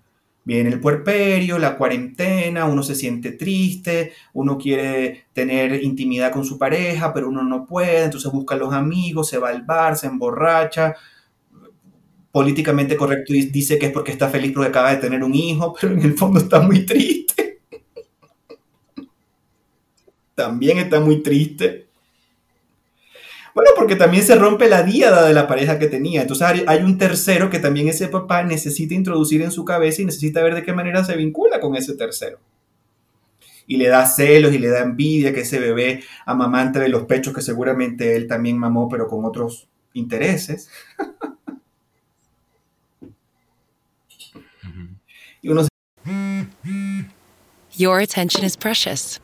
Viene 0.49 0.70
el 0.70 0.80
puerperio, 0.80 1.59
la 1.59 1.76
cuarentena, 1.76 2.64
uno 2.64 2.82
se 2.82 2.94
siente 2.94 3.32
triste, 3.32 4.14
uno 4.32 4.57
quiere 4.57 5.26
tener 5.34 5.84
intimidad 5.84 6.32
con 6.32 6.42
su 6.42 6.57
pareja, 6.57 7.12
pero 7.12 7.28
uno 7.28 7.42
no 7.42 7.66
puede, 7.66 8.05
entonces 8.05 8.32
busca 8.32 8.55
a 8.55 8.59
los 8.59 8.72
amigos, 8.72 9.28
se 9.28 9.36
va 9.36 9.51
al 9.51 9.64
bar, 9.64 9.99
se 9.99 10.07
emborracha, 10.07 10.94
políticamente 12.32 12.96
correcto 12.96 13.34
dice 13.34 13.78
que 13.78 13.86
es 13.88 13.92
porque 13.92 14.12
está 14.12 14.30
feliz 14.30 14.53
porque 14.55 14.70
acaba 14.70 14.90
de 14.90 14.96
tener 14.96 15.22
un 15.22 15.34
hijo, 15.34 15.74
pero 15.78 15.92
en 15.92 16.01
el 16.01 16.14
fondo 16.14 16.40
está 16.40 16.61
muy 16.61 16.86
triste. 16.86 17.61
también 20.34 20.78
está 20.78 20.99
muy 20.99 21.22
triste. 21.22 21.88
Bueno, 23.59 23.72
porque 23.74 23.96
también 23.96 24.22
se 24.22 24.36
rompe 24.36 24.68
la 24.68 24.84
diada 24.84 25.26
de 25.26 25.34
la 25.34 25.48
pareja 25.48 25.80
que 25.80 25.88
tenía. 25.88 26.22
Entonces 26.22 26.46
hay 26.64 26.78
un 26.84 26.96
tercero 26.96 27.50
que 27.50 27.59
también 27.59 27.88
ese 27.88 28.06
papá 28.06 28.44
necesita 28.44 28.94
introducir 28.94 29.42
en 29.42 29.50
su 29.50 29.64
cabeza 29.64 30.00
y 30.00 30.04
necesita 30.04 30.44
ver 30.44 30.54
de 30.54 30.62
qué 30.62 30.72
manera 30.72 31.02
se 31.02 31.16
vincula 31.16 31.59
con 31.59 31.74
ese 31.74 31.96
tercero. 31.96 32.38
Y 33.66 33.76
le 33.76 33.88
da 33.88 34.06
celos 34.06 34.54
y 34.54 34.59
le 34.61 34.68
da 34.68 34.78
envidia 34.78 35.34
que 35.34 35.40
ese 35.40 35.59
bebé 35.59 36.04
amamante 36.24 36.78
de 36.78 36.88
los 36.88 37.06
pechos 37.06 37.34
que 37.34 37.42
seguramente 37.42 38.14
él 38.14 38.28
también 38.28 38.56
mamó, 38.56 38.88
pero 38.88 39.09
con 39.09 39.24
otros 39.24 39.66
intereses. 39.92 40.70
Your 47.72 47.98
attention 47.98 48.44
is 48.44 48.54
precious. 48.56 49.18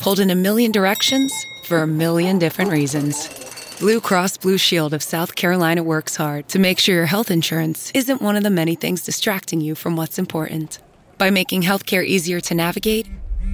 Pulled 0.00 0.20
in 0.20 0.30
a 0.30 0.34
million 0.34 0.72
directions 0.72 1.30
for 1.68 1.82
a 1.82 1.86
million 1.86 2.38
different 2.38 2.70
reasons. 2.70 3.43
Blue 3.84 4.00
Cross 4.00 4.38
Blue 4.38 4.56
Shield 4.56 4.94
of 4.94 5.02
South 5.02 5.34
Carolina 5.34 5.82
works 5.82 6.16
hard 6.16 6.48
to 6.48 6.58
make 6.58 6.78
sure 6.78 6.94
your 6.94 7.04
health 7.04 7.30
insurance 7.30 7.92
isn't 7.94 8.22
one 8.22 8.34
of 8.34 8.42
the 8.42 8.48
many 8.48 8.74
things 8.76 9.04
distracting 9.04 9.60
you 9.60 9.74
from 9.74 9.94
what's 9.94 10.18
important. 10.18 10.78
By 11.18 11.28
making 11.28 11.64
healthcare 11.64 12.02
easier 12.02 12.40
to 12.40 12.54
navigate, 12.54 13.06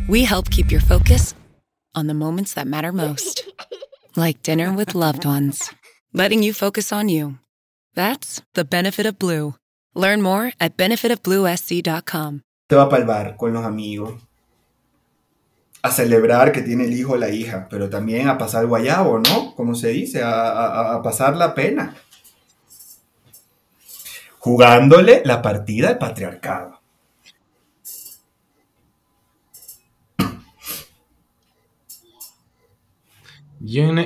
we 0.08 0.22
help 0.22 0.48
keep 0.48 0.70
your 0.70 0.80
focus 0.80 1.34
on 1.96 2.06
the 2.06 2.14
moments 2.14 2.54
that 2.54 2.68
matter 2.68 2.92
most. 2.92 3.42
Like 4.14 4.40
dinner 4.44 4.72
with 4.72 4.94
loved 4.94 5.24
ones. 5.24 5.74
Letting 6.12 6.44
you 6.44 6.52
focus 6.52 6.92
on 6.92 7.08
you. 7.08 7.38
That's 7.94 8.40
the 8.54 8.64
benefit 8.64 9.06
of 9.06 9.18
Blue. 9.18 9.54
Learn 9.96 10.22
more 10.22 10.52
at 10.60 10.76
benefitofbluesc.com. 10.76 12.42
Te 12.68 12.76
va 12.76 12.88
para 12.88 13.02
el 13.02 13.06
bar 13.06 13.36
con 13.36 13.52
los 13.52 13.64
amigos 13.64 14.14
a 15.82 15.90
celebrar 15.90 16.52
que 16.52 16.62
tiene 16.62 16.84
el 16.84 16.92
hijo 16.92 17.12
o 17.12 17.16
la 17.16 17.30
hija, 17.30 17.66
pero 17.70 17.88
también 17.88 18.28
a 18.28 18.36
pasar 18.36 18.66
guayabo, 18.66 19.18
¿no? 19.18 19.54
Como 19.54 19.74
se 19.74 19.88
dice, 19.88 20.22
a, 20.22 21.00
pasar 21.02 21.36
la 21.36 21.54
pena. 21.54 21.94
Jugándole 24.38 25.22
la 25.24 25.42
partida 25.42 25.88
al 25.88 25.98
patriarcado. 25.98 26.80
Yo 33.62 33.82
en, 33.82 33.98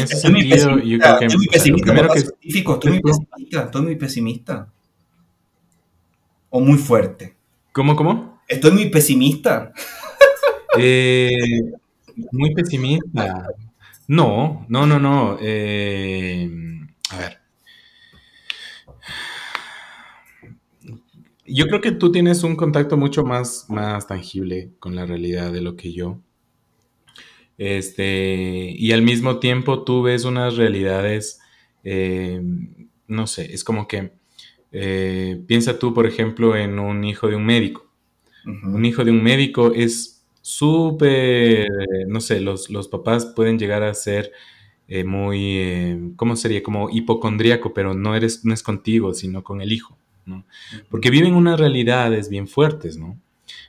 ese 0.00 0.16
sentido, 0.16 0.78
yo 0.80 0.98
creo 0.98 1.18
que... 1.18 1.26
Estoy 1.26 1.38
muy 1.38 1.46
pesimista, 1.46 1.92
estoy 1.94 2.90
muy 2.90 3.00
pesimista, 3.00 3.62
estoy 3.62 3.82
muy 3.82 3.96
pesimista. 3.96 4.72
O 6.50 6.60
muy 6.60 6.78
fuerte. 6.78 7.36
¿Cómo, 7.72 7.94
cómo? 7.94 8.40
Estoy 8.48 8.72
muy 8.72 8.90
pesimista. 8.90 9.72
Eh, 10.78 11.30
muy 12.32 12.54
pesimista. 12.54 13.48
No, 14.08 14.66
no, 14.68 14.86
no, 14.86 14.98
no. 14.98 15.38
Eh, 15.40 16.50
a 17.10 17.18
ver. 17.18 17.38
Yo 21.44 21.66
creo 21.66 21.80
que 21.80 21.92
tú 21.92 22.12
tienes 22.12 22.44
un 22.44 22.56
contacto 22.56 22.96
mucho 22.96 23.24
más, 23.24 23.66
más 23.68 24.06
tangible 24.06 24.70
con 24.78 24.94
la 24.94 25.04
realidad 25.04 25.52
de 25.52 25.60
lo 25.60 25.76
que 25.76 25.92
yo. 25.92 26.18
Este, 27.58 28.72
y 28.76 28.92
al 28.92 29.02
mismo 29.02 29.38
tiempo 29.38 29.84
tú 29.84 30.02
ves 30.02 30.24
unas 30.24 30.56
realidades, 30.56 31.40
eh, 31.84 32.40
no 33.06 33.26
sé, 33.26 33.52
es 33.52 33.62
como 33.64 33.86
que 33.86 34.12
piensa 35.46 35.78
tú, 35.78 35.92
por 35.92 36.06
ejemplo, 36.06 36.56
en 36.56 36.78
un 36.78 37.04
hijo 37.04 37.28
de 37.28 37.36
un 37.36 37.44
médico. 37.44 37.86
Un 38.46 38.84
hijo 38.84 39.04
de 39.04 39.10
un 39.10 39.22
médico 39.22 39.72
es 39.74 40.21
súper, 40.42 41.68
no 42.08 42.20
sé, 42.20 42.40
los, 42.40 42.68
los, 42.68 42.88
papás 42.88 43.26
pueden 43.26 43.58
llegar 43.58 43.82
a 43.84 43.94
ser 43.94 44.32
eh, 44.88 45.04
muy, 45.04 45.56
eh, 45.56 45.98
¿cómo 46.16 46.36
sería? 46.36 46.62
Como 46.62 46.90
hipocondríaco, 46.90 47.72
pero 47.72 47.94
no, 47.94 48.14
eres, 48.14 48.44
no 48.44 48.52
es 48.52 48.62
contigo, 48.62 49.14
sino 49.14 49.42
con 49.42 49.62
el 49.62 49.72
hijo, 49.72 49.96
¿no? 50.26 50.44
Porque 50.90 51.10
viven 51.10 51.34
unas 51.34 51.58
realidades 51.58 52.28
bien 52.28 52.48
fuertes, 52.48 52.98
¿no? 52.98 53.18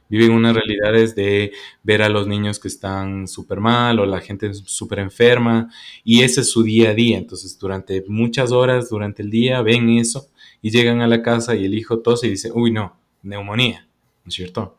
Viven 0.10 0.32
unas 0.32 0.56
realidades 0.56 1.16
de 1.16 1.54
ver 1.84 2.02
a 2.02 2.10
los 2.10 2.28
niños 2.28 2.60
que 2.60 2.68
están 2.68 3.28
súper 3.28 3.60
mal 3.60 4.00
o 4.00 4.06
la 4.06 4.20
gente 4.20 4.54
súper 4.54 5.00
enferma 5.00 5.72
y 6.04 6.24
ese 6.24 6.42
es 6.42 6.52
su 6.52 6.62
día 6.64 6.90
a 6.90 6.94
día. 6.94 7.18
Entonces, 7.18 7.58
durante 7.58 8.04
muchas 8.08 8.52
horas, 8.52 8.90
durante 8.90 9.24
el 9.24 9.30
día, 9.30 9.62
ven 9.62 9.90
eso 9.90 10.28
y 10.62 10.72
llegan 10.72 11.02
a 11.02 11.08
la 11.08 11.22
casa 11.22 11.56
y 11.56 11.66
el 11.66 11.74
hijo 11.74 12.00
tose 12.00 12.28
y 12.28 12.32
dice, 12.32 12.52
uy, 12.54 12.72
no, 12.72 12.98
neumonía, 13.24 13.88
¿no 14.24 14.30
es 14.30 14.36
cierto? 14.36 14.78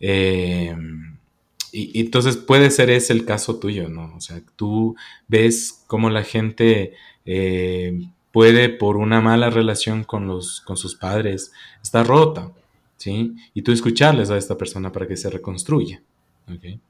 Eh, 0.00 0.74
y, 1.72 2.00
entonces 2.00 2.36
puede 2.36 2.70
ser 2.70 2.90
ese 2.90 3.12
el 3.12 3.24
caso 3.24 3.58
tuyo, 3.58 3.88
¿no? 3.88 4.14
O 4.16 4.20
sea, 4.20 4.42
tú 4.56 4.96
ves 5.28 5.84
cómo 5.86 6.10
la 6.10 6.22
gente 6.24 6.94
eh, 7.24 8.00
puede, 8.32 8.68
por 8.68 8.96
una 8.96 9.20
mala 9.20 9.50
relación 9.50 10.04
con, 10.04 10.26
los, 10.26 10.60
con 10.60 10.76
sus 10.76 10.94
padres, 10.94 11.52
está 11.82 12.04
rota, 12.04 12.52
¿sí? 12.96 13.34
Y 13.54 13.62
tú 13.62 13.72
escucharles 13.72 14.30
a 14.30 14.38
esta 14.38 14.58
persona 14.58 14.92
para 14.92 15.06
que 15.06 15.16
se 15.16 15.30
reconstruya, 15.30 16.02
¿ok? 16.48 16.80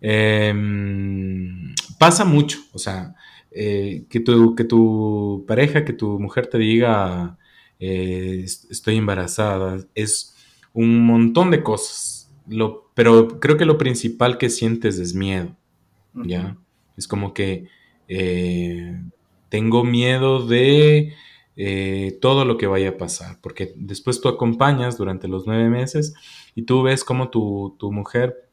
Em, 0.00 1.74
pasa 1.98 2.24
mucho, 2.24 2.58
o 2.72 2.78
sea, 2.78 3.14
eh, 3.50 4.04
que, 4.10 4.20
tu, 4.20 4.54
que 4.54 4.64
tu 4.64 5.44
pareja, 5.46 5.84
que 5.84 5.92
tu 5.92 6.18
mujer 6.18 6.48
te 6.48 6.58
diga, 6.58 7.38
eh, 7.78 8.44
estoy 8.44 8.96
embarazada, 8.96 9.78
es 9.94 10.34
un 10.72 11.06
montón 11.06 11.50
de 11.50 11.62
cosas. 11.62 12.13
Lo, 12.46 12.90
pero 12.94 13.40
creo 13.40 13.56
que 13.56 13.64
lo 13.64 13.78
principal 13.78 14.38
que 14.38 14.50
sientes 14.50 14.98
es 14.98 15.14
miedo, 15.14 15.56
¿ya? 16.14 16.56
Es 16.96 17.08
como 17.08 17.32
que 17.32 17.68
eh, 18.08 19.00
tengo 19.48 19.84
miedo 19.84 20.46
de 20.46 21.14
todo 22.20 22.44
lo 22.44 22.58
que 22.58 22.66
vaya 22.66 22.90
a 22.90 22.96
pasar, 22.96 23.38
porque 23.40 23.72
después 23.76 24.20
tú 24.20 24.28
acompañas 24.28 24.98
durante 24.98 25.28
los 25.28 25.46
nueve 25.46 25.68
meses 25.70 26.14
y 26.56 26.62
tú 26.62 26.82
ves 26.82 27.04
cómo 27.04 27.30
tu, 27.30 27.76
tu 27.78 27.92
mujer 27.92 28.44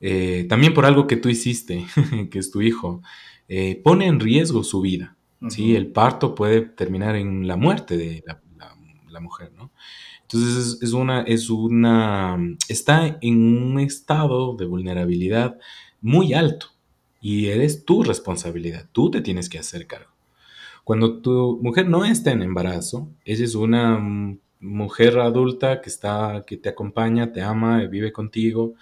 eh, 0.00 0.46
también 0.48 0.74
por 0.74 0.86
algo 0.86 1.06
que 1.06 1.16
tú 1.16 1.28
hiciste, 1.28 1.86
que 2.30 2.38
es 2.38 2.50
tu 2.50 2.60
hijo, 2.60 3.02
eh, 3.48 3.80
pone 3.82 4.06
en 4.06 4.20
riesgo 4.20 4.62
su 4.62 4.80
vida. 4.80 5.16
¿sí? 5.48 5.74
El 5.76 5.88
parto 5.88 6.34
puede 6.34 6.62
terminar 6.62 7.16
en 7.16 7.46
la 7.46 7.56
muerte 7.56 7.96
de 7.96 8.22
la, 8.26 8.40
mujer, 9.20 9.52
¿no? 9.56 9.70
Entonces 10.22 10.78
es, 10.82 10.92
una, 10.92 11.22
es 11.22 11.50
una, 11.50 12.38
está 12.68 13.18
en 13.20 13.62
un 13.62 13.80
estado 13.80 14.56
de 14.56 14.66
vulnerabilidad 14.66 15.58
muy 16.00 16.34
alto 16.34 16.66
y 17.20 17.46
eres 17.46 17.84
tu 17.84 18.02
responsabilidad, 18.02 18.88
tú 18.92 19.10
te 19.10 19.20
tienes 19.20 19.48
que 19.48 19.58
hacer 19.58 19.86
cargo. 19.86 20.10
Cuando 20.84 21.20
tu 21.20 21.58
mujer 21.62 21.88
no 21.88 22.04
está 22.04 22.30
en 22.30 22.42
embarazo, 22.42 23.10
ella 23.24 23.44
es 23.44 23.54
una 23.54 23.98
mujer 24.60 25.18
adulta 25.18 25.80
que 25.80 25.90
está, 25.90 26.44
que 26.46 26.56
te 26.56 26.68
acompaña, 26.68 27.32
te 27.32 27.42
ama, 27.42 27.84
vive 27.86 28.12
contigo, 28.12 28.74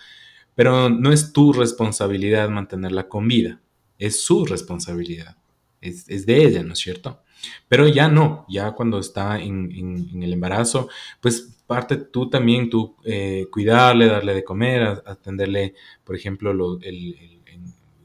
pero 0.55 0.89
no 0.89 1.13
es 1.13 1.33
tu 1.33 1.53
responsabilidad 1.53 2.49
mantenerla 2.49 3.09
con 3.09 3.29
vida, 3.29 3.61
es 3.99 4.25
su 4.25 4.45
responsabilidad, 4.45 5.37
es, 5.81 6.07
de 6.07 6.45
ella, 6.45 6.63
¿no 6.63 6.73
es 6.73 6.79
cierto? 6.79 7.21
Pero 7.69 7.89
ya 7.89 8.09
no, 8.09 8.45
ya 8.49 8.73
cuando 8.73 8.99
está 8.99 9.39
en, 9.39 10.23
el 10.23 10.33
embarazo, 10.33 10.89
pues 11.21 11.57
parte 11.67 11.97
tú 11.97 12.31
también, 12.31 12.71
tú 12.71 12.97
eh, 13.05 13.47
cuidarle, 13.51 14.07
darle 14.07 14.35
de 14.35 14.45
comer, 14.45 15.03
atenderle, 15.05 15.75
por 16.05 16.17
ejemplo, 16.17 16.79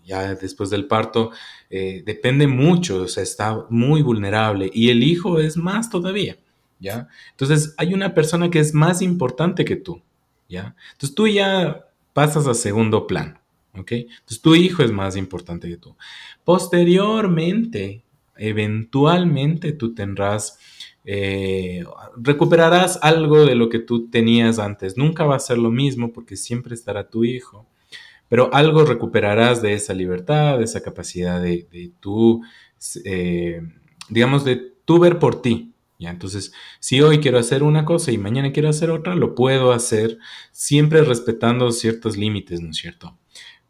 ya 0.04 0.36
después 0.36 0.70
del 0.70 0.88
parto, 0.88 1.32
eh, 1.70 2.04
depende 2.06 2.48
mucho, 2.48 3.04
o 3.04 3.08
sea, 3.08 3.24
está 3.24 3.66
muy 3.70 4.02
vulnerable 4.02 4.70
y 4.74 4.90
el 4.90 5.04
hijo 5.04 5.40
es 5.40 5.58
más 5.58 5.90
todavía, 5.90 6.38
¿ya? 6.80 7.08
Entonces 7.32 7.74
hay 7.78 7.94
una 7.94 8.14
persona 8.14 8.50
que 8.50 8.60
es 8.60 8.74
más 8.74 9.02
importante 9.02 9.64
que 9.64 9.76
tú, 9.76 10.02
¿ya? 10.50 10.76
Entonces 10.94 11.16
tú 11.16 11.28
ya 11.28 11.86
pasas 12.14 12.48
a 12.48 12.54
segundo 12.54 13.08
plano. 13.08 13.40
¿Ok? 13.74 13.92
Entonces 13.94 14.42
tu 14.42 14.54
hijo 14.54 14.84
es 14.84 14.92
más 14.92 15.16
importante 15.16 15.70
que 15.70 15.78
tú. 15.78 15.96
Posteriormente, 16.44 18.04
eventualmente 18.42 19.72
tú 19.72 19.94
tendrás, 19.94 20.60
eh, 21.06 21.84
recuperarás 22.18 23.00
algo 23.02 23.46
de 23.46 23.56
lo 23.56 23.70
que 23.70 23.80
tú 23.80 24.10
tenías 24.10 24.60
antes. 24.60 24.98
Nunca 24.98 25.26
va 25.26 25.36
a 25.36 25.40
ser 25.40 25.58
lo 25.58 25.72
mismo 25.72 26.12
porque 26.12 26.36
siempre 26.36 26.74
estará 26.74 27.10
tu 27.10 27.24
hijo, 27.24 27.68
pero 28.28 28.54
algo 28.54 28.86
recuperarás 28.86 29.62
de 29.62 29.74
esa 29.74 29.94
libertad, 29.94 30.58
de 30.58 30.66
esa 30.66 30.82
capacidad 30.82 31.42
de, 31.42 31.92
tú, 32.00 32.42
eh, 33.06 33.62
digamos, 34.10 34.46
de 34.46 34.74
tú 34.86 35.00
ver 35.00 35.20
por 35.20 35.42
ti, 35.42 35.72
entonces, 36.10 36.54
si 36.80 37.02
hoy 37.02 37.20
quiero 37.20 37.38
hacer 37.38 37.64
una 37.64 37.86
cosa 37.86 38.12
y 38.12 38.18
mañana 38.18 38.52
quiero 38.52 38.70
hacer 38.70 38.90
otra, 38.90 39.16
lo 39.16 39.36
puedo 39.36 39.72
hacer 39.72 40.18
siempre 40.52 41.04
respetando 41.04 41.72
ciertos 41.72 42.18
límites, 42.18 42.62
¿no 42.62 42.72
es 42.72 42.78
cierto? 42.78 43.18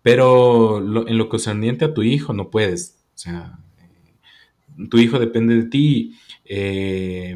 Pero 0.02 0.78
en 1.08 1.18
lo 1.18 1.30
concerniente 1.30 1.86
a 1.86 1.94
tu 1.94 2.04
hijo 2.04 2.34
no 2.34 2.50
puedes. 2.50 3.04
O 3.16 3.18
sea, 3.18 3.60
tu 4.90 4.98
hijo 4.98 5.20
depende 5.20 5.56
de 5.56 5.64
ti, 5.64 6.16
eh, 6.46 7.36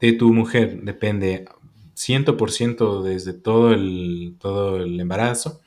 de 0.00 0.12
tu 0.12 0.32
mujer 0.32 0.82
depende 0.82 1.46
100% 1.94 3.02
desde 3.02 3.32
todo 3.32 3.72
el, 3.72 4.36
todo 4.38 4.76
el 4.76 4.98
embarazo. 5.00 5.60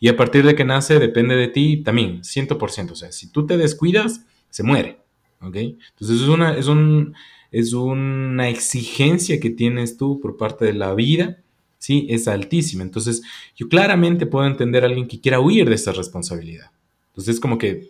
Y 0.00 0.08
a 0.08 0.16
partir 0.16 0.44
de 0.44 0.54
que 0.54 0.64
nace 0.64 0.98
depende 0.98 1.36
de 1.36 1.48
ti 1.48 1.82
también, 1.82 2.22
100%. 2.22 2.92
O 2.92 2.96
sea, 2.96 3.12
si 3.12 3.30
tú 3.30 3.46
te 3.46 3.56
descuidas, 3.56 4.26
se 4.50 4.62
muere. 4.62 4.98
¿Ok? 5.40 5.56
Entonces 5.56 6.22
es, 6.22 6.28
una, 6.28 6.56
es 6.56 6.68
un 6.68 7.14
es 7.54 7.72
una 7.72 8.48
exigencia 8.48 9.38
que 9.38 9.48
tienes 9.48 9.96
tú 9.96 10.18
por 10.18 10.36
parte 10.36 10.64
de 10.64 10.72
la 10.72 10.92
vida, 10.92 11.38
¿sí? 11.78 12.04
Es 12.10 12.26
altísima. 12.26 12.82
Entonces, 12.82 13.22
yo 13.54 13.68
claramente 13.68 14.26
puedo 14.26 14.44
entender 14.44 14.82
a 14.82 14.88
alguien 14.88 15.06
que 15.06 15.20
quiera 15.20 15.38
huir 15.38 15.68
de 15.68 15.76
esa 15.76 15.92
responsabilidad. 15.92 16.72
Entonces, 17.10 17.36
es 17.36 17.40
como 17.40 17.56
que 17.56 17.88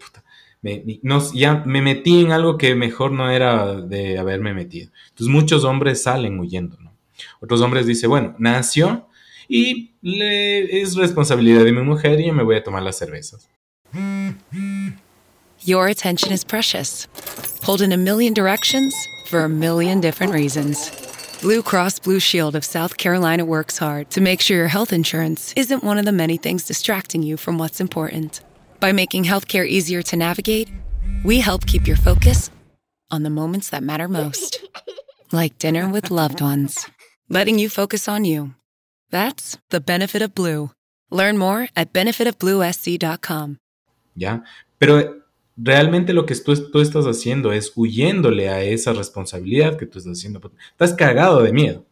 me, 0.64 1.00
ya 1.34 1.62
me 1.66 1.82
metí 1.82 2.22
en 2.22 2.32
algo 2.32 2.56
que 2.56 2.74
mejor 2.74 3.12
no 3.12 3.30
era 3.30 3.74
de 3.82 4.18
haberme 4.18 4.54
metido. 4.54 4.90
Entonces, 5.10 5.28
muchos 5.28 5.64
hombres 5.64 6.02
salen 6.02 6.38
huyendo, 6.38 6.78
¿no? 6.80 6.92
Otros 7.40 7.60
hombres 7.60 7.86
dicen, 7.86 8.08
bueno, 8.08 8.34
nació 8.38 9.06
y 9.46 9.92
le, 10.00 10.80
es 10.80 10.96
responsabilidad 10.96 11.64
de 11.64 11.72
mi 11.72 11.82
mujer 11.82 12.18
y 12.20 12.32
me 12.32 12.42
voy 12.42 12.56
a 12.56 12.62
tomar 12.62 12.82
las 12.82 12.98
cervezas. 12.98 13.48
Your 15.60 15.86
attention 15.86 16.32
is 16.32 16.44
precious. 16.44 17.06
Pulled 17.62 17.82
in 17.82 17.92
a 17.92 17.96
million 17.96 18.32
directions 18.34 18.94
for 19.28 19.44
a 19.44 19.48
million 19.48 20.00
different 20.00 20.32
reasons. 20.32 20.90
Blue 21.42 21.62
Cross 21.62 22.00
Blue 22.00 22.20
Shield 22.20 22.56
of 22.56 22.64
South 22.64 22.96
Carolina 22.96 23.44
works 23.44 23.78
hard 23.78 24.10
to 24.10 24.20
make 24.20 24.40
sure 24.40 24.56
your 24.56 24.68
health 24.68 24.92
insurance 24.92 25.52
isn't 25.56 25.84
one 25.84 25.98
of 25.98 26.06
the 26.06 26.12
many 26.12 26.38
things 26.38 26.64
distracting 26.64 27.22
you 27.22 27.36
from 27.36 27.58
what's 27.58 27.80
important. 27.80 28.40
By 28.84 28.92
making 28.92 29.24
healthcare 29.24 29.66
easier 29.66 30.02
to 30.02 30.14
navigate, 30.14 30.68
we 31.24 31.40
help 31.40 31.64
keep 31.64 31.88
your 31.88 31.96
focus 31.96 32.50
on 33.10 33.22
the 33.22 33.30
moments 33.30 33.70
that 33.70 33.82
matter 33.82 34.08
most, 34.08 34.62
like 35.32 35.58
dinner 35.58 35.88
with 35.88 36.10
loved 36.10 36.42
ones, 36.42 36.86
letting 37.30 37.58
you 37.58 37.70
focus 37.70 38.08
on 38.08 38.26
you. 38.26 38.54
That's 39.08 39.56
the 39.70 39.80
benefit 39.80 40.20
of 40.20 40.34
Blue. 40.34 40.70
Learn 41.10 41.38
more 41.38 41.68
at 41.74 41.94
benefitofbluesc.com. 41.94 43.56
Yeah, 44.16 44.42
pero 44.78 45.22
realmente 45.56 46.12
lo 46.12 46.26
que 46.26 46.34
tú, 46.34 46.54
tú, 46.70 46.80
estás 46.82 47.06
haciendo 47.06 47.52
es 47.54 47.72
huyéndole 47.74 48.50
a 48.50 48.60
esa 48.60 48.92
responsabilidad 48.92 49.78
que 49.78 49.86
tú 49.86 49.98
estás 49.98 50.18
haciendo. 50.18 50.42
Estás 50.72 50.92
cagado 50.92 51.42
de 51.42 51.54
miedo. 51.54 51.86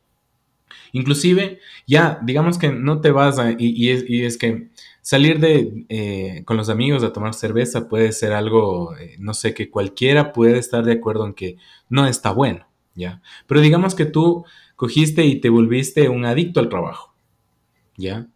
Inclusive, 0.92 1.58
ya, 1.86 2.20
digamos 2.22 2.58
que 2.58 2.70
no 2.70 3.00
te 3.00 3.10
vas 3.10 3.38
a... 3.38 3.52
Y, 3.58 3.88
es, 4.24 4.36
que 4.36 4.68
salir 5.02 5.40
de, 5.40 5.84
eh, 5.88 6.42
con 6.44 6.56
los 6.56 6.68
amigos 6.68 7.02
a 7.02 7.12
tomar 7.12 7.34
cerveza 7.34 7.88
puede 7.88 8.12
ser 8.12 8.32
algo, 8.32 8.96
eh, 8.96 9.16
no 9.18 9.34
sé, 9.34 9.52
que 9.52 9.68
cualquiera 9.68 10.32
puede 10.32 10.58
estar 10.58 10.84
de 10.84 10.92
acuerdo 10.92 11.26
en 11.26 11.34
que 11.34 11.58
no 11.90 12.06
está 12.06 12.30
bueno, 12.30 12.66
¿ya? 12.94 13.20
Pero 13.46 13.60
digamos 13.60 13.94
que 13.94 14.06
tú 14.06 14.44
cogiste 14.76 15.26
y 15.26 15.40
te 15.40 15.50
volviste 15.50 16.08
un 16.08 16.24
adicto 16.24 16.60
al 16.60 16.68
trabajo, 16.68 17.14
¿ya? 17.96 18.28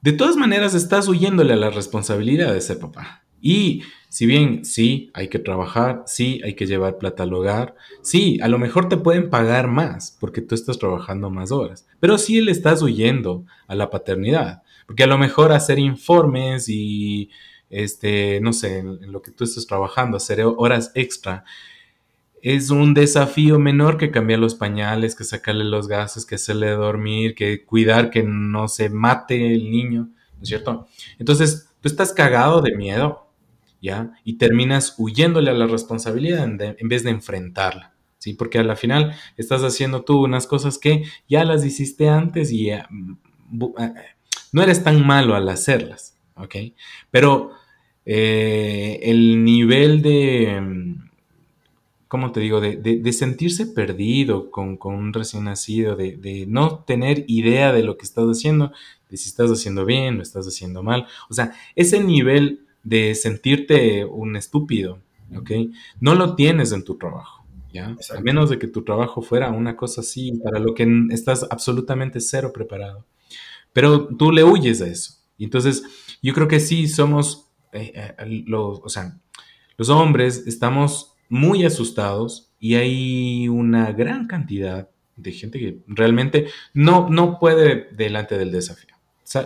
De 0.00 0.12
todas 0.12 0.36
maneras, 0.36 0.74
estás 0.74 1.08
huyéndole 1.08 1.52
a 1.52 1.56
la 1.56 1.70
responsabilidad 1.70 2.54
de 2.54 2.60
ser 2.62 2.78
papá. 2.78 3.24
Y 3.40 3.82
si 4.08 4.26
bien 4.26 4.64
sí, 4.64 5.10
hay 5.14 5.28
que 5.28 5.38
trabajar, 5.38 6.04
sí, 6.06 6.40
hay 6.44 6.54
que 6.54 6.66
llevar 6.66 6.98
plata 6.98 7.24
al 7.24 7.34
hogar, 7.34 7.74
sí, 8.02 8.38
a 8.42 8.48
lo 8.48 8.58
mejor 8.58 8.88
te 8.88 8.96
pueden 8.96 9.30
pagar 9.30 9.68
más 9.68 10.16
porque 10.20 10.40
tú 10.40 10.54
estás 10.54 10.78
trabajando 10.78 11.30
más 11.30 11.50
horas, 11.52 11.86
pero 12.00 12.18
sí 12.18 12.40
le 12.40 12.52
estás 12.52 12.82
huyendo 12.82 13.44
a 13.66 13.74
la 13.74 13.88
paternidad, 13.90 14.62
porque 14.90 15.04
a 15.04 15.06
lo 15.06 15.18
mejor 15.18 15.52
hacer 15.52 15.78
informes 15.78 16.68
y, 16.68 17.30
este, 17.68 18.40
no 18.40 18.52
sé, 18.52 18.78
en, 18.78 19.12
lo 19.12 19.22
que 19.22 19.30
tú 19.30 19.44
estás 19.44 19.64
trabajando, 19.64 20.16
hacer 20.16 20.42
horas 20.42 20.90
extra, 20.96 21.44
es 22.42 22.70
un 22.70 22.92
desafío 22.92 23.60
menor 23.60 23.98
que 23.98 24.10
cambiar 24.10 24.40
los 24.40 24.56
pañales, 24.56 25.14
que 25.14 25.22
sacarle 25.22 25.62
los 25.62 25.86
gases, 25.86 26.26
que 26.26 26.34
hacerle 26.34 26.70
dormir, 26.70 27.36
que 27.36 27.64
cuidar 27.64 28.10
que 28.10 28.24
no 28.24 28.66
se 28.66 28.90
mate 28.90 29.54
el 29.54 29.70
niño, 29.70 30.08
¿no 30.36 30.42
es 30.42 30.48
cierto? 30.48 30.88
Entonces, 31.20 31.68
tú 31.80 31.88
estás 31.88 32.12
cagado 32.12 32.60
de 32.60 32.74
miedo 32.74 33.28
¿ya? 33.80 34.10
Y 34.24 34.38
terminas 34.38 34.96
huyéndole 34.98 35.52
a 35.52 35.54
la 35.54 35.68
responsabilidad 35.68 36.42
en, 36.44 36.88
vez 36.88 37.04
de 37.04 37.10
enfrentarla, 37.10 37.94
¿sí? 38.18 38.34
Porque 38.34 38.58
a 38.58 38.64
la 38.64 38.74
final 38.74 39.14
estás 39.36 39.62
haciendo 39.62 40.02
tú 40.02 40.24
unas 40.24 40.48
cosas 40.48 40.78
que 40.78 41.04
ya 41.28 41.44
las 41.44 41.64
hiciste 41.64 42.08
antes 42.08 42.50
y 42.50 42.72
mm, 42.72 43.64
eh, 43.78 43.94
no 44.52 44.62
eres 44.62 44.82
tan 44.82 45.06
malo 45.06 45.34
al 45.34 45.48
hacerlas, 45.48 46.16
¿ok? 46.36 46.56
Pero 47.10 47.52
eh, 48.04 48.98
el 49.02 49.44
nivel 49.44 50.02
de, 50.02 50.96
¿cómo 52.08 52.32
te 52.32 52.40
digo? 52.40 52.60
De, 52.60 53.12
sentirse 53.12 53.66
perdido 53.66 54.50
con, 54.50 54.78
un 54.82 55.12
recién 55.12 55.44
nacido, 55.44 55.96
de, 55.96 56.16
de, 56.16 56.46
no 56.46 56.80
tener 56.80 57.24
idea 57.28 57.72
de 57.72 57.82
lo 57.82 57.96
que 57.96 58.04
estás 58.04 58.26
haciendo, 58.26 58.72
de 59.08 59.16
si 59.16 59.28
estás 59.28 59.50
haciendo 59.50 59.84
bien 59.84 60.18
o 60.18 60.22
estás 60.22 60.46
haciendo 60.46 60.82
mal. 60.82 61.06
O 61.28 61.34
sea, 61.34 61.52
ese 61.76 62.02
nivel 62.02 62.60
de 62.82 63.14
sentirte 63.14 64.04
un 64.04 64.36
estúpido, 64.36 64.98
¿ok? 65.36 65.50
No 66.00 66.14
lo 66.14 66.34
tienes 66.34 66.72
en 66.72 66.84
tu 66.84 66.96
trabajo, 66.96 67.44
¿ya? 67.72 67.96
A 68.16 68.20
menos 68.20 68.50
de 68.50 68.58
que 68.58 68.66
tu 68.66 68.82
trabajo 68.82 69.22
fuera 69.22 69.50
una 69.50 69.76
cosa 69.76 70.00
así, 70.00 70.32
para 70.42 70.58
lo 70.58 70.74
que 70.74 70.86
estás 71.10 71.46
absolutamente 71.50 72.20
cero 72.20 72.52
preparado. 72.52 73.04
Pero 73.72 74.08
tú 74.16 74.32
le 74.32 74.44
huyes 74.44 74.80
a 74.82 74.86
eso. 74.86 75.14
Entonces, 75.38 75.82
yo 76.22 76.34
creo 76.34 76.48
que 76.48 76.60
sí 76.60 76.88
somos, 76.88 77.50
eh, 77.72 77.92
eh, 77.94 78.42
los, 78.46 78.80
o 78.82 78.88
sea, 78.88 79.18
Los 79.76 79.88
hombres 79.88 80.46
estamos 80.46 81.14
muy 81.30 81.64
asustados 81.64 82.52
y 82.58 82.74
hay 82.74 83.48
una 83.48 83.92
gran 83.92 84.26
cantidad 84.26 84.90
de 85.16 85.32
gente 85.32 85.58
que 85.58 85.78
realmente 85.86 86.48
no, 86.74 87.08
no 87.08 87.38
puede 87.38 87.88
delante 87.92 88.36
del 88.36 88.52
desafío. 88.52 88.94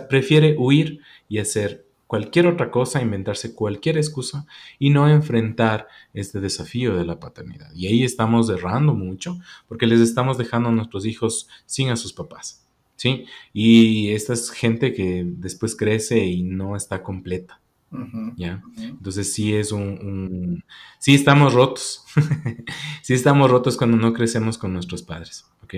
prefiere 0.09 0.55
huir 0.57 0.99
y 1.29 1.37
hacer 1.37 1.85
cualquier 2.07 2.47
otra 2.47 2.71
cosa, 2.71 3.01
inventarse 3.01 3.55
cualquier 3.55 3.97
excusa 3.97 4.45
y 4.79 4.89
no 4.89 5.07
enfrentar 5.09 5.87
este 6.13 6.39
desafío 6.39 6.95
de 6.95 7.05
la 7.05 7.19
paternidad. 7.19 7.71
Y 7.73 7.87
ahí 7.87 8.03
estamos 8.03 8.49
errando 8.49 8.93
mucho 8.93 9.39
porque 9.67 9.87
les 9.87 9.99
estamos 9.99 10.37
dejando 10.37 10.69
a 10.69 10.71
nuestros 10.71 11.05
hijos 11.05 11.47
sin 11.65 11.89
a 11.89 11.95
sus 11.95 12.13
papás. 12.13 12.64
¿Sí? 12.95 13.25
Y 13.53 14.11
esta 14.11 14.33
es 14.33 14.51
gente 14.51 14.93
que 14.93 15.23
después 15.25 15.75
crece 15.75 16.25
y 16.25 16.43
no 16.43 16.75
está 16.75 17.03
completa. 17.03 17.59
¿Ya? 18.35 18.61
Entonces 18.77 19.33
sí 19.33 19.55
es 19.55 19.71
un, 19.71 20.63
sí 20.99 21.15
estamos 21.15 21.53
rotos, 21.53 22.03
sí 23.01 23.13
estamos 23.13 23.49
rotos 23.49 23.77
cuando 23.77 23.95
no 23.95 24.11
crecemos 24.11 24.57
con 24.57 24.73
nuestros 24.73 25.01
padres, 25.01 25.45
¿ok? 25.63 25.75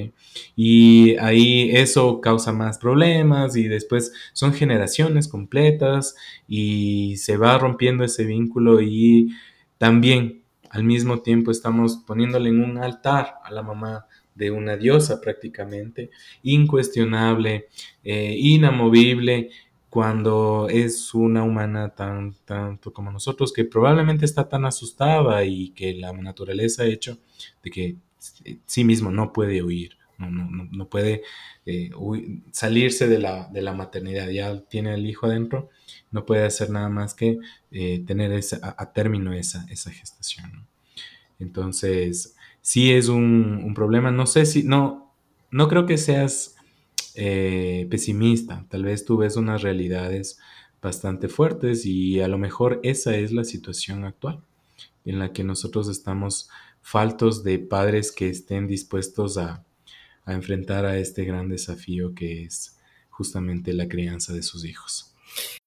Y 0.55 1.15
ahí 1.17 1.69
eso 1.73 2.19
causa 2.21 2.53
más 2.53 2.79
problemas 2.79 3.55
y 3.55 3.67
después 3.67 4.13
son 4.33 4.53
generaciones 4.53 5.27
completas 5.27 6.15
y 6.47 7.17
se 7.17 7.37
va 7.37 7.57
rompiendo 7.59 8.03
ese 8.03 8.23
vínculo 8.23 8.81
y 8.81 9.35
también 9.77 10.43
al 10.69 10.83
mismo 10.83 11.21
tiempo 11.21 11.51
estamos 11.51 11.97
poniéndole 11.97 12.49
en 12.49 12.63
un 12.63 12.77
altar 12.77 13.35
a 13.43 13.51
la 13.51 13.61
mamá 13.61 14.05
de 14.37 14.51
una 14.51 14.77
diosa 14.77 15.19
prácticamente, 15.19 16.11
incuestionable, 16.43 17.67
eh, 18.03 18.35
inamovible, 18.37 19.49
cuando 19.89 20.67
es 20.69 21.13
una 21.13 21.43
humana 21.43 21.89
tan 21.95 22.35
tanto 22.45 22.93
como 22.93 23.11
nosotros 23.11 23.51
que 23.51 23.65
probablemente 23.65 24.25
está 24.25 24.47
tan 24.47 24.65
asustada 24.65 25.43
y 25.43 25.69
que 25.69 25.93
la 25.93 26.13
naturaleza 26.13 26.83
ha 26.83 26.87
hecho 26.87 27.17
de 27.63 27.71
que 27.71 27.95
sí 28.65 28.83
mismo 28.83 29.11
no 29.11 29.33
puede 29.33 29.63
huir, 29.63 29.97
no, 30.17 30.29
no, 30.29 30.67
no 30.71 30.89
puede 30.89 31.23
eh, 31.65 31.91
salirse 32.51 33.07
de 33.07 33.19
la, 33.19 33.47
de 33.47 33.61
la, 33.61 33.73
maternidad, 33.73 34.29
ya 34.29 34.59
tiene 34.61 34.93
el 34.93 35.05
hijo 35.05 35.27
adentro, 35.27 35.69
no 36.11 36.25
puede 36.25 36.45
hacer 36.45 36.69
nada 36.69 36.89
más 36.89 37.13
que 37.13 37.39
eh, 37.71 38.03
tener 38.05 38.31
esa, 38.31 38.75
a, 38.77 38.93
término 38.93 39.33
esa, 39.33 39.65
esa 39.69 39.91
gestación. 39.91 40.65
Entonces, 41.39 42.36
sí 42.67 42.91
es 42.91 43.07
un, 43.07 43.61
un 43.63 43.73
problema, 43.73 44.11
no 44.11 44.25
sé 44.25 44.45
si, 44.45 44.63
no, 44.63 45.13
no 45.51 45.69
creo 45.69 45.85
que 45.85 45.97
seas 45.97 46.57
eh, 47.15 47.87
pesimista. 47.89 48.65
Tal 48.67 48.83
vez 48.83 49.05
tú 49.05 49.15
ves 49.15 49.37
unas 49.37 49.61
realidades 49.61 50.37
bastante 50.81 51.29
fuertes 51.29 51.85
y 51.85 52.19
a 52.19 52.27
lo 52.27 52.37
mejor 52.37 52.81
esa 52.83 53.15
es 53.15 53.31
la 53.31 53.45
situación 53.45 54.03
actual 54.03 54.41
en 55.05 55.17
la 55.17 55.31
que 55.31 55.45
nosotros 55.45 55.87
estamos 55.87 56.49
faltos 56.81 57.41
de 57.45 57.57
padres 57.57 58.11
que 58.11 58.27
estén 58.27 58.67
dispuestos 58.67 59.37
a, 59.37 59.63
a 60.25 60.33
enfrentar 60.33 60.85
a 60.85 60.97
este 60.97 61.23
gran 61.23 61.47
desafío 61.47 62.13
que 62.13 62.43
es 62.43 62.77
justamente 63.09 63.71
la 63.71 63.87
crianza 63.87 64.33
de 64.33 64.43
sus 64.43 64.65
hijos. 64.65 65.06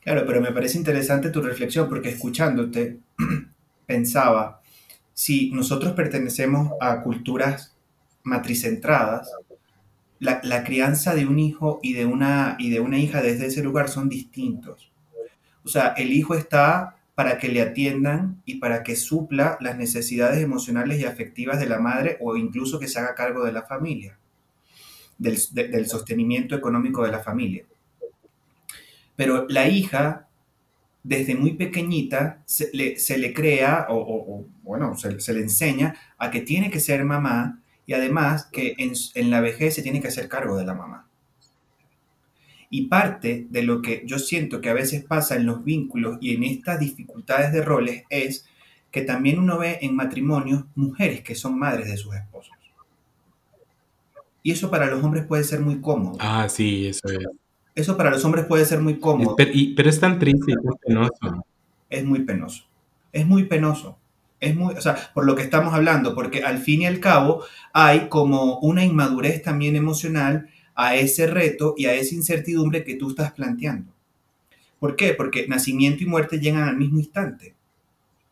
Claro, 0.00 0.24
pero 0.26 0.40
me 0.40 0.52
parece 0.52 0.78
interesante 0.78 1.30
tu 1.30 1.42
reflexión 1.42 1.88
porque 1.88 2.10
escuchándote 2.10 3.00
pensaba, 3.86 4.62
si 5.12 5.50
nosotros 5.52 5.92
pertenecemos 5.92 6.72
a 6.80 7.02
culturas 7.02 7.76
matricentradas, 8.22 9.30
la, 10.18 10.40
la, 10.42 10.64
crianza 10.64 11.14
de 11.14 11.26
un 11.26 11.38
hijo 11.38 11.80
y 11.82 11.94
de, 11.94 12.06
una, 12.06 12.56
y 12.58 12.70
de 12.70 12.80
una 12.80 12.98
hija 12.98 13.22
desde 13.22 13.46
ese 13.46 13.62
lugar 13.62 13.88
son 13.88 14.08
distintos. 14.08 14.92
O 15.64 15.68
sea, 15.68 15.88
el 15.96 16.12
hijo 16.12 16.34
está 16.34 16.96
para 17.14 17.38
que 17.38 17.48
le 17.48 17.60
atiendan 17.60 18.40
y 18.46 18.56
para 18.56 18.82
que 18.82 18.96
supla 18.96 19.58
las 19.60 19.76
necesidades 19.76 20.42
emocionales 20.42 21.00
y 21.00 21.04
afectivas 21.04 21.60
de 21.60 21.66
la 21.66 21.78
madre 21.78 22.16
o 22.20 22.36
incluso 22.36 22.78
que 22.78 22.88
se 22.88 22.98
haga 22.98 23.14
cargo 23.14 23.44
de 23.44 23.52
la 23.52 23.62
familia, 23.62 24.18
del, 25.18 25.38
del 25.52 25.86
sostenimiento 25.86 26.54
económico 26.54 27.04
de 27.04 27.12
la 27.12 27.20
familia. 27.20 27.66
Pero 29.20 29.44
la 29.50 29.68
hija, 29.68 30.30
desde 31.02 31.34
muy 31.34 31.52
pequeñita, 31.52 32.42
se 32.46 32.70
le, 32.72 33.34
crea, 33.34 33.88
o, 33.90 34.46
bueno, 34.62 34.96
se, 34.96 35.34
le 35.34 35.40
enseña 35.42 35.94
a 36.16 36.30
que 36.30 36.40
tiene 36.40 36.70
que 36.70 36.80
ser 36.80 37.04
mamá 37.04 37.60
y 37.84 37.92
además 37.92 38.48
que 38.50 38.76
en, 38.78 39.30
la 39.30 39.42
vejez 39.42 39.74
se 39.74 39.82
tiene 39.82 40.00
que 40.00 40.08
hacer 40.08 40.26
cargo 40.26 40.56
de 40.56 40.64
la 40.64 40.72
mamá. 40.72 41.06
Y 42.70 42.86
parte 42.86 43.46
de 43.50 43.62
lo 43.62 43.82
que 43.82 44.04
yo 44.06 44.18
siento 44.18 44.62
que 44.62 44.70
a 44.70 44.72
veces 44.72 45.04
pasa 45.04 45.36
en 45.36 45.44
los 45.44 45.64
vínculos 45.64 46.16
y 46.22 46.34
en 46.34 46.42
estas 46.42 46.80
dificultades 46.80 47.52
de 47.52 47.60
roles 47.60 48.04
es 48.08 48.46
que 48.90 49.02
también 49.02 49.38
uno 49.38 49.58
ve 49.58 49.80
en 49.82 49.94
matrimonios 49.94 50.64
mujeres 50.74 51.20
que 51.20 51.34
son 51.34 51.58
madres 51.58 51.88
de 51.88 51.98
sus 51.98 52.14
esposos. 52.14 52.54
Y 54.42 54.52
eso 54.52 54.70
para 54.70 54.86
los 54.86 55.04
hombres 55.04 55.26
puede 55.26 55.44
ser 55.44 55.60
muy 55.60 55.82
cómodo. 55.82 56.16
Ah, 56.20 56.48
sí, 56.48 56.86
eso 56.86 57.06
es. 57.06 57.26
Eso 57.74 57.96
para 57.96 58.10
los 58.10 58.24
hombres 58.24 58.46
puede 58.46 58.64
ser 58.64 58.80
muy 58.80 58.98
cómodo. 58.98 59.36
Pero, 59.36 59.50
es 59.88 60.00
tan 60.00 60.18
triste 60.18 60.52
y 60.52 60.54
tan 60.54 60.74
penoso. 60.84 61.44
Es 61.88 62.04
muy 62.04 62.20
penoso. 62.20 62.64
Es 63.12 63.26
muy 63.26 63.44
penoso. 63.44 63.98
Es 64.40 64.56
muy, 64.56 64.74
o 64.74 64.80
sea, 64.80 64.96
por 65.12 65.26
lo 65.26 65.34
que 65.34 65.42
estamos 65.42 65.74
hablando, 65.74 66.14
porque 66.14 66.42
al 66.42 66.58
fin 66.58 66.82
y 66.82 66.86
al 66.86 66.98
cabo 66.98 67.44
hay 67.72 68.08
como 68.08 68.58
una 68.60 68.84
inmadurez 68.84 69.42
también 69.42 69.76
emocional 69.76 70.48
a 70.74 70.96
ese 70.96 71.26
reto 71.26 71.74
y 71.76 71.84
a 71.86 71.94
esa 71.94 72.14
incertidumbre 72.14 72.84
que 72.84 72.94
tú 72.94 73.10
estás 73.10 73.32
planteando. 73.32 73.92
¿Por 74.78 74.96
qué? 74.96 75.12
Porque 75.12 75.46
nacimiento 75.46 76.02
y 76.02 76.06
muerte 76.06 76.40
llegan 76.40 76.62
al 76.62 76.76
mismo 76.76 76.98
instante. 76.98 77.54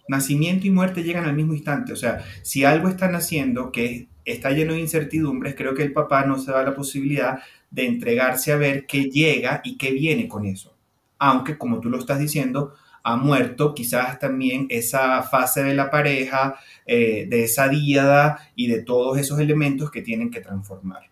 Nacimiento 0.08 0.66
y 0.66 0.70
muerte 0.70 1.02
llegan 1.02 1.26
al 1.26 1.36
mismo 1.36 1.52
instante. 1.52 1.92
O 1.92 1.96
sea, 1.96 2.24
si 2.42 2.64
algo 2.64 2.88
está 2.88 3.10
naciendo 3.10 3.70
que 3.70 4.08
está 4.24 4.50
lleno 4.50 4.72
de 4.72 4.80
incertidumbres, 4.80 5.54
creo 5.54 5.74
que 5.74 5.82
el 5.82 5.92
papá 5.92 6.24
no 6.24 6.38
se 6.38 6.50
da 6.50 6.62
la 6.62 6.74
posibilidad 6.74 7.40
de 7.70 7.86
entregarse 7.86 8.52
a 8.52 8.56
ver 8.56 8.86
qué 8.86 9.04
llega 9.04 9.60
y 9.64 9.76
qué 9.76 9.92
viene 9.92 10.28
con 10.28 10.46
eso. 10.46 10.74
Aunque, 11.18 11.58
como 11.58 11.80
tú 11.80 11.90
lo 11.90 11.98
estás 11.98 12.18
diciendo, 12.18 12.74
ha 13.02 13.16
muerto 13.16 13.74
quizás 13.74 14.18
también 14.18 14.66
esa 14.68 15.22
fase 15.22 15.62
de 15.62 15.74
la 15.74 15.90
pareja, 15.90 16.56
eh, 16.86 17.26
de 17.28 17.44
esa 17.44 17.68
díada 17.68 18.50
y 18.54 18.68
de 18.68 18.82
todos 18.82 19.18
esos 19.18 19.38
elementos 19.40 19.90
que 19.90 20.02
tienen 20.02 20.30
que 20.30 20.40
transformar. 20.40 21.10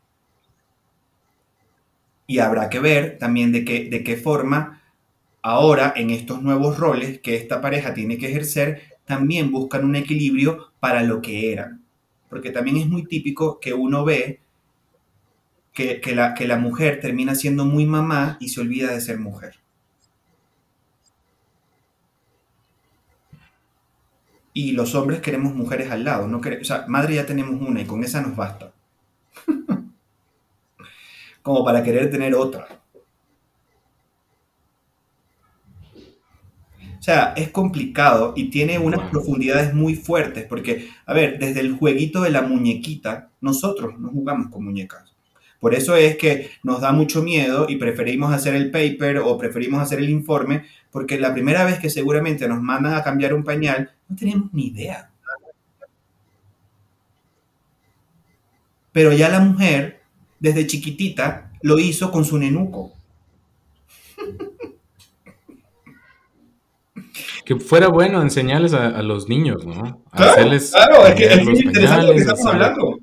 Y 2.26 2.38
habrá 2.38 2.68
que 2.68 2.80
ver 2.80 3.18
también 3.18 3.52
de 3.52 3.64
qué, 3.64 3.88
de 3.88 4.02
qué 4.02 4.16
forma 4.16 4.82
ahora 5.42 5.92
en 5.96 6.10
estos 6.10 6.42
nuevos 6.42 6.76
roles 6.76 7.20
que 7.20 7.36
esta 7.36 7.60
pareja 7.60 7.94
tiene 7.94 8.18
que 8.18 8.28
ejercer, 8.28 8.82
también 9.04 9.52
buscan 9.52 9.84
un 9.84 9.96
equilibrio 9.96 10.72
para 10.80 11.02
lo 11.02 11.22
que 11.22 11.52
eran. 11.52 11.84
Porque 12.28 12.50
también 12.50 12.78
es 12.78 12.88
muy 12.88 13.04
típico 13.04 13.60
que 13.60 13.72
uno 13.72 14.04
ve 14.04 14.40
que, 15.76 16.14
la, 16.14 16.32
que 16.32 16.48
la 16.48 16.56
mujer 16.56 17.00
termina 17.00 17.34
siendo 17.34 17.66
muy 17.66 17.84
mamá 17.84 18.38
y 18.40 18.48
se 18.48 18.62
olvida 18.62 18.92
de 18.92 19.00
ser 19.02 19.20
mujer. 19.20 19.56
Y 24.54 24.72
los 24.72 24.94
hombres 24.94 25.20
queremos 25.20 25.54
mujeres 25.54 25.90
al 25.90 26.04
lado. 26.04 26.26
No 26.28 26.38
o 26.38 26.64
sea, 26.64 26.86
madre 26.88 27.16
ya 27.16 27.26
tenemos 27.26 27.60
una 27.60 27.82
y 27.82 27.84
con 27.84 28.02
esa 28.02 28.22
nos 28.22 28.34
basta. 28.34 28.72
Como 31.42 31.62
para 31.62 31.82
querer 31.82 32.10
tener 32.10 32.34
otra. 32.34 32.66
O 36.98 37.02
sea, 37.02 37.34
es 37.36 37.50
complicado 37.50 38.32
y 38.34 38.48
tiene 38.48 38.78
unas 38.78 39.10
profundidades 39.10 39.74
muy 39.74 39.94
fuertes 39.94 40.46
porque, 40.46 40.88
a 41.04 41.12
ver, 41.12 41.38
desde 41.38 41.60
el 41.60 41.74
jueguito 41.74 42.22
de 42.22 42.30
la 42.30 42.40
muñequita, 42.40 43.30
nosotros 43.42 43.98
no 43.98 44.08
jugamos 44.08 44.48
con 44.48 44.64
muñecas. 44.64 45.15
Por 45.60 45.74
eso 45.74 45.96
es 45.96 46.16
que 46.16 46.50
nos 46.62 46.80
da 46.80 46.92
mucho 46.92 47.22
miedo 47.22 47.66
y 47.68 47.76
preferimos 47.76 48.32
hacer 48.32 48.54
el 48.54 48.70
paper 48.70 49.18
o 49.18 49.38
preferimos 49.38 49.82
hacer 49.82 49.98
el 49.98 50.10
informe, 50.10 50.64
porque 50.90 51.18
la 51.18 51.32
primera 51.32 51.64
vez 51.64 51.78
que 51.78 51.90
seguramente 51.90 52.48
nos 52.48 52.62
mandan 52.62 52.94
a 52.94 53.02
cambiar 53.02 53.34
un 53.34 53.44
pañal, 53.44 53.90
no 54.08 54.16
tenemos 54.16 54.52
ni 54.52 54.68
idea. 54.68 55.10
Pero 58.92 59.12
ya 59.12 59.28
la 59.28 59.40
mujer, 59.40 60.00
desde 60.40 60.66
chiquitita, 60.66 61.52
lo 61.62 61.78
hizo 61.78 62.10
con 62.10 62.24
su 62.24 62.38
nenuco. 62.38 62.92
que 67.46 67.56
fuera 67.56 67.86
bueno 67.86 68.20
enseñarles 68.20 68.74
a, 68.74 69.00
los 69.02 69.28
niños, 69.28 69.64
¿no? 69.64 70.02
claro, 70.10 70.32
hacerles 70.32 70.72
claro, 70.72 71.06
es 71.06 71.14
que 71.14 71.24
es 71.26 71.44
muy 71.44 71.60
interesante 71.60 72.06
lo 72.08 72.12
que 72.12 72.18
estamos 72.18 72.46
hablando. 72.46 72.98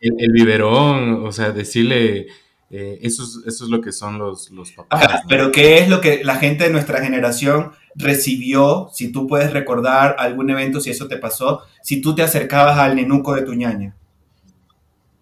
El, 0.00 0.32
biberón, 0.32 1.26
o 1.26 1.32
sea, 1.32 1.52
decirle, 1.52 2.28
eh, 2.70 2.98
eso, 3.02 3.22
es, 3.22 3.40
eso 3.46 3.64
es 3.64 3.70
lo 3.70 3.80
que 3.80 3.92
son 3.92 4.18
los, 4.18 4.50
los 4.50 4.72
papás. 4.72 5.22
Pero 5.28 5.52
¿qué 5.52 5.78
es 5.78 5.88
lo 5.88 6.00
que 6.00 6.24
la 6.24 6.36
gente 6.36 6.64
de 6.64 6.70
nuestra 6.70 7.02
generación 7.02 7.72
recibió? 7.94 8.88
Si 8.92 9.12
tú 9.12 9.26
puedes 9.26 9.52
recordar 9.52 10.16
algún 10.18 10.50
evento, 10.50 10.80
si 10.80 10.90
eso 10.90 11.08
te 11.08 11.16
pasó, 11.16 11.62
si 11.82 12.00
tú 12.00 12.14
te 12.14 12.22
acercabas 12.22 12.78
al 12.78 12.96
nenuco 12.96 13.34
de 13.34 13.42
tu 13.42 13.54
ñaña, 13.54 13.94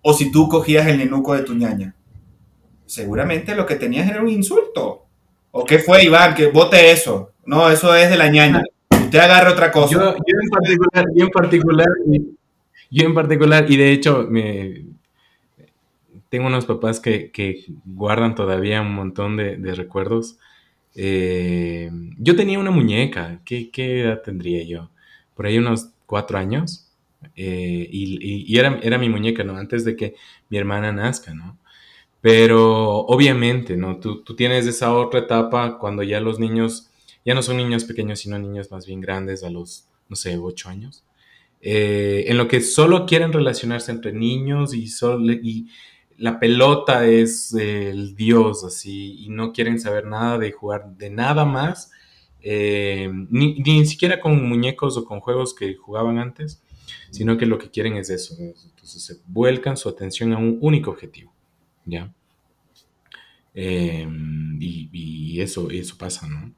o 0.03 0.12
si 0.12 0.31
tú 0.31 0.49
cogías 0.49 0.87
el 0.87 0.99
nenuco 0.99 1.35
de 1.35 1.43
tu 1.43 1.55
ñaña, 1.55 1.95
seguramente 2.87 3.55
lo 3.55 3.66
que 3.66 3.76
tenías 3.76 4.09
era 4.09 4.22
un 4.22 4.29
insulto. 4.29 5.07
¿O 5.51 5.64
qué 5.64 5.79
fue, 5.79 6.05
Iván? 6.05 6.35
Que 6.35 6.47
vote 6.47 6.91
eso. 6.93 7.33
No, 7.45 7.70
eso 7.70 7.95
es 7.95 8.11
de 8.11 8.16
la 8.16 8.29
ñaña. 8.29 8.62
Usted 8.91 9.18
agarre 9.18 9.51
otra 9.51 9.72
cosa. 9.72 9.95
Yo, 9.95 10.11
en 10.11 10.51
particular, 10.51 11.07
yo 11.14 11.24
en 11.24 11.31
particular, 11.31 11.89
yo 12.91 13.07
en 13.07 13.14
particular, 13.14 13.70
y 13.70 13.76
de 13.76 13.93
hecho, 13.93 14.26
me, 14.28 14.84
tengo 16.28 16.47
unos 16.47 16.66
papás 16.66 17.01
que, 17.01 17.64
guardan 17.84 18.34
todavía 18.34 18.82
un 18.82 18.95
montón 18.95 19.36
de, 19.36 19.74
recuerdos. 19.74 20.39
Eh, 20.95 21.91
yo 22.18 22.36
tenía 22.36 22.59
una 22.59 22.70
muñeca. 22.70 23.41
¿Qué, 23.45 23.70
edad 23.76 24.22
tendría 24.22 24.64
yo? 24.64 24.91
Por 25.34 25.47
ahí 25.47 25.59
unos 25.59 25.91
cuatro 26.07 26.39
años. 26.39 26.91
Eh, 27.34 27.89
y, 27.91 28.57
era, 28.59 28.78
era, 28.82 28.99
mi 28.99 29.09
muñeca, 29.09 29.45
¿no? 29.45 29.57
Antes 29.57 29.84
de 29.84 29.97
que 29.97 30.14
mi 30.51 30.59
hermana 30.59 30.93
nazca, 30.93 31.34
¿no? 31.34 31.59
Pero 32.20 32.99
obviamente, 33.07 33.76
¿no? 33.76 33.99
Tú, 33.99 34.22
tienes 34.36 34.66
esa 34.66 34.95
otra 34.95 35.20
etapa 35.20 35.78
cuando 35.78 36.03
ya 36.03 36.20
los 36.20 36.39
niños, 36.39 36.91
ya 37.24 37.34
no 37.34 37.43
son 37.43 37.57
niños 37.57 37.84
pequeños, 37.84 38.20
sino 38.20 38.39
niños 38.39 38.70
más 38.70 38.86
bien 38.86 39.01
grandes 39.01 39.45
a 39.45 39.51
los, 39.51 39.89
no 40.09 40.16
sé, 40.16 40.36
ocho 40.36 40.68
años. 40.68 41.05
Eh, 41.61 42.25
en 42.29 42.37
lo 42.37 42.47
que 42.47 42.61
solo 42.61 43.07
quieren 43.07 43.33
relacionarse 43.33 43.91
entre 43.91 44.13
niños 44.13 44.75
y, 44.75 44.87
solo, 44.87 45.33
y 45.33 45.69
la 46.17 46.39
pelota 46.39 47.07
es 47.07 47.53
el 47.55 48.15
dios, 48.15 48.65
así, 48.65 49.25
y 49.25 49.29
no 49.29 49.53
quieren 49.53 49.81
saber 49.81 50.07
nada 50.07 50.39
de 50.39 50.53
jugar 50.53 50.97
de 50.97 51.11
nada 51.11 51.45
más, 51.45 51.91
eh, 52.41 53.11
ni, 53.31 53.55
ni, 53.61 53.85
siquiera 53.87 54.21
con 54.21 54.49
muñecos 54.49 54.97
o 54.97 55.05
con 55.05 55.21
juegos 55.21 55.55
que 55.55 55.75
jugaban 55.75 56.19
antes, 56.19 56.63
sino 57.11 57.37
que 57.37 57.47
lo 57.47 57.59
que 57.59 57.71
quieren 57.71 57.97
es 57.97 58.11
eso. 58.11 58.37
Entonces 58.39 59.03
se 59.03 59.17
vuelcan 59.27 59.77
su 59.77 59.89
atención 59.89 60.33
a 60.33 60.39
un 60.39 60.59
único 60.61 60.91
objetivo. 60.91 61.33
¿ya? 61.89 62.13
Em, 63.55 64.59
y, 64.61 65.41
eso, 65.41 65.71
eso 65.71 65.97
pasa, 65.97 66.27
¿no? 66.27 66.55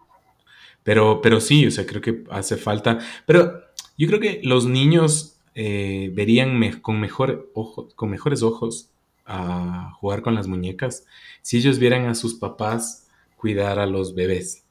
Pero, 0.82 1.20
pero 1.20 1.40
sí, 1.40 1.66
o 1.66 1.70
sea, 1.70 1.86
creo 1.86 2.00
que 2.00 2.24
hace 2.30 2.56
falta, 2.56 2.98
pero 3.26 3.69
yo 3.96 4.06
creo 4.08 4.20
que 4.20 4.40
los 4.42 4.66
niños 4.66 5.36
eh, 5.54 6.10
verían 6.14 6.80
con, 6.80 7.00
mejor 7.00 7.50
con 7.94 8.10
mejores 8.10 8.42
ojos 8.42 8.88
a 9.26 9.92
jugar 10.00 10.22
con 10.22 10.34
las 10.34 10.48
muñecas 10.48 11.06
si 11.42 11.58
ellos 11.58 11.78
vieran 11.78 12.06
a 12.06 12.14
sus 12.14 12.34
papás 12.34 13.08
cuidar 13.36 13.78
a 13.78 13.86
los 13.86 14.14
bebés. 14.14 14.64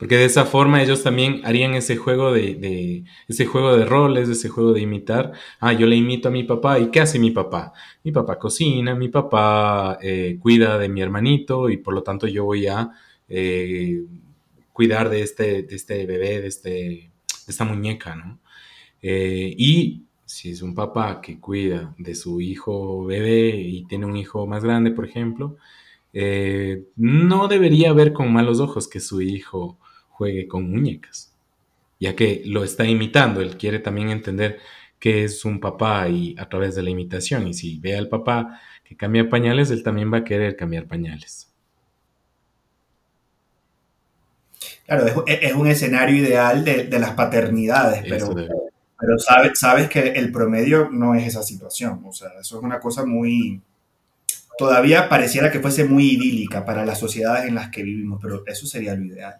Porque 0.00 0.16
de 0.16 0.24
esa 0.24 0.46
forma 0.46 0.82
ellos 0.82 1.02
también 1.02 1.42
harían 1.44 1.74
ese 1.74 1.96
juego 1.96 2.32
de, 2.32 3.04
ese 3.28 3.44
juego 3.44 3.76
de 3.76 3.84
roles, 3.84 4.30
ese 4.30 4.48
juego 4.48 4.72
de 4.72 4.80
imitar. 4.80 5.32
Ah, 5.60 5.74
yo 5.74 5.86
le 5.86 5.94
imito 5.94 6.28
a 6.28 6.30
mi 6.30 6.42
papá. 6.42 6.78
¿Y 6.78 6.90
qué 6.90 7.00
hace 7.00 7.18
mi 7.18 7.30
papá? 7.32 7.74
Mi 8.02 8.10
papá 8.10 8.38
cocina, 8.38 8.94
mi 8.94 9.08
papá 9.08 9.98
eh, 10.00 10.38
cuida 10.40 10.78
de 10.78 10.88
mi 10.88 11.02
hermanito 11.02 11.68
y 11.68 11.76
por 11.76 11.92
lo 11.92 12.02
tanto 12.02 12.26
yo 12.26 12.46
voy 12.46 12.66
a 12.66 12.92
eh, 13.28 14.02
cuidar 14.72 15.10
de 15.10 15.20
este, 15.20 15.64
de 15.64 15.76
este 15.76 16.06
bebé, 16.06 16.40
de, 16.40 16.46
este, 16.48 17.09
esta 17.50 17.64
muñeca, 17.64 18.16
¿no? 18.16 18.38
Eh, 19.02 19.54
y 19.58 20.04
si 20.24 20.50
es 20.50 20.62
un 20.62 20.74
papá 20.74 21.20
que 21.20 21.40
cuida 21.40 21.94
de 21.98 22.14
su 22.14 22.40
hijo 22.40 23.04
bebé 23.04 23.50
y 23.56 23.84
tiene 23.86 24.06
un 24.06 24.16
hijo 24.16 24.46
más 24.46 24.64
grande, 24.64 24.90
por 24.92 25.04
ejemplo, 25.06 25.56
no 26.96 27.48
debería 27.48 27.92
ver 27.92 28.12
con 28.12 28.32
malos 28.32 28.60
ojos 28.60 28.88
que 28.88 29.00
su 29.00 29.22
hijo 29.22 29.78
juegue 30.10 30.48
con 30.48 30.70
muñecas, 30.70 31.34
ya 31.98 32.14
que 32.16 32.42
lo 32.46 32.64
está 32.64 32.84
imitando, 32.86 33.40
él 33.40 33.56
quiere 33.56 33.78
también 33.78 34.10
entender 34.10 34.58
que 34.98 35.24
es 35.24 35.44
un 35.44 35.60
papá 35.60 36.08
y 36.08 36.34
a 36.38 36.48
través 36.48 36.74
de 36.74 36.82
la 36.82 36.90
imitación, 36.90 37.48
y 37.48 37.54
si 37.54 37.78
ve 37.80 37.96
al 37.96 38.08
papá 38.08 38.60
que 38.84 38.96
cambia 38.96 39.28
pañales, 39.28 39.70
él 39.70 39.82
también 39.82 40.12
va 40.12 40.18
a 40.18 40.24
querer 40.24 40.56
cambiar 40.56 40.86
pañales. 40.86 41.49
Claro, 44.90 45.24
es, 45.24 45.54
un 45.54 45.68
escenario 45.68 46.16
ideal 46.16 46.64
de, 46.64 46.98
las 46.98 47.12
paternidades, 47.12 48.02
pero, 48.08 48.34
pero 48.34 49.18
sabes, 49.20 49.52
sabes 49.56 49.88
que 49.88 50.00
el 50.00 50.32
promedio 50.32 50.88
no 50.90 51.14
es 51.14 51.28
esa 51.28 51.44
situación, 51.44 52.02
o 52.04 52.12
sea, 52.12 52.30
eso 52.40 52.58
es 52.58 52.64
una 52.64 52.80
cosa 52.80 53.06
muy, 53.06 53.60
todavía 54.58 55.08
pareciera 55.08 55.52
que 55.52 55.60
fuese 55.60 55.84
muy 55.84 56.14
idílica 56.14 56.64
para 56.64 56.84
las 56.84 56.98
sociedades 56.98 57.46
en 57.46 57.54
las 57.54 57.70
que 57.70 57.84
vivimos, 57.84 58.18
pero 58.20 58.42
eso 58.48 58.66
sería 58.66 58.96
lo 58.96 59.04
ideal. 59.04 59.36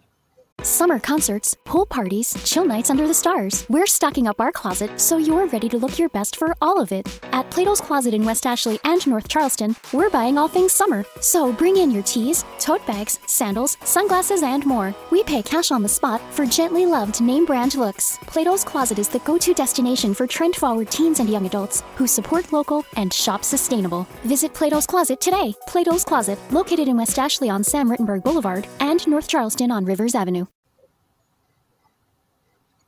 Summer 0.63 0.99
concerts, 0.99 1.57
pool 1.65 1.87
parties, 1.87 2.37
chill 2.45 2.65
nights 2.65 2.91
under 2.91 3.07
the 3.07 3.13
stars. 3.15 3.65
We're 3.67 3.87
stocking 3.87 4.27
up 4.27 4.39
our 4.39 4.51
closet 4.51 5.01
so 5.01 5.17
you're 5.17 5.47
ready 5.47 5.67
to 5.69 5.77
look 5.79 5.97
your 5.97 6.09
best 6.09 6.35
for 6.35 6.55
all 6.61 6.79
of 6.79 6.91
it. 6.91 7.07
At 7.33 7.49
Plato's 7.49 7.81
Closet 7.81 8.13
in 8.13 8.23
West 8.23 8.45
Ashley 8.45 8.77
and 8.83 9.05
North 9.07 9.27
Charleston, 9.27 9.75
we're 9.91 10.11
buying 10.11 10.37
all 10.37 10.47
things 10.47 10.71
summer. 10.71 11.03
So 11.19 11.51
bring 11.51 11.77
in 11.77 11.89
your 11.89 12.03
tees, 12.03 12.45
tote 12.59 12.85
bags, 12.85 13.17
sandals, 13.25 13.75
sunglasses, 13.83 14.43
and 14.43 14.63
more. 14.63 14.93
We 15.09 15.23
pay 15.23 15.41
cash 15.41 15.71
on 15.71 15.81
the 15.81 15.89
spot 15.89 16.21
for 16.31 16.45
gently 16.45 16.85
loved 16.85 17.21
name 17.21 17.45
brand 17.45 17.73
looks. 17.73 18.19
Plato's 18.27 18.63
Closet 18.63 18.99
is 18.99 19.09
the 19.09 19.19
go 19.19 19.39
to 19.39 19.55
destination 19.55 20.13
for 20.13 20.27
trend 20.27 20.55
forward 20.55 20.91
teens 20.91 21.19
and 21.19 21.29
young 21.29 21.47
adults 21.47 21.81
who 21.95 22.05
support 22.05 22.53
local 22.53 22.85
and 22.97 23.11
shop 23.11 23.43
sustainable. 23.43 24.07
Visit 24.25 24.53
Plato's 24.53 24.85
Closet 24.85 25.19
today. 25.19 25.55
Plato's 25.65 26.05
Closet, 26.05 26.37
located 26.51 26.87
in 26.87 26.97
West 26.97 27.17
Ashley 27.17 27.49
on 27.49 27.63
Sam 27.63 27.89
Rittenberg 27.89 28.23
Boulevard 28.23 28.67
and 28.79 29.05
North 29.07 29.27
Charleston 29.27 29.71
on 29.71 29.85
Rivers 29.85 30.13
Avenue. 30.13 30.45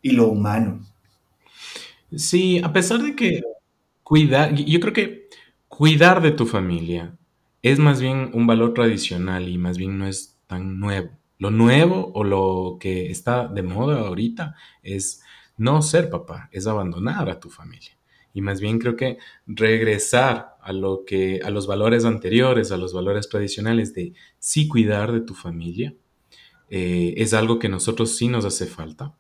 Y 0.04 0.12
lo 0.12 0.28
humano. 0.28 0.82
Sí, 2.16 2.60
a 2.64 2.72
pesar 2.72 3.02
de 3.02 3.16
que 3.16 3.42
cuidar, 4.04 4.54
yo 4.54 4.80
creo 4.80 4.94
que 4.94 5.30
cuidar 5.68 6.22
de 6.22 6.32
tu 6.32 6.46
familia 6.46 7.18
es 7.64 7.80
más 7.80 8.02
bien 8.02 8.30
un 8.34 8.46
valor 8.46 8.74
tradicional 8.76 9.48
y 9.50 9.58
más 9.58 9.78
bien 9.78 9.98
no 9.98 10.08
es 10.08 10.38
tan 10.46 10.80
nuevo. 10.80 11.10
Lo 11.40 11.50
nuevo 11.50 12.12
o 12.14 12.24
lo 12.24 12.78
que 12.80 13.10
está 13.10 13.48
de 13.48 13.64
moda 13.64 14.02
ahorita 14.02 14.56
es 14.84 15.24
no 15.58 15.82
ser 15.82 16.10
papá, 16.10 16.50
es 16.52 16.68
abandonar 16.68 17.30
a 17.30 17.40
tu 17.40 17.50
familia. 17.50 17.98
Y 18.34 18.42
más 18.42 18.60
bien 18.62 18.80
creo 18.80 18.96
que 18.96 19.18
regresar 19.48 20.56
a 20.62 20.74
lo 20.74 21.06
que 21.06 21.40
a 21.44 21.50
los 21.50 21.68
valores 21.68 22.06
anteriores, 22.06 22.72
a 22.72 22.78
los 22.78 22.94
valores 22.94 23.30
tradicionales 23.30 23.94
de 23.94 24.14
sí 24.40 24.68
cuidar 24.68 25.12
de 25.12 25.22
tu 25.22 25.34
familia, 25.34 25.94
eh, 26.70 27.14
es 27.18 27.34
algo 27.34 27.60
que 27.60 27.70
nosotros 27.70 28.16
sí 28.18 28.28
nos 28.28 28.46
hace 28.46 28.66
falta. 28.66 29.16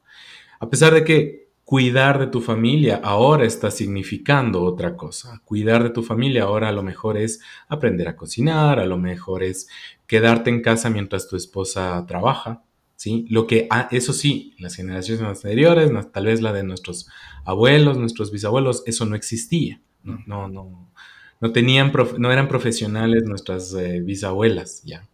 A 0.59 0.69
pesar 0.69 0.93
de 0.93 1.03
que 1.03 1.43
cuidar 1.63 2.19
de 2.19 2.27
tu 2.27 2.41
familia 2.41 2.99
ahora 3.03 3.45
está 3.45 3.71
significando 3.71 4.63
otra 4.63 4.95
cosa. 4.95 5.41
Cuidar 5.45 5.83
de 5.83 5.89
tu 5.89 6.03
familia 6.03 6.43
ahora 6.43 6.69
a 6.69 6.71
lo 6.73 6.83
mejor 6.83 7.17
es 7.17 7.39
aprender 7.67 8.07
a 8.07 8.15
cocinar, 8.15 8.79
a 8.79 8.85
lo 8.85 8.97
mejor 8.97 9.43
es 9.43 9.69
quedarte 10.05 10.49
en 10.49 10.61
casa 10.61 10.89
mientras 10.89 11.27
tu 11.27 11.35
esposa 11.35 12.05
trabaja, 12.07 12.63
¿sí? 12.95 13.25
Lo 13.29 13.47
que, 13.47 13.67
ah, 13.69 13.87
eso 13.91 14.13
sí, 14.13 14.53
las 14.59 14.75
generaciones 14.75 15.23
anteriores, 15.23 15.91
tal 16.11 16.25
vez 16.25 16.41
la 16.41 16.53
de 16.53 16.63
nuestros 16.63 17.07
abuelos, 17.45 17.97
nuestros 17.97 18.31
bisabuelos, 18.31 18.83
eso 18.85 19.05
no 19.05 19.15
existía. 19.15 19.81
No, 20.03 20.47
no, 20.49 20.91
no, 21.39 21.51
tenían, 21.53 21.93
no 22.17 22.31
eran 22.31 22.49
profesionales 22.49 23.23
nuestras 23.25 23.73
eh, 23.73 24.01
bisabuelas, 24.01 24.83
ya. 24.83 25.07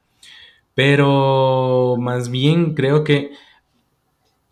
Pero 0.74 1.96
más 2.00 2.30
bien 2.30 2.74
creo 2.74 3.04
que 3.04 3.32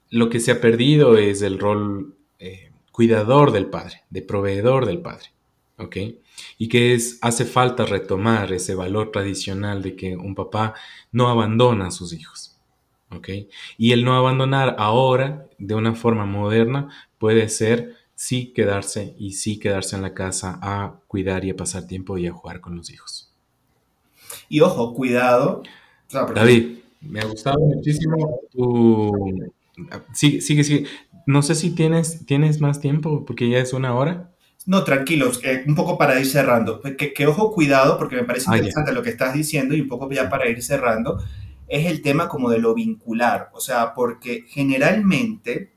lo 0.10 0.30
que 0.30 0.40
se 0.40 0.52
ha 0.52 0.62
perdido 0.62 1.18
es 1.18 1.42
el 1.42 1.60
rol 1.60 2.16
eh, 2.40 2.72
cuidador 2.92 3.52
del 3.52 3.68
padre, 3.68 4.04
de 4.10 4.22
proveedor 4.22 4.86
del 4.86 5.02
padre, 5.02 5.28
¿ok? 5.78 5.98
Y 6.58 6.70
que 6.70 6.94
es, 6.94 7.20
hace 7.22 7.46
falta 7.46 7.86
retomar 7.86 8.54
ese 8.54 8.76
valor 8.76 9.12
tradicional 9.12 9.82
de 9.82 9.96
que 9.96 10.16
un 10.16 10.36
papá 10.36 10.74
no 11.12 11.30
abandona 11.30 11.88
a 11.88 11.92
sus 11.92 12.14
hijos, 12.14 12.56
¿ok? 13.12 13.30
Y 13.78 13.92
el 13.92 14.04
no 14.04 14.16
abandonar 14.16 14.76
ahora, 14.80 15.48
de 15.58 15.76
una 15.76 15.96
forma 15.96 16.26
moderna, 16.26 16.90
puede 17.18 17.50
ser 17.50 17.96
sí 18.16 18.52
quedarse 18.54 19.16
y 19.20 19.34
sí 19.34 19.60
quedarse 19.60 19.96
en 19.96 20.02
la 20.02 20.14
casa 20.14 20.60
a 20.62 21.00
cuidar 21.08 21.46
y 21.46 21.52
a 21.52 21.56
pasar 21.56 21.86
tiempo 21.86 22.18
y 22.18 22.28
a 22.28 22.34
jugar 22.34 22.62
con 22.62 22.76
los 22.76 22.90
hijos. 22.90 23.32
Y 24.50 24.62
ojo, 24.62 24.94
cuidado. 24.94 25.64
David, 26.12 26.80
me 27.02 27.20
ha 27.20 27.26
gustado 27.26 27.60
muchísimo 27.60 28.40
tu, 28.52 29.52
Sigue, 30.14 30.42
sigue, 30.42 30.64
sigue. 30.64 30.88
No 31.26 31.42
sé 31.42 31.56
si 31.56 31.76
tienes, 31.76 32.26
tienes 32.26 32.62
más 32.62 32.80
tiempo, 32.80 33.26
porque 33.26 33.50
ya 33.50 33.60
es 33.60 33.74
una 33.74 33.94
hora. 33.94 34.32
No, 34.66 34.84
tranquilos, 34.84 35.40
eh, 35.44 35.64
un 35.68 35.76
poco 35.76 35.98
para 35.98 36.20
ir 36.20 36.26
cerrando. 36.26 36.82
Que, 36.82 37.14
que, 37.14 37.28
ojo, 37.28 37.54
cuidado, 37.54 37.98
porque 37.98 38.16
me 38.16 38.24
parece 38.24 38.48
ah, 38.50 38.58
interesante 38.58 38.92
lo 38.92 39.04
que 39.04 39.10
estás 39.10 39.34
diciendo 39.34 39.76
y 39.76 39.82
un 39.82 39.88
poco 39.88 40.10
ya 40.12 40.30
para 40.30 40.50
ir 40.50 40.62
cerrando. 40.62 41.24
es 41.68 41.86
el 41.86 42.02
tema 42.02 42.28
como 42.28 42.50
de 42.50 42.60
lo 42.60 42.74
vincular, 42.74 43.50
o 43.54 43.60
sea, 43.60 43.94
porque 43.94 44.46
generalmente 44.48 45.72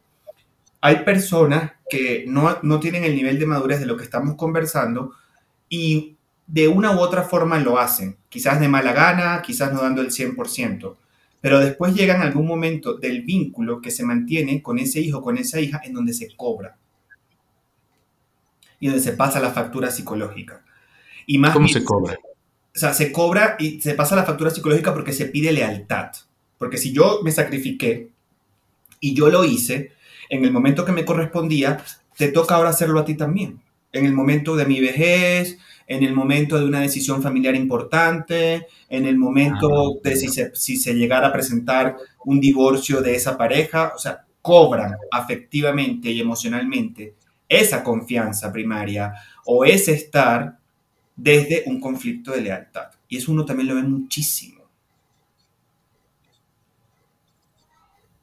hay 0.80 1.04
personas 1.04 1.72
que 1.88 2.24
no, 2.26 2.58
no 2.62 2.80
tienen 2.80 3.04
el 3.04 3.14
nivel 3.14 3.38
de 3.38 3.46
madurez 3.46 3.80
de 3.80 3.86
lo 3.86 3.96
que 3.96 4.04
estamos 4.04 4.36
conversando 4.36 5.12
y 5.68 6.16
de 6.46 6.68
una 6.68 6.92
u 6.96 6.98
otra 6.98 7.22
forma 7.22 7.58
lo 7.58 7.78
hacen, 7.78 8.16
quizás 8.28 8.60
de 8.60 8.68
mala 8.68 8.92
gana, 8.92 9.42
quizás 9.42 9.72
no 9.72 9.82
dando 9.82 10.00
el 10.00 10.10
100%, 10.10 10.96
pero 11.40 11.60
después 11.60 11.94
llegan 11.94 12.22
algún 12.22 12.46
momento 12.46 12.94
del 12.94 13.22
vínculo 13.22 13.80
que 13.80 13.90
se 13.90 14.04
mantiene 14.04 14.62
con 14.62 14.78
ese 14.78 15.00
hijo, 15.00 15.22
con 15.22 15.38
esa 15.38 15.60
hija, 15.60 15.80
en 15.84 15.94
donde 15.94 16.12
se 16.12 16.34
cobra 16.36 16.76
y 18.80 18.86
donde 18.86 19.02
se 19.02 19.12
pasa 19.12 19.40
la 19.40 19.50
factura 19.50 19.90
psicológica. 19.90 20.64
Y 21.26 21.38
más 21.38 21.52
¿Cómo 21.52 21.68
se 21.68 21.84
cobra? 21.84 22.18
O 22.74 22.78
sea, 22.78 22.94
se 22.94 23.12
cobra 23.12 23.56
y 23.58 23.80
se 23.80 23.94
pasa 23.94 24.16
la 24.16 24.24
factura 24.24 24.50
psicológica 24.50 24.94
porque 24.94 25.12
se 25.12 25.26
pide 25.26 25.52
lealtad. 25.52 26.10
Porque 26.58 26.78
si 26.78 26.92
yo 26.92 27.20
me 27.22 27.30
sacrifiqué 27.30 28.10
y 29.00 29.14
yo 29.14 29.28
lo 29.28 29.44
hice, 29.44 29.92
en 30.30 30.44
el 30.44 30.52
momento 30.52 30.84
que 30.84 30.92
me 30.92 31.04
correspondía, 31.04 31.84
te 32.16 32.28
toca 32.28 32.54
ahora 32.54 32.70
hacerlo 32.70 33.00
a 33.00 33.04
ti 33.04 33.14
también. 33.14 33.60
En 33.92 34.06
el 34.06 34.12
momento 34.12 34.56
de 34.56 34.66
mi 34.66 34.80
vejez, 34.80 35.58
en 35.90 36.04
el 36.04 36.14
momento 36.14 36.56
de 36.56 36.66
una 36.66 36.80
decisión 36.80 37.20
familiar 37.20 37.56
importante, 37.56 38.68
en 38.88 39.06
el 39.06 39.18
momento 39.18 39.96
ah, 39.96 40.00
de 40.04 40.14
si 40.14 40.28
se, 40.28 40.54
si 40.54 40.76
se 40.76 40.94
llegara 40.94 41.26
a 41.26 41.32
presentar 41.32 41.96
un 42.24 42.38
divorcio 42.38 43.00
de 43.00 43.16
esa 43.16 43.36
pareja, 43.36 43.92
o 43.96 43.98
sea, 43.98 44.24
cobran 44.40 44.94
afectivamente 45.10 46.08
y 46.12 46.20
emocionalmente 46.20 47.16
esa 47.48 47.82
confianza 47.82 48.52
primaria 48.52 49.14
o 49.44 49.64
ese 49.64 49.94
estar 49.94 50.60
desde 51.16 51.64
un 51.66 51.80
conflicto 51.80 52.30
de 52.30 52.42
lealtad. 52.42 52.92
Y 53.08 53.16
eso 53.16 53.32
uno 53.32 53.44
también 53.44 53.70
lo 53.70 53.74
ve 53.74 53.82
muchísimo. 53.82 54.60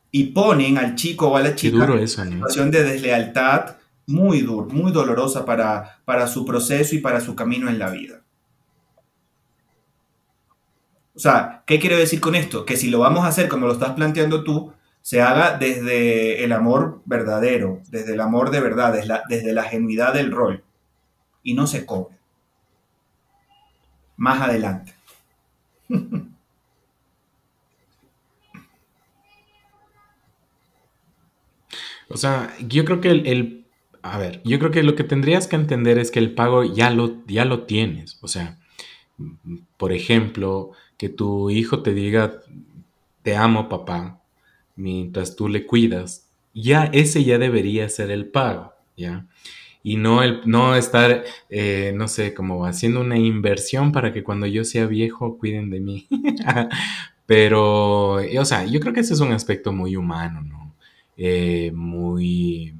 Y 0.10 0.24
ponen 0.28 0.78
al 0.78 0.96
chico 0.96 1.28
o 1.28 1.36
a 1.36 1.42
la 1.42 1.54
chica 1.54 1.84
en 1.84 2.08
situación 2.08 2.72
de 2.72 2.84
deslealtad 2.86 3.76
muy 4.08 4.42
duro, 4.42 4.68
muy 4.70 4.92
dolorosa 4.92 5.46
para, 5.46 6.00
para 6.06 6.28
su 6.28 6.46
proceso 6.46 6.96
y 6.96 7.00
para 7.00 7.22
su 7.22 7.36
camino 7.36 7.70
en 7.70 7.78
la 7.78 7.90
vida. 7.90 8.24
O 11.14 11.20
sea, 11.20 11.64
¿qué 11.66 11.80
quiero 11.80 11.98
decir 11.98 12.22
con 12.22 12.36
esto? 12.36 12.66
Que 12.66 12.78
si 12.78 12.90
lo 12.90 13.00
vamos 13.00 13.26
a 13.26 13.28
hacer 13.28 13.50
como 13.50 13.68
lo 13.68 13.74
estás 13.74 13.92
planteando 13.94 14.44
tú, 14.44 14.74
se 15.02 15.22
haga 15.22 15.58
desde 15.58 16.44
el 16.44 16.52
amor 16.52 17.02
verdadero, 17.06 17.82
desde 17.90 18.14
el 18.14 18.22
amor 18.22 18.52
de 18.52 18.62
verdad, 18.62 18.94
desde 18.94 19.08
la, 19.08 19.24
desde 19.28 19.62
genuidad 19.64 20.14
del 20.14 20.32
rol, 20.32 20.64
y 21.44 21.54
no 21.54 21.66
se 21.68 21.86
cobre. 21.86 22.18
Más 24.16 24.42
adelante. 24.42 24.96
O 32.10 32.16
sea, 32.16 32.56
yo 32.60 32.86
creo 32.86 33.02
que 33.02 33.12
el, 33.12 33.67
a 34.14 34.18
ver, 34.18 34.42
yo 34.44 34.60
creo 34.60 34.72
que 34.72 34.84
lo 34.84 34.96
que 34.96 35.04
tendrías 35.04 35.48
que 35.48 35.56
entender 35.56 35.98
es 35.98 36.12
que 36.12 36.20
el 36.20 36.34
pago 36.34 36.64
ya 36.64 36.90
lo, 36.90 37.26
ya 37.28 37.46
lo 37.46 37.64
tienes. 37.64 38.18
O 38.22 38.28
sea, 38.28 38.58
por 39.78 39.94
ejemplo, 39.94 40.72
que 40.98 41.10
tu 41.10 41.50
hijo 41.50 41.82
te 41.84 41.94
diga, 41.94 42.40
te 43.24 43.36
amo 43.36 43.70
papá, 43.70 44.22
mientras 44.76 45.36
tú 45.36 45.50
le 45.50 45.66
cuidas, 45.66 46.28
ya 46.54 46.86
ese 46.86 47.24
ya 47.24 47.38
debería 47.38 47.90
ser 47.90 48.12
el 48.12 48.28
pago, 48.28 48.74
¿ya? 48.96 49.26
Y 49.84 49.98
no, 49.98 50.24
el, 50.24 50.42
no 50.46 50.76
estar, 50.76 51.24
eh, 51.50 51.94
no 51.96 52.08
sé, 52.08 52.34
como 52.34 52.66
haciendo 52.66 53.02
una 53.02 53.18
inversión 53.18 53.92
para 53.92 54.12
que 54.14 54.24
cuando 54.24 54.46
yo 54.48 54.64
sea 54.66 54.86
viejo 54.86 55.38
cuiden 55.38 55.70
de 55.70 55.80
mí. 55.80 56.08
Pero, 57.26 58.16
o 58.16 58.46
sea, 58.46 58.66
yo 58.66 58.80
creo 58.80 58.94
que 58.94 59.02
ese 59.02 59.14
es 59.14 59.20
un 59.20 59.32
aspecto 59.32 59.72
muy 59.72 59.96
humano, 59.96 60.42
¿no? 60.42 60.74
Eh, 61.18 61.72
muy 61.74 62.74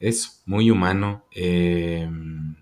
es 0.00 0.42
muy 0.46 0.70
humano. 0.70 1.24
Em, 1.32 2.56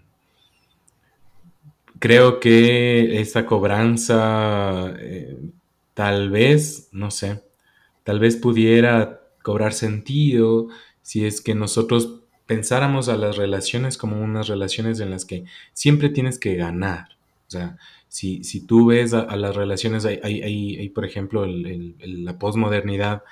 creo 1.99 2.41
que 2.41 3.20
esta 3.20 3.47
cobranza 3.47 4.95
eh, 4.99 5.39
tal 5.95 6.30
vez, 6.30 6.89
no 6.93 7.11
sé, 7.11 7.43
tal 8.03 8.20
vez 8.20 8.37
pudiera 8.37 9.22
cobrar 9.43 9.72
sentido 9.72 10.68
si 11.03 11.24
es 11.26 11.41
que 11.41 11.55
nosotros 11.55 12.20
pensáramos 12.47 13.09
a 13.09 13.16
las 13.16 13.37
relaciones 13.37 13.97
como 13.99 14.20
unas 14.20 14.49
relaciones 14.49 15.01
en 15.01 15.11
las 15.11 15.24
que 15.24 15.45
siempre 15.72 16.09
tienes 16.11 16.39
que 16.39 16.57
ganar. 16.57 17.16
O 17.49 17.51
sea, 17.51 17.78
si, 18.09 18.43
tú 18.66 18.87
ves 18.87 19.12
a, 19.14 19.37
las 19.37 19.57
relaciones, 19.57 20.05
hay, 20.05 20.89
por 20.91 21.05
ejemplo, 21.05 21.47
la 21.47 22.39
posmodernidad, 22.39 23.22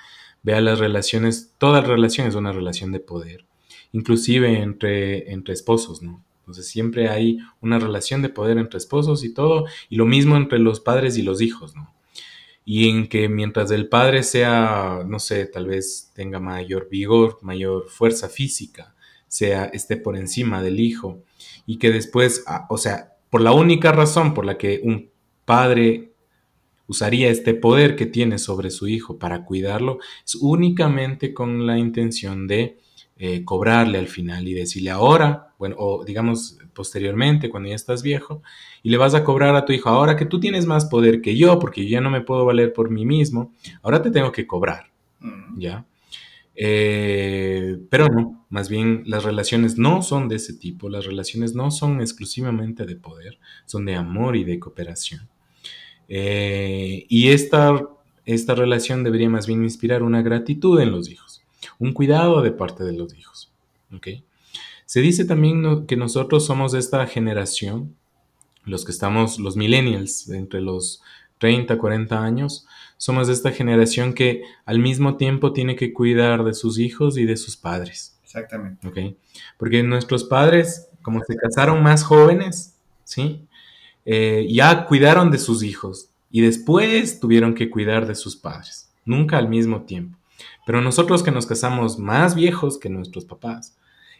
ve 0.43 0.55
a 0.55 0.61
las 0.61 0.79
relaciones, 0.79 1.53
toda 1.57 1.81
relación 1.81 2.27
es 2.27 2.35
una 2.35 2.51
relación 2.51 2.91
de 2.91 2.99
poder 2.99 3.45
inclusive 3.93 4.61
entre, 4.61 5.31
entre 5.31 5.53
esposos, 5.53 6.01
¿no? 6.01 6.21
Entonces 6.39 6.67
siempre 6.67 7.07
hay 7.07 7.39
una 7.61 7.79
relación 7.79 8.21
de 8.21 8.27
poder 8.27 8.57
entre 8.57 8.77
esposos 8.77 9.23
y 9.23 9.33
todo, 9.33 9.65
y 9.89 9.95
lo 9.95 10.05
mismo 10.05 10.35
entre 10.35 10.59
los 10.59 10.81
padres 10.81 11.17
y 11.17 11.21
los 11.21 11.41
hijos, 11.41 11.73
¿no? 11.73 11.93
Y 12.65 12.89
en 12.89 13.07
que 13.07 13.29
mientras 13.29 13.71
el 13.71 13.87
padre 13.87 14.23
sea, 14.23 15.03
no 15.07 15.19
sé, 15.19 15.45
tal 15.45 15.67
vez 15.67 16.11
tenga 16.13 16.41
mayor 16.41 16.89
vigor, 16.89 17.39
mayor 17.41 17.87
fuerza 17.87 18.27
física, 18.27 18.93
sea, 19.27 19.65
esté 19.65 19.95
por 19.95 20.17
encima 20.17 20.61
del 20.61 20.81
hijo, 20.81 21.23
y 21.65 21.77
que 21.77 21.91
después, 21.91 22.43
ah, 22.45 22.67
o 22.69 22.77
sea, 22.77 23.13
por 23.29 23.41
la 23.41 23.53
única 23.53 23.91
razón 23.91 24.33
por 24.33 24.45
la 24.45 24.57
que 24.57 24.81
un 24.83 25.09
padre 25.45 26.11
usaría 26.87 27.29
este 27.29 27.53
poder 27.53 27.95
que 27.95 28.05
tiene 28.05 28.37
sobre 28.37 28.69
su 28.69 28.87
hijo 28.87 29.17
para 29.17 29.45
cuidarlo, 29.45 29.99
es 30.25 30.35
únicamente 30.35 31.33
con 31.33 31.65
la 31.65 31.77
intención 31.77 32.47
de 32.47 32.77
eh, 33.15 33.45
cobrarle 33.45 33.99
al 33.99 34.07
final 34.07 34.47
y 34.47 34.53
decirle 34.53 34.89
ahora, 34.89 35.53
bueno, 35.59 35.75
o 35.77 36.03
digamos 36.03 36.57
posteriormente, 36.73 37.49
cuando 37.49 37.69
ya 37.69 37.75
estás 37.75 38.01
viejo, 38.01 38.41
y 38.81 38.89
le 38.89 38.97
vas 38.97 39.13
a 39.13 39.23
cobrar 39.23 39.55
a 39.55 39.65
tu 39.65 39.71
hijo, 39.71 39.89
ahora 39.89 40.15
que 40.15 40.25
tú 40.25 40.39
tienes 40.39 40.65
más 40.65 40.85
poder 40.85 41.21
que 41.21 41.37
yo, 41.37 41.59
porque 41.59 41.83
yo 41.83 41.89
ya 41.89 42.01
no 42.01 42.09
me 42.09 42.21
puedo 42.21 42.43
valer 42.43 42.73
por 42.73 42.89
mí 42.89 43.05
mismo, 43.05 43.53
ahora 43.83 44.01
te 44.01 44.09
tengo 44.09 44.31
que 44.31 44.47
cobrar, 44.47 44.91
mm. 45.19 45.59
¿ya? 45.59 45.85
Eh, 46.55 47.77
pero 47.89 48.07
no, 48.07 48.45
más 48.49 48.69
bien 48.69 49.03
las 49.05 49.23
relaciones 49.23 49.77
no 49.77 50.01
son 50.01 50.27
de 50.27 50.35
ese 50.37 50.53
tipo, 50.53 50.89
las 50.89 51.05
relaciones 51.05 51.53
no 51.55 51.71
son 51.71 52.01
exclusivamente 52.01 52.85
de 52.85 52.95
poder, 52.95 53.39
son 53.65 53.85
de 53.85 53.95
amor 53.95 54.35
y 54.35 54.43
de 54.43 54.59
cooperación. 54.59 55.29
Eh, 56.09 57.05
y 57.09 57.29
esta, 57.29 57.87
esta 58.25 58.55
relación 58.55 59.03
debería 59.03 59.29
más 59.29 59.47
bien 59.47 59.63
inspirar 59.63 60.03
una 60.03 60.21
gratitud 60.21 60.79
en 60.79 60.91
los 60.91 61.09
hijos 61.09 61.42
un 61.83 61.91
cuidado 61.91 62.41
de 62.41 62.51
parte 62.51 62.83
de 62.85 62.93
los 62.93 63.13
hijos. 63.13 63.51
Se 64.85 65.01
dice 65.01 65.25
también 65.25 65.85
que 65.85 65.97
nosotros 65.97 66.45
somos 66.45 66.73
esta 66.73 67.05
generación, 67.07 67.95
los 68.63 68.85
que 68.85 68.91
estamos, 68.91 69.37
los 69.37 69.57
millennials, 69.57 70.29
entre 70.29 70.61
los 70.61 71.01
30, 71.39 71.77
40 71.77 72.23
años, 72.23 72.65
somos 72.97 73.27
esta 73.27 73.51
generación 73.51 74.13
que 74.13 74.43
al 74.65 74.79
mismo 74.79 75.17
tiempo 75.17 75.51
tiene 75.51 75.75
que 75.75 75.91
cuidar 75.91 76.45
de 76.45 76.53
sus 76.53 76.79
hijos 76.79 77.17
y 77.17 77.25
de 77.25 77.35
sus 77.35 77.57
padres. 77.57 78.17
Exactamente. 78.23 79.15
Porque 79.57 79.83
nuestros 79.83 80.23
padres, 80.23 80.87
como 81.01 81.21
se 81.27 81.35
casaron 81.35 81.83
más 81.83 82.03
jóvenes, 82.03 82.75
¿sí? 83.03 83.45
Eh, 84.05 84.47
ya 84.49 84.85
cuidaron 84.85 85.31
de 85.31 85.37
sus 85.37 85.63
hijos 85.63 86.09
y 86.31 86.41
después 86.41 87.19
tuvieron 87.19 87.55
que 87.55 87.69
cuidar 87.69 88.07
de 88.07 88.15
sus 88.15 88.37
padres, 88.37 88.89
nunca 89.05 89.37
al 89.37 89.49
mismo 89.49 89.83
tiempo. 89.83 90.17
Pero 90.65 90.81
nosotros 90.81 91.23
que 91.23 91.31
nos 91.31 91.45
casamos 91.45 91.99
más 91.99 92.35
viejos 92.35 92.77
que 92.77 92.89
nuestros 92.89 93.25
papás, 93.25 93.77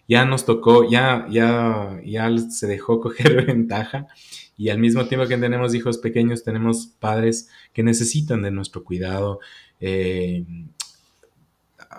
ya 0.08 0.26
nos 0.26 0.46
tocó, 0.46 0.90
ya, 0.90 1.26
ya, 1.30 2.00
ya 2.04 2.38
se 2.38 2.68
dejó 2.68 3.00
coger 3.02 3.46
ventaja 3.46 4.08
y 4.58 4.70
al 4.70 4.80
mismo 4.80 5.06
tiempo 5.08 5.28
que 5.28 5.38
tenemos 5.38 5.74
hijos 5.74 5.98
pequeños, 5.98 6.44
tenemos 6.44 6.88
padres 7.00 7.50
que 7.74 7.84
necesitan 7.84 8.42
de 8.44 8.52
nuestro 8.52 8.84
cuidado. 8.84 9.40
Eh, 9.80 10.46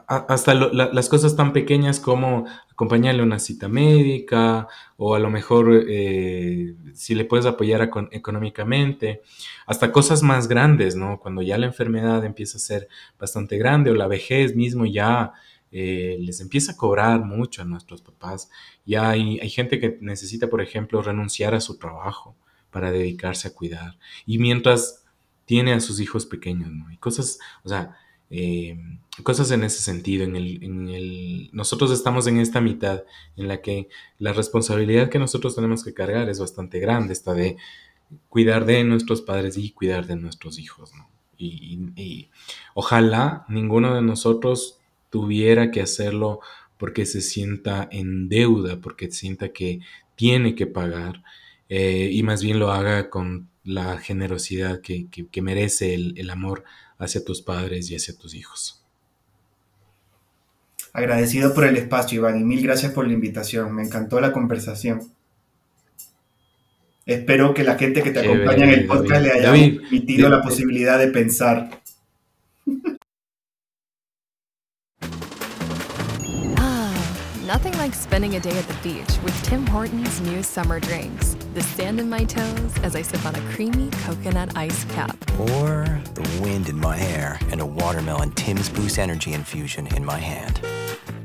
hasta 0.06 0.54
las 0.54 1.08
cosas 1.08 1.36
tan 1.36 1.52
pequeñas 1.52 2.00
como 2.00 2.46
acompañarle 2.70 3.22
a 3.22 3.24
una 3.24 3.38
cita 3.38 3.68
médica 3.68 4.68
o 4.96 5.14
a 5.14 5.18
lo 5.18 5.30
mejor 5.30 5.84
eh, 5.88 6.74
si 6.94 7.14
le 7.14 7.24
puedes 7.24 7.46
apoyar 7.46 7.90
económicamente, 8.10 9.22
hasta 9.66 9.92
cosas 9.92 10.22
más 10.22 10.48
grandes, 10.48 10.96
¿no? 10.96 11.20
Cuando 11.20 11.42
ya 11.42 11.58
la 11.58 11.66
enfermedad 11.66 12.24
empieza 12.24 12.58
a 12.58 12.60
ser 12.60 12.88
bastante 13.18 13.58
grande 13.58 13.90
o 13.90 13.94
la 13.94 14.08
vejez 14.08 14.54
mismo 14.56 14.86
ya 14.86 15.32
eh, 15.70 16.18
les 16.20 16.40
empieza 16.40 16.72
a 16.72 16.76
cobrar 16.76 17.24
mucho 17.24 17.62
a 17.62 17.64
nuestros 17.64 18.02
papás. 18.02 18.48
Ya 18.86 19.10
hay, 19.10 19.40
hay 19.40 19.50
gente 19.50 19.80
que 19.80 19.98
necesita, 20.00 20.48
por 20.48 20.60
ejemplo, 20.60 21.02
renunciar 21.02 21.54
a 21.54 21.60
su 21.60 21.78
trabajo 21.78 22.36
para 22.70 22.90
dedicarse 22.90 23.48
a 23.48 23.54
cuidar. 23.54 23.98
Y 24.26 24.38
mientras 24.38 25.04
tiene 25.44 25.72
a 25.72 25.80
sus 25.80 26.00
hijos 26.00 26.26
pequeños, 26.26 26.70
¿no? 26.70 26.88
Hay 26.88 26.96
cosas, 26.96 27.38
o 27.62 27.68
sea, 27.68 27.96
eh, 28.36 28.76
cosas 29.22 29.50
en 29.50 29.64
ese 29.64 29.80
sentido. 29.80 30.24
En 30.24 30.36
el, 30.36 31.50
nosotros 31.52 31.90
estamos 31.90 32.26
en 32.26 32.38
esta 32.38 32.60
mitad 32.60 33.04
en 33.36 33.48
la 33.48 33.60
que 33.60 33.88
la 34.18 34.32
responsabilidad 34.32 35.08
que 35.08 35.18
nosotros 35.18 35.54
tenemos 35.54 35.84
que 35.84 35.94
cargar 35.94 36.28
es 36.28 36.40
bastante 36.40 36.78
grande, 36.80 37.12
esta 37.12 37.32
de 37.34 37.56
cuidar 38.28 38.64
de 38.64 38.82
nuestros 38.84 39.22
padres 39.22 39.56
y 39.56 39.70
cuidar 39.70 40.06
de 40.06 40.16
nuestros 40.16 40.58
hijos. 40.58 40.92
y, 41.38 42.30
ojalá 42.74 43.44
ninguno 43.48 43.94
de 43.94 44.02
nosotros 44.02 44.78
tuviera 45.10 45.70
que 45.70 45.80
hacerlo 45.80 46.40
porque 46.78 47.06
se 47.06 47.20
sienta 47.20 47.88
en 47.90 48.28
deuda, 48.28 48.80
porque 48.80 49.10
sienta 49.10 49.50
que 49.50 49.80
tiene 50.16 50.54
que 50.54 50.66
pagar 50.66 51.22
eh, 51.68 52.10
y 52.12 52.22
más 52.22 52.42
bien 52.42 52.58
lo 52.58 52.70
haga 52.72 53.10
con 53.10 53.48
la 53.64 53.98
generosidad 53.98 54.80
que, 54.80 55.08
merece 55.42 55.94
el, 55.94 56.30
amor 56.30 56.64
hacia 56.98 57.24
tus 57.24 57.42
padres 57.42 57.90
y 57.90 57.96
hacia 57.96 58.16
tus 58.16 58.34
hijos. 58.34 58.84
Agradecido 60.92 61.52
por 61.54 61.64
el 61.64 61.76
espacio, 61.76 62.18
Iván, 62.18 62.40
y 62.40 62.44
mil 62.44 62.62
gracias 62.62 62.92
por 62.92 63.06
la 63.06 63.14
invitación. 63.14 63.74
Me 63.74 63.82
encantó 63.82 64.20
la 64.20 64.32
conversación. 64.32 65.02
Espero 67.04 67.52
que 67.52 67.64
la 67.64 67.76
gente 67.76 68.02
que 68.02 68.12
te 68.12 68.20
acompaña 68.20 68.64
en 68.64 68.70
el 68.70 68.86
podcast 68.86 69.22
le 69.22 69.32
haya 69.32 69.50
permitido 69.50 70.30
la 70.30 70.40
posibilidad 70.40 70.98
de 70.98 71.08
pensar. 71.08 71.68
Ah, 76.56 76.94
nothing 77.46 77.76
like 77.76 77.94
spending 77.94 78.36
a 78.36 78.40
day 78.40 78.56
at 78.56 78.66
the 78.68 78.88
beach 78.88 79.18
with 79.22 79.34
Tim 79.42 79.66
Hortons 79.66 80.20
new 80.22 80.42
summer 80.42 80.80
drinks. 80.80 81.36
The 81.54 81.62
sand 81.62 82.00
in 82.00 82.10
my 82.10 82.24
toes 82.24 82.74
as 82.82 82.96
I 82.96 83.02
sip 83.02 83.24
on 83.24 83.36
a 83.36 83.40
creamy 83.52 83.88
coconut 84.02 84.56
ice 84.56 84.82
cap. 84.86 85.16
Or 85.38 85.86
the 86.14 86.40
wind 86.42 86.68
in 86.68 86.76
my 86.76 86.96
hair 86.96 87.38
and 87.52 87.60
a 87.60 87.64
watermelon 87.64 88.32
Tim's 88.32 88.68
Boost 88.68 88.98
Energy 88.98 89.34
infusion 89.34 89.86
in 89.94 90.04
my 90.04 90.18
hand. 90.18 90.58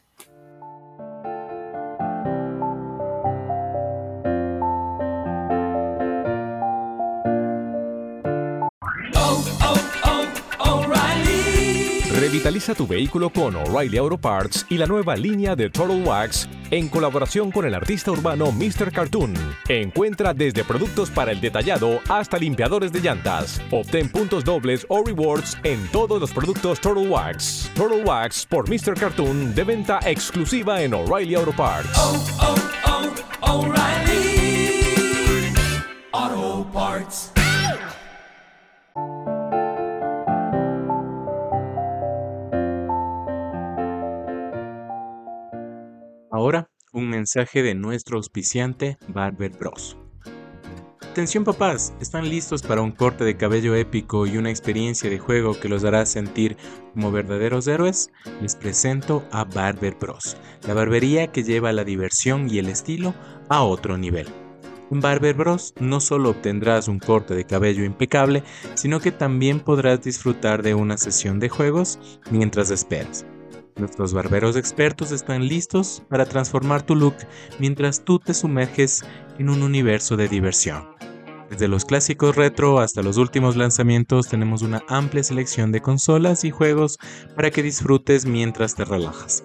Revitaliza 12.39 12.73
tu 12.73 12.87
vehículo 12.87 13.31
con 13.31 13.57
O'Reilly 13.57 13.99
Auto 13.99 14.17
Parts 14.17 14.65
y 14.69 14.79
la 14.79 14.87
nueva 14.87 15.17
línea 15.17 15.57
de 15.57 15.69
Total 15.71 16.01
Wax 16.05 16.49
en 16.71 16.89
colaboración 16.89 17.51
con 17.51 17.67
el 17.67 17.75
artista 17.75 18.13
urbano 18.13 18.53
Mr. 18.53 18.93
Cartoon. 18.93 19.35
Encuentra 19.69 20.33
desde 20.33 20.63
productos 20.63 21.11
para 21.11 21.33
el 21.33 21.41
detallado 21.41 21.99
hasta 22.09 22.39
limpiadores 22.39 22.93
de 22.93 23.01
llantas. 23.01 23.61
Obtén 23.73 24.09
puntos 24.09 24.45
dobles 24.45 24.87
o 24.89 25.05
rewards 25.05 25.59
en 25.65 25.85
todos 25.89 26.21
los 26.21 26.31
productos 26.31 26.79
Total 26.79 27.09
Wax. 27.09 27.73
Total 27.75 28.05
Wax 28.05 28.47
por 28.47 28.69
Mr. 28.69 28.95
Cartoon 28.95 29.53
de 29.53 29.65
venta 29.65 29.99
exclusiva 30.05 30.81
en 30.81 30.95
O'Reilly 30.95 31.35
Auto. 31.35 31.53
Oh, 31.59 32.25
oh, 32.41 32.55
oh, 33.43 33.65
O'Reilly 33.65 35.55
Auto 36.13 36.71
Parts. 36.73 37.33
Ahora, 46.39 46.71
un 46.93 47.09
mensaje 47.09 47.65
de 47.65 47.75
nuestro 47.75 48.17
auspiciante 48.17 48.97
Barber 49.09 49.51
Bros. 49.59 49.97
Atención 51.11 51.43
papás, 51.43 51.93
¿están 52.01 52.29
listos 52.29 52.63
para 52.63 52.81
un 52.81 52.93
corte 52.93 53.25
de 53.25 53.37
cabello 53.37 53.75
épico 53.75 54.25
y 54.25 54.37
una 54.37 54.49
experiencia 54.49 55.11
de 55.11 55.19
juego 55.19 55.59
que 55.59 55.69
los 55.69 55.83
hará 55.83 56.07
sentir 56.07 56.57
como 56.95 57.11
verdaderos 57.11 57.67
héroes? 57.67 58.13
Les 58.41 58.55
presento 58.55 59.25
a 59.33 59.43
Barber 59.43 59.97
Bros, 59.97 60.37
la 60.65 60.75
barbería 60.75 61.27
que 61.27 61.43
lleva 61.43 61.73
la 61.73 61.83
diversión 61.83 62.49
y 62.49 62.61
el 62.61 62.69
estilo 62.69 63.17
a 63.49 63.65
otro 63.65 63.99
nivel. 63.99 64.29
En 64.93 65.01
Barber 65.01 65.35
Bros 65.35 65.75
no 65.81 65.99
solo 65.99 66.31
obtendrás 66.31 66.87
un 66.87 67.01
corte 67.01 67.35
de 67.35 67.47
cabello 67.47 67.83
impecable, 67.83 68.45
sino 68.75 69.01
que 69.01 69.11
también 69.11 69.59
podrás 69.59 70.03
disfrutar 70.03 70.63
de 70.63 70.77
una 70.77 70.99
sesión 70.99 71.41
de 71.41 71.49
juegos 71.49 71.99
mientras 72.31 72.71
esperas. 72.71 73.27
Nuestros 73.79 74.13
barberos 74.13 74.57
expertos 74.57 75.13
están 75.13 75.47
listos 75.47 76.03
para 76.09 76.27
transformar 76.27 76.83
tu 76.83 76.97
look 76.97 77.15
mientras 77.61 78.05
tú 78.05 78.19
te 78.19 78.35
sumerges 78.35 79.05
en 79.39 79.49
un 79.49 79.63
universo 79.63 80.17
de 80.17 80.29
diversión. 80.29 80.89
Desde 81.49 81.69
los 81.69 81.85
clásicos 81.85 82.37
retro 82.37 82.81
hasta 82.81 83.03
los 83.03 83.17
últimos 83.17 83.57
lanzamientos 83.57 84.29
tenemos 84.29 84.63
una 84.63 84.83
amplia 84.89 85.23
selección 85.23 85.73
de 85.73 85.81
consolas 85.81 86.45
y 86.45 86.51
juegos 86.51 86.99
para 87.37 87.51
que 87.51 87.63
disfrutes 87.63 88.27
mientras 88.27 88.75
te 88.75 88.85
relajas. 88.85 89.45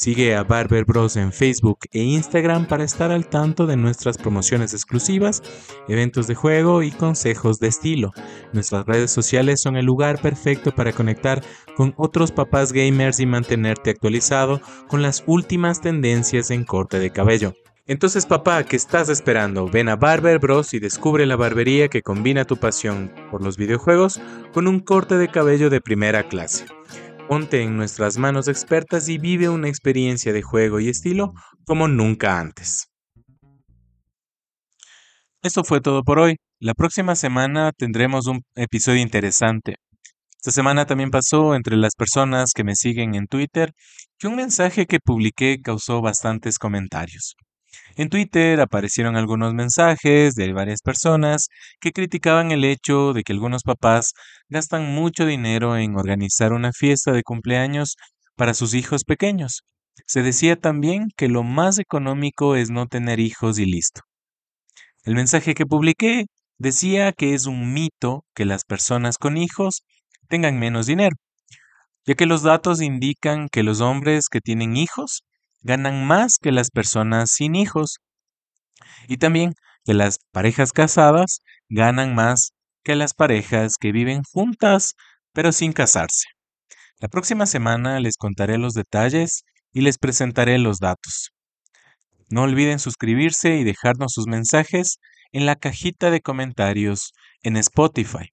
Sigue 0.00 0.34
a 0.34 0.44
Barber 0.44 0.86
Bros 0.86 1.16
en 1.16 1.30
Facebook 1.30 1.80
e 1.92 2.02
Instagram 2.02 2.66
para 2.66 2.84
estar 2.84 3.12
al 3.12 3.26
tanto 3.26 3.66
de 3.66 3.76
nuestras 3.76 4.16
promociones 4.16 4.72
exclusivas, 4.72 5.42
eventos 5.88 6.26
de 6.26 6.34
juego 6.34 6.82
y 6.82 6.90
consejos 6.90 7.60
de 7.60 7.68
estilo. 7.68 8.10
Nuestras 8.54 8.86
redes 8.86 9.10
sociales 9.10 9.60
son 9.60 9.76
el 9.76 9.84
lugar 9.84 10.18
perfecto 10.22 10.74
para 10.74 10.94
conectar 10.94 11.44
con 11.76 11.92
otros 11.98 12.32
papás 12.32 12.72
gamers 12.72 13.20
y 13.20 13.26
mantenerte 13.26 13.90
actualizado 13.90 14.62
con 14.88 15.02
las 15.02 15.22
últimas 15.26 15.82
tendencias 15.82 16.50
en 16.50 16.64
corte 16.64 16.98
de 16.98 17.10
cabello. 17.10 17.52
Entonces 17.86 18.24
papá, 18.24 18.64
¿qué 18.64 18.76
estás 18.76 19.10
esperando? 19.10 19.68
Ven 19.68 19.90
a 19.90 19.96
Barber 19.96 20.38
Bros 20.38 20.72
y 20.72 20.78
descubre 20.78 21.26
la 21.26 21.36
barbería 21.36 21.88
que 21.88 22.00
combina 22.00 22.46
tu 22.46 22.56
pasión 22.56 23.12
por 23.30 23.42
los 23.42 23.58
videojuegos 23.58 24.18
con 24.54 24.66
un 24.66 24.80
corte 24.80 25.18
de 25.18 25.28
cabello 25.28 25.68
de 25.68 25.82
primera 25.82 26.26
clase. 26.26 26.64
Ponte 27.30 27.62
en 27.62 27.76
nuestras 27.76 28.18
manos 28.18 28.48
expertas 28.48 29.08
y 29.08 29.16
vive 29.16 29.48
una 29.48 29.68
experiencia 29.68 30.32
de 30.32 30.42
juego 30.42 30.80
y 30.80 30.88
estilo 30.88 31.32
como 31.64 31.86
nunca 31.86 32.40
antes. 32.40 32.88
Eso 35.40 35.62
fue 35.62 35.80
todo 35.80 36.02
por 36.02 36.18
hoy. 36.18 36.38
La 36.58 36.74
próxima 36.74 37.14
semana 37.14 37.70
tendremos 37.70 38.26
un 38.26 38.42
episodio 38.56 39.00
interesante. 39.00 39.76
Esta 40.38 40.50
semana 40.50 40.86
también 40.86 41.12
pasó 41.12 41.54
entre 41.54 41.76
las 41.76 41.94
personas 41.94 42.50
que 42.52 42.64
me 42.64 42.74
siguen 42.74 43.14
en 43.14 43.28
Twitter 43.28 43.74
que 44.18 44.26
un 44.26 44.34
mensaje 44.34 44.86
que 44.86 44.98
publiqué 44.98 45.60
causó 45.62 46.00
bastantes 46.00 46.58
comentarios. 46.58 47.36
En 48.00 48.08
Twitter 48.08 48.58
aparecieron 48.62 49.14
algunos 49.14 49.52
mensajes 49.52 50.34
de 50.34 50.54
varias 50.54 50.80
personas 50.80 51.48
que 51.80 51.92
criticaban 51.92 52.50
el 52.50 52.64
hecho 52.64 53.12
de 53.12 53.22
que 53.22 53.34
algunos 53.34 53.62
papás 53.62 54.14
gastan 54.48 54.94
mucho 54.94 55.26
dinero 55.26 55.76
en 55.76 55.94
organizar 55.96 56.54
una 56.54 56.72
fiesta 56.72 57.12
de 57.12 57.22
cumpleaños 57.22 57.96
para 58.36 58.54
sus 58.54 58.72
hijos 58.72 59.04
pequeños. 59.04 59.64
Se 60.06 60.22
decía 60.22 60.56
también 60.56 61.08
que 61.14 61.28
lo 61.28 61.42
más 61.42 61.78
económico 61.78 62.56
es 62.56 62.70
no 62.70 62.86
tener 62.86 63.20
hijos 63.20 63.58
y 63.58 63.66
listo. 63.66 64.00
El 65.04 65.14
mensaje 65.14 65.52
que 65.52 65.66
publiqué 65.66 66.24
decía 66.56 67.12
que 67.12 67.34
es 67.34 67.44
un 67.44 67.74
mito 67.74 68.24
que 68.34 68.46
las 68.46 68.64
personas 68.64 69.18
con 69.18 69.36
hijos 69.36 69.82
tengan 70.26 70.58
menos 70.58 70.86
dinero, 70.86 71.16
ya 72.06 72.14
que 72.14 72.24
los 72.24 72.42
datos 72.42 72.80
indican 72.80 73.50
que 73.50 73.62
los 73.62 73.82
hombres 73.82 74.30
que 74.30 74.40
tienen 74.40 74.78
hijos 74.78 75.22
ganan 75.62 76.06
más 76.06 76.36
que 76.40 76.52
las 76.52 76.70
personas 76.70 77.30
sin 77.30 77.54
hijos. 77.54 77.98
Y 79.08 79.18
también 79.18 79.54
que 79.84 79.94
las 79.94 80.18
parejas 80.32 80.72
casadas 80.72 81.40
ganan 81.68 82.14
más 82.14 82.52
que 82.82 82.96
las 82.96 83.14
parejas 83.14 83.76
que 83.78 83.92
viven 83.92 84.22
juntas 84.22 84.94
pero 85.32 85.52
sin 85.52 85.72
casarse. 85.72 86.26
La 86.98 87.08
próxima 87.08 87.46
semana 87.46 88.00
les 88.00 88.16
contaré 88.16 88.58
los 88.58 88.74
detalles 88.74 89.44
y 89.72 89.80
les 89.82 89.98
presentaré 89.98 90.58
los 90.58 90.78
datos. 90.78 91.30
No 92.28 92.42
olviden 92.42 92.78
suscribirse 92.78 93.56
y 93.56 93.64
dejarnos 93.64 94.12
sus 94.12 94.26
mensajes 94.26 94.98
en 95.32 95.46
la 95.46 95.56
cajita 95.56 96.10
de 96.10 96.20
comentarios 96.20 97.12
en 97.42 97.56
Spotify. 97.56 98.32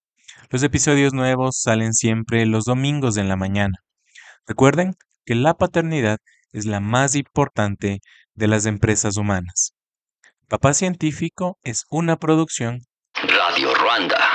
Los 0.50 0.64
episodios 0.64 1.14
nuevos 1.14 1.62
salen 1.62 1.94
siempre 1.94 2.46
los 2.46 2.66
domingos 2.66 3.16
en 3.18 3.30
la 3.30 3.36
mañana. 3.36 3.78
Recuerden 4.48 4.96
que 5.26 5.36
la 5.36 5.56
paternidad 5.56 6.20
es 6.52 6.66
la 6.66 6.80
más 6.80 7.16
importante 7.16 8.00
de 8.34 8.48
las 8.48 8.66
empresas 8.66 9.18
humanas. 9.18 9.74
Papá 10.48 10.74
Científico 10.74 11.60
es 11.64 11.86
una 11.90 12.18
producción 12.18 12.82
Radio 13.16 13.74
Ruanda. 13.74 14.35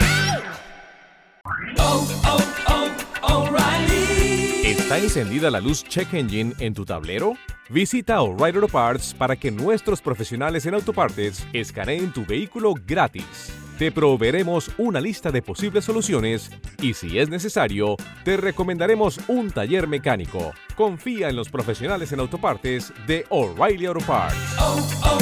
¿Está 4.71 4.97
encendida 4.97 5.51
la 5.51 5.59
luz 5.59 5.83
Check 5.83 6.13
Engine 6.13 6.53
en 6.59 6.73
tu 6.73 6.85
tablero? 6.85 7.33
Visita 7.67 8.21
O'Reilly 8.21 8.55
Auto 8.55 8.69
Parts 8.69 9.13
para 9.13 9.35
que 9.35 9.51
nuestros 9.51 10.01
profesionales 10.01 10.65
en 10.65 10.75
autopartes 10.75 11.45
escaneen 11.51 12.13
tu 12.13 12.25
vehículo 12.25 12.73
gratis. 12.87 13.51
Te 13.77 13.91
proveeremos 13.91 14.71
una 14.77 15.01
lista 15.01 15.29
de 15.29 15.41
posibles 15.41 15.83
soluciones 15.83 16.51
y 16.81 16.93
si 16.93 17.19
es 17.19 17.27
necesario, 17.27 17.97
te 18.23 18.37
recomendaremos 18.37 19.19
un 19.27 19.51
taller 19.51 19.89
mecánico. 19.89 20.53
Confía 20.77 21.27
en 21.27 21.35
los 21.35 21.49
profesionales 21.49 22.13
en 22.13 22.21
autopartes 22.21 22.93
de 23.07 23.25
O'Reilly 23.27 23.87
Auto 23.87 24.05
Parts. 24.05 24.37
Oh, 24.57 24.89
oh, 25.03 25.17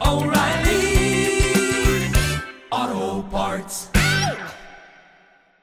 oh, 0.00 0.24
O'Reilly 0.24 2.10
Auto 2.72 3.28
Parts. 3.30 3.90